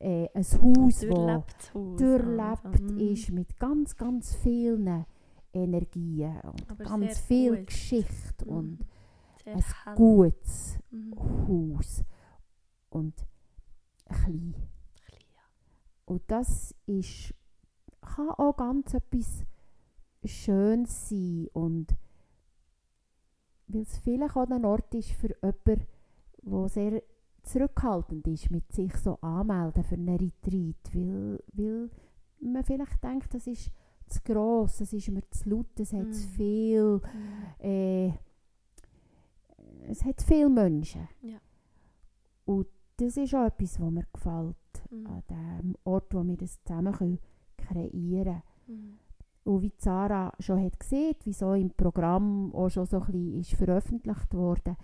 äh, 0.00 0.28
ein 0.34 0.42
Haus, 0.42 1.00
das 1.00 1.72
durchlebt 1.72 2.64
also, 2.64 2.82
mhm. 2.82 2.98
ist 2.98 3.30
mit 3.30 3.56
ganz, 3.60 3.96
ganz 3.96 4.34
vielen 4.34 5.06
Energien 5.52 6.40
und 6.40 6.68
Aber 6.68 6.84
ganz 6.84 7.20
viel 7.20 7.58
gut. 7.58 7.66
Geschichte 7.68 8.44
mhm. 8.44 8.56
und 8.56 8.86
sehr 9.44 9.54
ein 9.54 9.62
hell. 9.84 9.94
gutes 9.94 10.78
mhm. 10.90 11.14
Haus 11.46 12.04
und 12.90 13.14
klein. 14.04 14.54
klein 15.06 15.26
ja. 15.32 15.42
Und 16.06 16.22
das 16.26 16.74
ist, 16.86 17.34
kann 18.00 18.30
auch 18.30 18.56
ganz 18.56 18.94
etwas 18.94 19.44
schön 20.24 20.86
sein 20.86 21.46
und 21.52 21.96
weil 23.68 23.82
es 23.82 23.98
vielleicht 23.98 24.36
auch 24.36 24.48
ein 24.50 24.64
Ort 24.64 24.94
ist 24.94 25.10
für 25.12 25.28
jemanden, 25.28 25.86
der 26.42 26.68
sehr 26.68 27.02
zurückhaltend 27.42 28.26
ist 28.26 28.50
mit 28.50 28.70
sich 28.72 28.94
so 28.96 29.16
anmelden 29.20 29.84
für 29.84 29.94
einen 29.94 30.16
Retreat, 30.16 30.94
weil, 30.94 31.42
weil 31.52 31.90
man 32.40 32.64
vielleicht 32.64 33.02
denkt, 33.02 33.32
das 33.34 33.46
ist 33.46 33.70
zu 34.06 34.20
gross, 34.24 34.80
es 34.80 34.92
ist 34.92 35.08
mir 35.10 35.22
zu 35.30 35.50
laut, 35.50 35.78
es 35.78 35.92
hat 35.92 36.12
zu 36.14 36.26
Mm. 36.26 36.30
viel, 36.30 36.92
Mhm. 36.94 37.64
äh, 37.66 38.12
es 39.88 40.04
hat 40.04 40.20
zu 40.20 40.26
viele 40.26 40.48
Menschen. 40.48 41.08
Ja. 41.22 41.38
Und 42.44 42.66
das 42.96 43.16
ist 43.16 43.34
auch 43.34 43.46
etwas, 43.46 43.78
was 43.80 43.90
mir 43.90 44.06
gefällt 44.12 44.56
Mhm. 44.90 45.06
an 45.06 45.22
dem 45.30 45.76
Ort, 45.84 46.14
wo 46.14 46.22
wir 46.24 46.36
das 46.36 46.62
zusammen 46.64 46.92
können 46.94 47.18
kreieren 47.56 48.42
können. 48.66 48.98
Und 49.48 49.62
wie 49.62 49.72
Sarah 49.78 50.32
schon 50.40 50.62
hat 50.62 50.78
gesehen, 50.78 51.14
wie 51.24 51.32
so 51.32 51.54
im 51.54 51.70
Programm 51.70 52.54
auch 52.54 52.68
schon 52.68 52.84
so 52.84 53.00
ein 53.00 53.06
bisschen 53.06 53.40
ist 53.40 53.54
veröffentlicht 53.54 54.34
worden, 54.34 54.76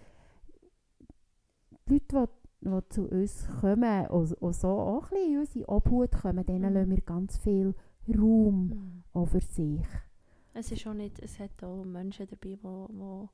die 1.87 1.93
Leute, 1.95 2.29
die, 2.62 2.69
die 2.71 2.89
zu 2.89 3.03
uns 3.11 3.47
kommen 3.61 4.07
und, 4.07 4.33
und 4.41 4.55
so 4.57 4.69
auch 4.69 5.05
ein 5.05 5.09
bisschen 5.11 5.33
in 5.35 5.39
unsere 5.41 5.69
Obhut 5.69 6.12
kommen, 6.12 6.47
denen 6.47 6.71
Mhm. 6.73 6.75
lassen 6.79 6.91
wir 6.93 7.01
ganz 7.03 7.37
viel 7.37 7.75
Raum 8.09 8.69
Mhm. 8.69 9.03
auch 9.12 9.27
für 9.27 9.41
sich. 9.43 9.87
Es 10.55 10.73
ist 10.73 10.87
auch 10.87 10.95
nicht, 10.95 11.19
es 11.21 11.39
hat 11.39 11.62
auch 11.62 11.85
Menschen 11.85 12.27
dabei, 12.27 12.57
wo, 12.62 12.89
wo, 12.91 13.29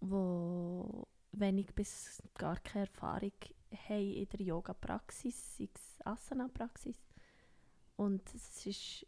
wo 0.00 1.06
wenig 1.32 1.74
bis 1.74 2.22
gar 2.34 2.56
keine 2.60 2.86
Erfahrung 2.86 3.32
haben 3.88 4.12
in 4.12 4.28
der 4.28 4.40
Yoga-Praxis, 4.40 5.56
sei 5.56 5.68
es 5.74 6.06
Asana-Praxis. 6.06 6.98
Und 7.96 8.22
es 8.34 8.66
ist 8.66 9.06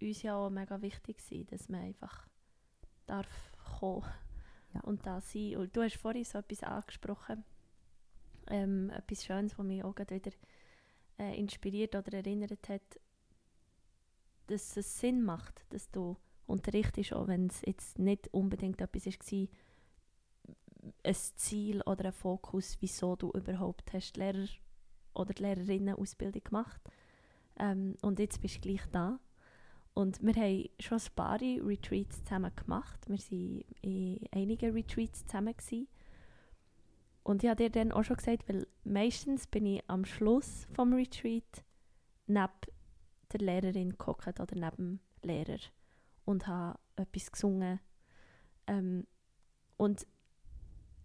uns 0.00 0.22
ja 0.22 0.36
auch 0.36 0.50
mega 0.50 0.80
wichtig 0.80 1.18
gewesen, 1.18 1.46
dass 1.46 1.68
man 1.68 1.82
einfach 1.82 2.26
darf 3.06 3.52
kommen 3.78 4.04
Ja. 4.74 4.80
und 4.82 5.06
da 5.06 5.20
sein. 5.20 5.56
Und 5.56 5.74
du 5.76 5.82
hast 5.82 5.96
vorhin 5.96 6.24
so 6.24 6.38
etwas 6.38 6.62
angesprochen, 6.62 7.44
ähm, 8.48 8.90
etwas 8.90 9.24
Schönes, 9.24 9.58
was 9.58 9.66
mich 9.66 9.82
auch 9.84 9.94
gerade 9.94 10.14
wieder 10.16 10.32
äh, 11.18 11.38
inspiriert 11.38 11.94
oder 11.94 12.12
erinnert 12.14 12.68
hat, 12.68 13.00
dass 14.46 14.76
es 14.76 15.00
Sinn 15.00 15.22
macht, 15.22 15.64
dass 15.70 15.90
du 15.90 16.16
unterrichtest, 16.46 17.12
auch 17.12 17.26
wenn 17.28 17.46
es 17.48 17.62
jetzt 17.66 17.98
nicht 17.98 18.28
unbedingt 18.32 18.80
etwas 18.80 19.06
war, 19.06 19.48
ein 21.04 21.14
Ziel 21.14 21.82
oder 21.82 22.06
ein 22.06 22.12
Fokus, 22.12 22.76
wieso 22.80 23.16
du 23.16 23.30
überhaupt 23.32 23.92
hast 23.92 24.16
Lehrer- 24.16 24.48
oder 25.14 25.34
Lehrerinnen-Ausbildung 25.36 26.42
gemacht. 26.44 26.80
Ähm, 27.58 27.96
und 28.00 28.18
jetzt 28.18 28.40
bist 28.40 28.56
du 28.56 28.60
gleich 28.60 28.86
da. 28.92 29.18
Und 29.94 30.22
wir 30.22 30.34
haben 30.34 30.68
schon 30.78 30.98
ein 30.98 31.14
paar 31.16 31.40
Retreats 31.40 32.22
zusammen 32.22 32.52
gemacht. 32.54 33.08
Wir 33.08 33.18
waren 33.18 33.64
in 33.82 34.20
einigen 34.32 34.72
Retreats 34.72 35.26
zusammen. 35.26 35.56
Gewesen. 35.56 35.88
Und 37.24 37.42
ich 37.42 37.50
habe 37.50 37.62
dir 37.62 37.70
dann 37.70 37.92
auch 37.92 38.04
schon 38.04 38.16
gesagt, 38.16 38.48
weil 38.48 38.66
meistens 38.84 39.46
bin 39.46 39.66
ich 39.66 39.82
am 39.86 40.04
Schluss 40.04 40.66
vom 40.72 40.94
Retreat 40.94 41.64
neben 42.26 42.52
der 43.32 43.40
Lehrerin 43.40 43.98
gehockt 43.98 44.40
oder 44.40 44.54
neben 44.54 44.76
dem 44.76 45.00
Lehrer 45.22 45.58
und 46.24 46.46
habe 46.46 46.78
etwas 46.96 47.30
gesungen. 47.30 47.80
Ähm, 48.66 49.06
und 49.76 50.06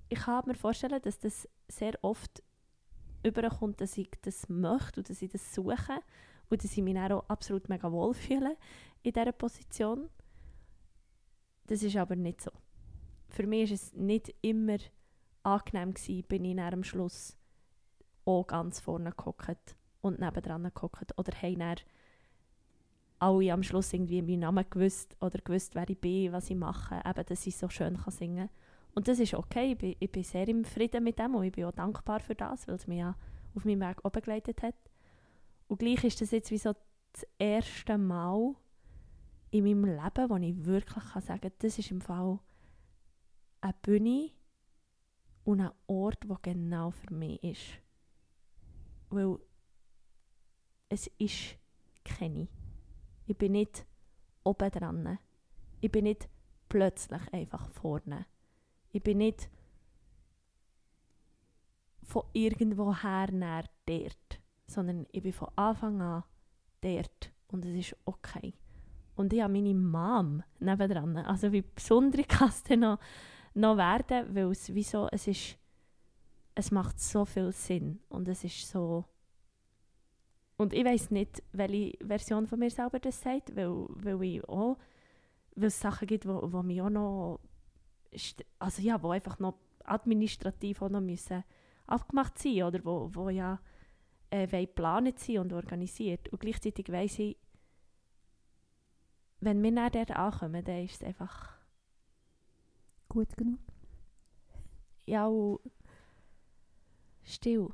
ich 0.10 0.20
kann 0.20 0.44
mir 0.46 0.56
vorstellen, 0.56 1.02
dass 1.02 1.20
das 1.20 1.48
sehr 1.68 1.94
oft 2.02 2.44
überkommt, 3.24 3.82
dass 3.82 3.98
ich 3.98 4.10
das 4.22 4.48
möchte 4.48 5.02
und 5.02 5.10
dass 5.10 5.22
ich 5.22 5.32
das 5.32 5.54
suche 5.54 6.00
und 6.54 6.64
dass 6.64 6.78
ich 6.78 6.84
mich 6.84 6.96
auch 6.96 7.28
absolut 7.30 7.68
mega 7.68 7.92
wohl 7.92 8.14
fühle 8.14 8.56
in 9.02 9.12
dieser 9.12 9.32
Position. 9.32 10.08
Das 11.66 11.82
ist 11.82 11.96
aber 11.96 12.16
nicht 12.16 12.42
so. 12.42 12.52
Für 13.30 13.48
mich 13.48 13.70
war 13.70 13.74
es 13.74 13.94
nicht 13.94 14.36
immer 14.44 14.78
angenehm 15.42 15.96
gewesen, 15.96 16.24
bin 16.28 16.46
ich 16.46 16.60
am 16.60 16.84
Schluss 16.84 17.36
auch 18.26 18.46
ganz 18.46 18.80
vorne 18.80 19.12
gehockt 19.12 19.76
und 20.02 20.20
nebendran 20.20 20.72
gehockt 20.76 21.18
oder 21.18 21.32
haben 21.42 21.58
dann 21.58 21.78
alle 23.18 23.52
am 23.52 23.64
Schluss 23.64 23.92
irgendwie 23.92 24.22
meinen 24.22 24.42
Namen 24.42 24.66
gewusst 24.70 25.18
oder 25.22 25.40
gewusst, 25.40 25.74
wer 25.74 25.90
ich 25.90 26.00
bin, 26.00 26.34
was 26.34 26.52
ich 26.52 26.56
mache, 26.56 27.02
eben, 27.04 27.26
dass 27.26 27.48
ich 27.48 27.58
so 27.58 27.68
schön 27.68 27.98
kann 27.98 28.14
singen 28.14 28.50
kann. 28.50 28.94
Und 28.94 29.08
das 29.08 29.18
ist 29.18 29.34
okay, 29.34 29.72
ich 29.72 29.78
bin, 29.80 29.96
ich 30.00 30.12
bin 30.12 30.24
sehr 30.24 30.48
im 30.48 30.66
Frieden 30.66 31.04
mit 31.04 31.18
dem 31.18 31.34
und 31.34 31.46
ich 31.46 31.52
bin 31.52 31.66
auch 31.66 31.72
dankbar 31.72 32.20
für 32.20 32.36
das, 32.36 32.68
weil 32.68 32.76
es 32.76 32.86
mich 32.86 33.00
ja 33.00 33.16
auf 33.56 33.66
meinem 33.66 33.82
Weg 33.82 34.04
begleitet 34.04 34.62
hat. 34.62 34.76
Und 35.68 35.80
gleich 35.80 36.04
ist 36.04 36.22
das 36.22 36.32
jetzt 36.32 36.52
wie 36.52 36.58
so 36.58 36.74
das 37.14 37.26
erste 37.38 37.98
Mal 37.98 38.56
in 39.52 39.64
meinem 39.64 39.86
Leben, 39.86 40.30
wo 40.30 40.36
ich 40.38 40.66
wirklich 40.66 41.04
kann 41.06 41.22
sagen 41.22 41.42
kann, 41.42 41.52
das 41.60 41.78
ist 41.78 41.92
im 41.92 42.02
Fall 42.02 42.40
eine 43.62 43.76
Bühne 43.82 44.32
und 45.44 45.62
ein 45.62 45.72
Ort, 45.88 46.24
der 46.24 46.38
genau 46.42 46.92
für 46.92 47.14
mich 47.14 47.44
ist. 47.44 47.80
Weil 49.10 49.38
es 50.90 51.08
ist 51.18 51.58
keine. 52.04 52.48
Ich 53.26 53.38
bin 53.38 53.54
nicht 53.54 53.86
oben 54.44 54.72
dran. 54.72 55.20
Ich 55.82 55.92
bin 55.92 56.06
nicht 56.06 56.30
plötzlich 56.70 57.22
einfach 57.32 57.68
vorne. 57.70 58.26
Ich 58.92 59.04
bin 59.04 59.20
nicht 59.20 59.50
von 62.04 62.24
irgendwoher 62.34 63.32
näher 63.32 63.70
dort, 63.86 64.40
sondern 64.68 65.06
ich 65.12 65.24
bin 65.24 65.34
von 65.34 65.50
Anfang 65.56 66.02
an 66.02 66.24
dort 66.82 67.32
und 67.48 67.66
es 67.66 67.76
ist 67.76 67.98
okay. 68.06 68.54
Und 69.16 69.32
ich 69.32 69.42
habe 69.42 69.54
meine 69.54 69.76
Mom 69.76 70.44
nebendran. 70.60 71.18
Also 71.18 71.52
wie 71.52 71.62
besonders 71.62 72.28
kann 72.28 72.50
es 72.50 72.78
noch, 72.78 73.00
noch 73.54 73.78
werden, 73.78 74.34
weil 74.34 74.52
es 74.52 74.74
wie 74.74 74.84
so, 74.84 75.08
es 75.12 75.28
ist, 75.28 75.58
es 76.56 76.72
macht 76.72 77.00
so 77.00 77.26
viel 77.26 77.52
Sinn 77.52 78.00
und 78.10 78.28
es 78.28 78.44
ist 78.44 78.70
so 78.70 79.06
und 80.58 80.74
ich 80.74 80.86
weiß 80.86 81.12
nicht, 81.12 81.42
welche 81.52 81.98
Version 82.06 82.48
von 82.48 82.60
mir 82.60 82.70
selber 82.70 83.00
das 83.00 83.22
sagt, 83.22 83.56
weil, 83.56 83.86
weil 83.90 84.24
ich 84.24 84.48
auch, 84.48 84.78
weil 85.56 85.68
es 85.68 85.80
Sachen 85.80 86.08
gibt, 86.08 86.28
wo, 86.28 86.52
wo 86.52 86.62
mich 86.62 86.82
auch 86.82 86.90
noch, 86.90 87.40
also 88.60 88.82
ja, 88.82 89.02
wo 89.02 89.12
einfach 89.12 89.40
noch 89.40 89.56
administrativ 89.84 90.82
auch 90.82 90.90
noch 90.90 91.02
müssen 91.02 91.44
abgemacht 91.86 92.38
sein 92.38 92.64
oder 92.64 92.80
wo, 92.86 93.10
wo 93.14 93.30
ja 93.30 93.60
äh, 94.34 94.48
geplant 94.48 95.20
sein 95.20 95.40
und 95.40 95.54
organisiert. 95.54 96.28
Und 96.30 96.40
gleichzeitig 96.40 96.92
weiss 96.92 97.20
ich, 97.20 97.38
wenn 99.40 99.62
wir 99.62 99.72
dann 99.72 99.92
dort 99.92 100.12
ankommen, 100.12 100.64
dann 100.64 100.84
ist 100.84 101.02
es 101.02 101.04
einfach, 101.08 101.54
Gut 103.10 103.38
genug? 103.38 103.60
ja, 105.06 105.28
und 105.28 105.60
still. 107.24 107.70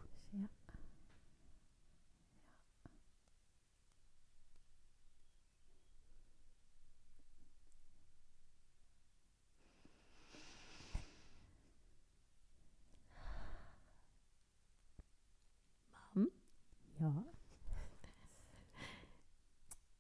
Ja. 17.00 17.24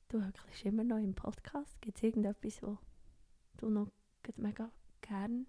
du 0.09 0.21
hörst 0.21 0.65
immer 0.65 0.83
noch 0.83 0.97
im 0.97 1.15
Podcast. 1.15 1.81
Gibt 1.81 1.97
es 1.97 2.03
irgendetwas, 2.03 2.61
wo 2.61 2.77
du 3.57 3.69
noch 3.69 3.87
mega 4.35 4.69
gerne 4.99 5.45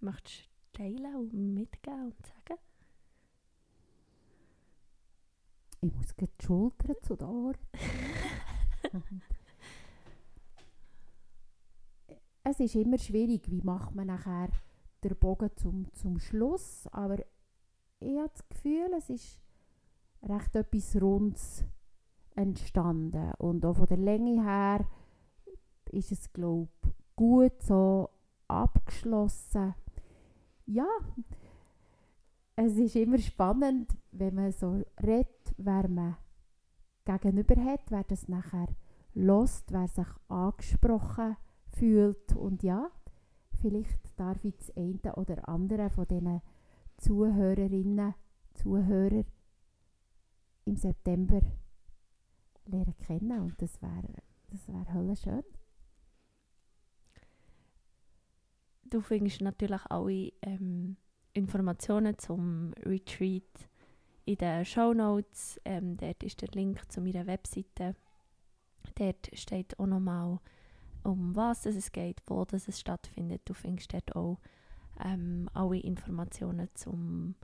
möchtest 0.00 0.50
teilen 0.74 1.16
und 1.16 1.32
mitgeben 1.32 2.12
und 2.12 2.26
sagen? 2.26 2.58
Ich 5.80 5.94
muss 5.94 6.14
die 6.14 6.28
Schultern 6.44 6.96
zu 7.02 7.16
den 7.16 7.26
Ohren. 7.26 7.58
es 12.44 12.60
ist 12.60 12.74
immer 12.74 12.98
schwierig, 12.98 13.50
wie 13.50 13.62
macht 13.62 13.94
man 13.94 14.08
nachher 14.08 14.50
den 15.02 15.16
Bogen 15.16 15.50
zum, 15.56 15.90
zum 15.94 16.18
Schluss, 16.18 16.86
aber 16.88 17.18
ich 17.98 18.18
habe 18.18 18.28
das 18.28 18.46
Gefühl, 18.48 18.92
es 18.96 19.08
ist 19.08 19.41
recht 20.28 20.54
etwas 20.56 21.00
Rundes 21.00 21.64
entstanden 22.34 23.32
und 23.38 23.64
auch 23.66 23.76
von 23.76 23.86
der 23.86 23.98
Länge 23.98 24.42
her 24.42 24.86
ist 25.90 26.12
es, 26.12 26.32
glaube 26.32 26.70
ich, 26.84 26.90
gut 27.16 27.62
so 27.62 28.08
abgeschlossen. 28.48 29.74
Ja, 30.66 30.88
es 32.56 32.76
ist 32.76 32.96
immer 32.96 33.18
spannend, 33.18 33.96
wenn 34.12 34.34
man 34.34 34.52
so 34.52 34.82
redet, 35.02 35.54
wer 35.56 35.88
man 35.88 36.16
gegenüber 37.04 37.56
hat, 37.64 37.90
wer 37.90 38.04
das 38.04 38.28
nachher 38.28 38.68
lost, 39.14 39.72
wer 39.72 39.88
sich 39.88 40.06
angesprochen 40.28 41.36
fühlt. 41.66 42.34
Und 42.36 42.62
ja, 42.62 42.90
vielleicht 43.60 44.18
darf 44.18 44.44
ich 44.44 44.56
das 44.56 44.76
eine 44.76 45.14
oder 45.16 45.48
andere 45.48 45.90
von 45.90 46.06
diesen 46.06 46.40
Zuhörerinnen, 46.98 48.14
Zuhörer 48.54 49.24
im 50.64 50.76
September 50.76 51.40
lernen 52.66 52.96
kennen. 52.98 53.40
Und 53.40 53.60
das 53.60 53.80
wäre 53.82 54.22
das 54.50 54.68
wär 54.68 54.94
höllisch 54.94 55.22
schön. 55.22 55.42
du 58.92 59.00
findest 59.00 59.40
natürlich 59.40 59.80
alle 59.88 60.32
ähm, 60.42 60.96
Informationen 61.32 62.18
zum 62.18 62.72
Retreat 62.84 63.68
in 64.24 64.36
den 64.36 64.64
Show 64.64 64.92
Notes. 64.92 65.60
Ähm, 65.64 65.96
dort 65.96 66.22
ist 66.22 66.42
der 66.42 66.48
Link 66.52 66.80
zu 66.90 67.00
meiner 67.00 67.26
Webseite. 67.26 67.96
Dort 68.96 69.30
steht 69.32 69.78
auch 69.78 69.86
nochmal, 69.86 70.38
um 71.04 71.34
was 71.34 71.66
es 71.66 71.90
geht, 71.90 72.20
wo 72.26 72.44
es 72.52 72.78
stattfindet. 72.78 73.42
Du 73.46 73.54
findest 73.54 73.94
dort 73.94 74.14
auch 74.14 74.38
ähm, 75.02 75.48
alle 75.54 75.78
Informationen 75.78 76.68
zum 76.74 77.34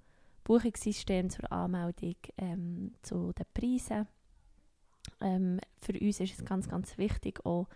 Buchungssystem, 0.49 1.28
zur 1.28 1.53
Anmeldung, 1.53 2.16
ähm, 2.38 2.94
zu 3.03 3.32
den 3.34 3.44
Preisen. 3.53 4.09
Ähm, 5.20 5.61
für 5.78 5.92
uns 5.92 6.20
ist 6.20 6.38
es 6.38 6.44
ganz, 6.44 6.66
ganz 6.66 6.96
wichtig, 6.96 7.44
auch 7.44 7.68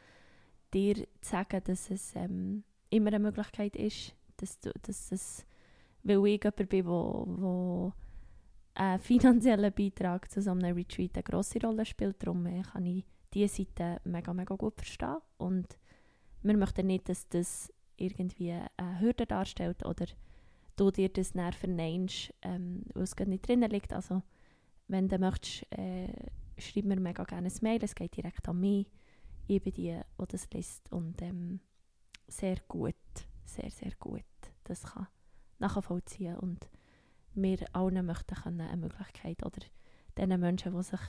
dir 0.72 0.94
zu 0.94 1.06
sagen, 1.20 1.60
dass 1.64 1.90
es 1.90 2.16
ähm, 2.16 2.64
immer 2.88 3.08
eine 3.08 3.18
Möglichkeit 3.18 3.76
ist, 3.76 4.14
dass, 4.38 4.58
du, 4.58 4.72
dass 4.80 5.12
es, 5.12 5.44
weil 6.02 6.26
ich 6.26 6.42
jemand 6.42 6.68
bin, 6.70 6.86
wo, 6.86 7.24
wo 7.26 7.92
ein 8.74 8.98
finanzieller 9.00 9.70
Beitrag 9.70 10.30
zu 10.30 10.40
so 10.40 10.52
einem 10.52 10.74
Retreat 10.74 11.14
eine 11.14 11.24
grosse 11.24 11.60
Rolle 11.60 11.84
spielt, 11.84 12.22
darum 12.22 12.46
äh, 12.46 12.62
kann 12.62 12.86
ich 12.86 13.04
diese 13.34 13.64
Seite 13.66 14.00
mega, 14.04 14.32
mega 14.32 14.54
gut 14.54 14.76
verstehen 14.76 15.18
und 15.36 15.78
wir 16.42 16.56
möchten 16.56 16.86
nicht, 16.86 17.06
dass 17.10 17.28
das 17.28 17.70
irgendwie 17.98 18.52
eine 18.78 19.00
Hürde 19.00 19.26
darstellt 19.26 19.84
oder 19.84 20.06
du 20.76 20.90
dir 20.90 21.08
das 21.08 21.34
näher 21.34 21.52
verneinst, 21.52 22.32
ähm, 22.42 22.84
weil 22.94 23.04
es 23.04 23.16
nicht 23.16 23.46
drin 23.46 23.62
liegt. 23.62 23.92
Also 23.92 24.22
wenn 24.88 25.08
du 25.08 25.18
möchtest, 25.18 25.70
äh, 25.72 26.12
schreib 26.58 26.84
mir 26.84 27.00
mega 27.00 27.24
gerne 27.24 27.48
ein 27.48 27.58
Mail, 27.60 27.82
es 27.82 27.94
geht 27.94 28.16
direkt 28.16 28.48
an 28.48 28.60
mich. 28.60 28.86
Ich 29.46 29.62
bin 29.62 29.72
die, 29.72 30.00
die 30.18 30.26
das 30.28 30.48
liest. 30.50 30.90
Und 30.92 31.20
ähm, 31.22 31.60
sehr 32.28 32.56
gut, 32.68 32.94
sehr, 33.44 33.70
sehr 33.70 33.92
gut. 33.98 34.24
Das 34.64 34.82
kann 34.82 35.08
nachvollziehen. 35.58 36.36
Und 36.36 36.68
wir 37.34 37.58
allen 37.72 38.06
möchten 38.06 38.34
können 38.34 38.60
eine 38.60 38.76
Möglichkeit 38.76 39.44
oder 39.44 39.60
den 40.16 40.40
Menschen, 40.40 40.74
die 40.76 40.82
sich 40.82 41.00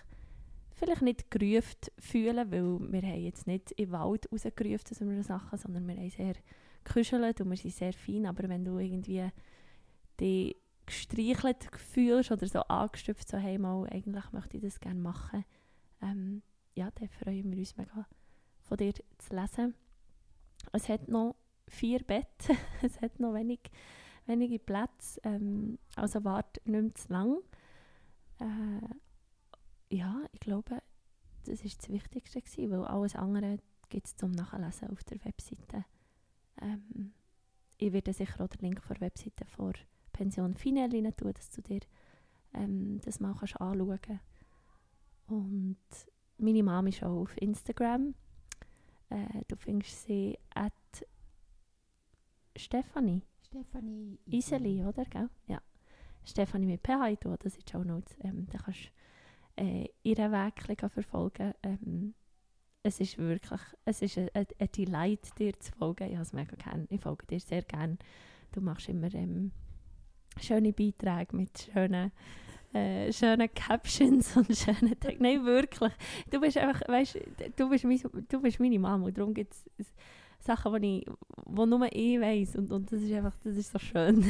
vielleicht 0.71 1.01
nicht 1.01 1.31
gerufen 1.31 1.91
fühlen, 1.99 2.51
weil 2.51 2.91
wir 2.91 3.01
haben 3.01 3.21
jetzt 3.21 3.47
nicht 3.47 3.71
im 3.73 3.91
Wald 3.91 4.31
rausgerufen 4.31 4.85
zu 4.85 4.95
solchen 4.95 5.23
Sachen, 5.23 5.57
sondern 5.57 5.87
wir 5.87 5.95
haben 5.95 6.09
sehr 6.09 6.35
gekuschelt 6.83 7.41
und 7.41 7.49
wir 7.49 7.57
sind 7.57 7.73
sehr 7.73 7.93
fein, 7.93 8.25
aber 8.25 8.49
wenn 8.49 8.65
du 8.65 8.79
irgendwie 8.79 9.29
dich 10.19 10.55
gestreichelt 10.85 11.69
fühlst 11.75 12.31
oder 12.31 12.47
so 12.47 12.59
angestüpft, 12.61 13.29
so 13.29 13.37
hey 13.37 13.57
mal, 13.57 13.87
eigentlich 13.89 14.31
möchte 14.31 14.57
ich 14.57 14.63
das 14.63 14.79
gerne 14.79 14.99
machen, 14.99 15.45
ähm, 16.01 16.41
ja, 16.75 16.89
dann 16.91 17.09
freuen 17.09 17.51
wir 17.51 17.59
uns 17.59 17.77
mega 17.77 18.07
von 18.61 18.77
dir 18.77 18.93
zu 18.93 19.35
lesen. 19.35 19.75
Es 20.71 20.89
hat 20.89 21.07
noch 21.07 21.35
vier 21.67 21.99
Betten, 21.99 22.57
es 22.81 22.99
hat 23.01 23.19
noch 23.19 23.33
wenig, 23.33 23.59
wenige 24.25 24.59
Plätze, 24.59 25.19
ähm, 25.23 25.77
also 25.95 26.23
warte 26.23 26.61
nicht 26.65 26.81
mehr 26.81 26.95
zu 26.95 27.13
lang. 27.13 27.37
Äh, 28.39 29.95
ja, 29.95 30.23
ich 30.31 30.39
glaube, 30.39 30.81
das 31.45 31.63
war 31.63 31.71
das 31.77 31.89
Wichtigste, 31.89 32.41
gewesen, 32.41 32.71
weil 32.71 32.85
alles 32.85 33.15
andere 33.15 33.59
gibt 33.89 34.07
es 34.07 34.15
zum 34.15 34.31
Nachlesen 34.31 34.89
auf 34.89 35.03
der 35.03 35.23
Webseite. 35.23 35.85
Ähm, 36.61 37.13
ich 37.77 37.93
werde 37.93 38.13
sicher 38.13 38.43
auch 38.43 38.47
den 38.47 38.61
Link 38.61 38.81
vor 38.81 38.95
der 38.95 39.07
Webseite 39.07 39.45
vor 39.45 39.73
Pension 40.13 40.55
Finelli 40.55 41.01
tun, 41.13 41.33
dass 41.33 41.49
du 41.51 41.61
dir 41.61 41.81
ähm, 42.53 43.01
das 43.03 43.19
mal 43.19 43.35
kannst 43.37 43.59
anschauen 43.59 43.99
kannst. 44.01 44.21
Und 45.27 45.77
meine 46.37 46.63
Mama 46.63 46.89
ist 46.89 47.03
auch 47.03 47.21
auf 47.21 47.41
Instagram. 47.41 48.13
Äh, 49.09 49.41
du 49.47 49.55
findest 49.55 50.05
sie 50.05 50.37
at 50.53 50.73
Stefanie. 52.55 53.23
Stefanie 53.41 54.19
Iseli, 54.25 54.83
oder? 54.83 55.05
Gell? 55.05 55.29
Ja. 55.47 55.61
Stefanie 56.23 56.67
mit 56.67 56.81
PH, 56.81 57.19
tue 57.19 57.37
das 57.37 57.57
ist 57.57 57.75
auch 57.75 57.83
noch. 57.83 58.01
Ähm, 58.21 58.47
da 58.51 58.57
kannst 58.59 58.91
du 59.57 59.63
äh, 59.63 59.89
ihren 60.03 60.31
Weg 60.31 60.91
verfolgen. 60.91 61.53
Ähm, 61.63 62.13
es 62.83 62.99
ist 62.99 63.17
wirklich, 63.17 63.61
es 63.85 64.01
ist 64.01 64.17
ein, 64.17 64.29
ein, 64.33 64.45
ein 64.59 64.71
Delight, 64.71 65.39
dir 65.39 65.57
zu 65.59 65.71
folgen. 65.73 66.07
Ich 66.07 66.13
habe 66.13 66.23
es 66.23 66.33
mega 66.33 66.55
gerne. 66.55 66.85
Ich 66.89 67.01
folge 67.01 67.25
dir 67.25 67.39
sehr 67.39 67.61
gerne. 67.61 67.97
Du 68.51 68.61
machst 68.61 68.89
immer 68.89 69.13
ähm, 69.13 69.51
schöne 70.41 70.73
Beiträge 70.73 71.35
mit 71.35 71.69
schönen, 71.73 72.11
äh, 72.73 73.11
schönen 73.11 73.53
Captions 73.53 74.35
und 74.37 74.47
schönen 74.57 74.99
Texten. 74.99 75.23
Nein, 75.23 75.45
wirklich. 75.45 75.93
Du 76.31 76.39
bist 76.39 76.57
einfach, 76.57 76.81
weißt, 76.87 77.19
du 77.55 77.69
bist, 77.69 77.83
mein, 77.85 78.01
du 78.29 78.41
bist 78.41 78.59
meine 78.59 78.79
Mama 78.79 79.05
und 79.05 79.17
darum 79.17 79.33
gibt 79.33 79.53
es 79.77 79.93
Sachen, 80.39 80.81
die, 80.81 80.99
ich, 80.99 81.05
die 81.05 81.65
nur 81.65 81.87
ich 81.91 82.19
weiß 82.19 82.55
und, 82.57 82.71
und 82.71 82.91
das 82.91 83.01
ist 83.01 83.13
einfach, 83.13 83.35
das 83.43 83.55
ist 83.55 83.71
so 83.71 83.79
schön. 83.79 84.25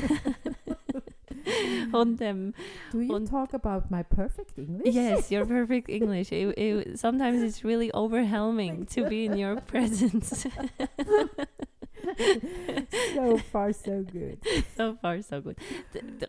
und, 1.92 2.22
ähm, 2.22 2.54
Do 2.92 3.02
you 3.02 3.16
und- 3.16 3.28
talk 3.28 3.54
about 3.54 3.90
my 3.90 4.04
perfect 4.04 4.58
English? 4.58 4.94
Yes, 4.94 5.32
your 5.32 5.46
perfect 5.46 5.90
English. 5.90 6.32
It, 6.32 6.58
it, 6.58 7.00
sometimes 7.00 7.42
it's 7.42 7.64
really 7.64 7.92
overwhelming 7.94 8.86
to 8.88 9.06
be 9.06 9.26
in 9.26 9.38
your 9.38 9.56
presence. 9.62 10.48
so 13.16 13.38
far 13.38 13.74
so 13.74 14.04
good. 14.04 14.40
so 14.78 14.96
far, 14.96 15.22
so 15.22 15.42
gut. 15.42 15.56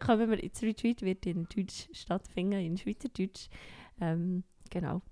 Kommen 0.00 0.30
wir 0.30 0.42
ins 0.42 0.62
Retreat, 0.62 1.02
wird 1.02 1.26
in 1.26 1.46
Deutsch 1.48 1.88
stattfinden, 1.92 2.60
in 2.60 2.76
Schweizerdeutsch. 2.76 3.48
Ähm, 4.00 4.44
genau. 4.70 5.02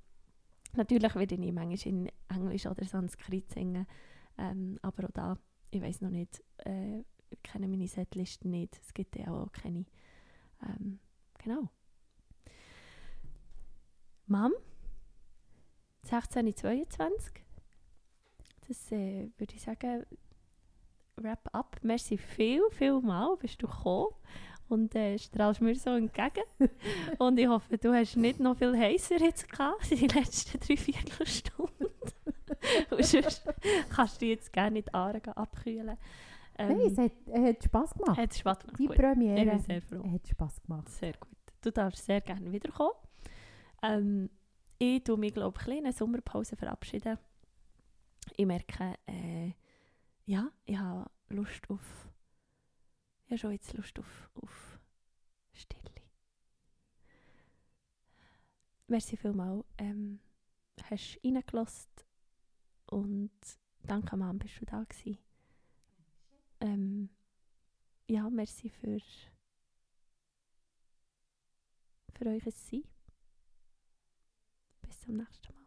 Natürlich 0.74 1.14
werde 1.14 1.34
ich 1.34 1.52
manchmal 1.52 1.78
in 1.86 2.10
Englisch 2.28 2.66
oder 2.66 2.84
Sanskrit 2.84 3.50
singen, 3.50 3.86
ähm, 4.38 4.78
aber 4.80 5.04
auch 5.04 5.12
da, 5.12 5.38
ich 5.70 5.82
weiß 5.82 6.00
noch 6.00 6.10
nicht, 6.10 6.42
äh, 6.64 7.00
ich 7.28 7.42
kenne 7.42 7.68
meine 7.68 7.88
Setliste 7.88 8.48
nicht, 8.48 8.78
es 8.80 8.94
gibt 8.94 9.16
ja 9.16 9.28
auch 9.28 9.52
keine. 9.52 9.84
Ähm, 10.62 10.98
genau. 11.38 11.68
Mom, 14.26 14.52
1622. 16.04 17.44
Das 18.68 18.92
äh, 18.92 19.30
würde 19.36 19.54
ich 19.54 19.60
sagen, 19.60 20.06
wrap 21.16 21.48
up. 21.52 21.76
Merci 21.82 22.16
viel, 22.18 22.62
viel 22.70 23.00
mal 23.00 23.36
bist 23.36 23.62
du 23.62 23.66
gekommen 23.66 24.08
und 24.68 24.94
äh, 24.94 25.18
strahlst 25.18 25.60
mir 25.60 25.74
so 25.74 25.90
entgegen. 25.90 26.44
und 27.18 27.38
ich 27.38 27.46
hoffe, 27.48 27.78
du 27.78 27.92
hast 27.92 28.16
nicht 28.16 28.40
noch 28.40 28.56
viel 28.56 28.76
heißer 28.76 29.20
jetzt 29.20 29.50
gehabt, 29.50 29.90
die 29.90 30.06
letzten 30.06 30.58
drei 30.60 30.76
Viertelstunden. 30.76 31.88
und 32.90 33.04
sonst 33.04 33.44
kannst 33.90 34.20
du 34.22 34.26
jetzt 34.26 34.52
gerne 34.52 34.78
in 34.78 34.84
die 34.84 34.94
Aare 34.94 35.20
abkühlen. 35.36 35.96
Ähm, 36.58 36.68
Hey, 36.76 36.86
es 36.86 36.98
hat, 36.98 37.12
hat 37.34 37.64
Spass 37.64 37.94
gemacht. 37.94 38.18
hat 38.18 38.34
Spaß 38.34 38.58
gemacht. 38.60 38.78
Die 38.78 38.86
Gut. 38.86 38.94
Ich 38.96 39.00
Premiere 39.02 39.44
bin 39.50 39.58
sehr 39.58 39.82
froh. 39.82 40.04
hat 40.12 40.26
Spass 40.28 40.62
gemacht. 40.62 40.88
Sehr 40.90 41.12
gut. 41.14 41.30
Du 41.60 41.70
darfst 41.70 42.04
sehr 42.04 42.20
gerne 42.20 42.50
wiederkommen. 42.52 42.92
Ähm, 43.82 44.30
ich 44.78 45.02
tue 45.04 45.16
mich, 45.16 45.32
glaube 45.32 45.58
ich, 45.60 45.66
in 45.68 45.78
eine 45.84 45.92
Sommerpause 45.92 46.56
verabschieden. 46.56 47.18
Ich 48.36 48.46
merke, 48.46 48.94
äh, 49.06 49.52
ja, 50.26 50.50
ich 50.64 50.78
habe 50.78 51.10
Lust 51.28 51.68
auf. 51.70 52.08
Ich 53.24 53.30
habe 53.32 53.38
schon 53.38 53.52
jetzt 53.52 53.72
Lust 53.74 53.98
auf, 53.98 54.30
auf 54.34 54.80
Stille. 55.52 55.82
Merci 58.86 59.16
vielmals. 59.16 59.64
Ähm, 59.78 60.20
hast 60.90 61.18
reingelassen 61.24 61.90
und 62.86 63.30
danke, 63.84 64.16
Mann, 64.16 64.38
bist 64.38 64.60
du 64.60 64.64
da 64.66 64.84
gewesen. 64.84 65.18
Ähm, 66.60 67.08
ja, 68.08 68.28
merci 68.28 68.68
für 68.68 68.98
für 72.14 72.26
euch 72.26 72.44
Sein. 72.54 72.84
Bis 74.82 75.00
zum 75.00 75.16
nächsten 75.16 75.54
Mal. 75.54 75.61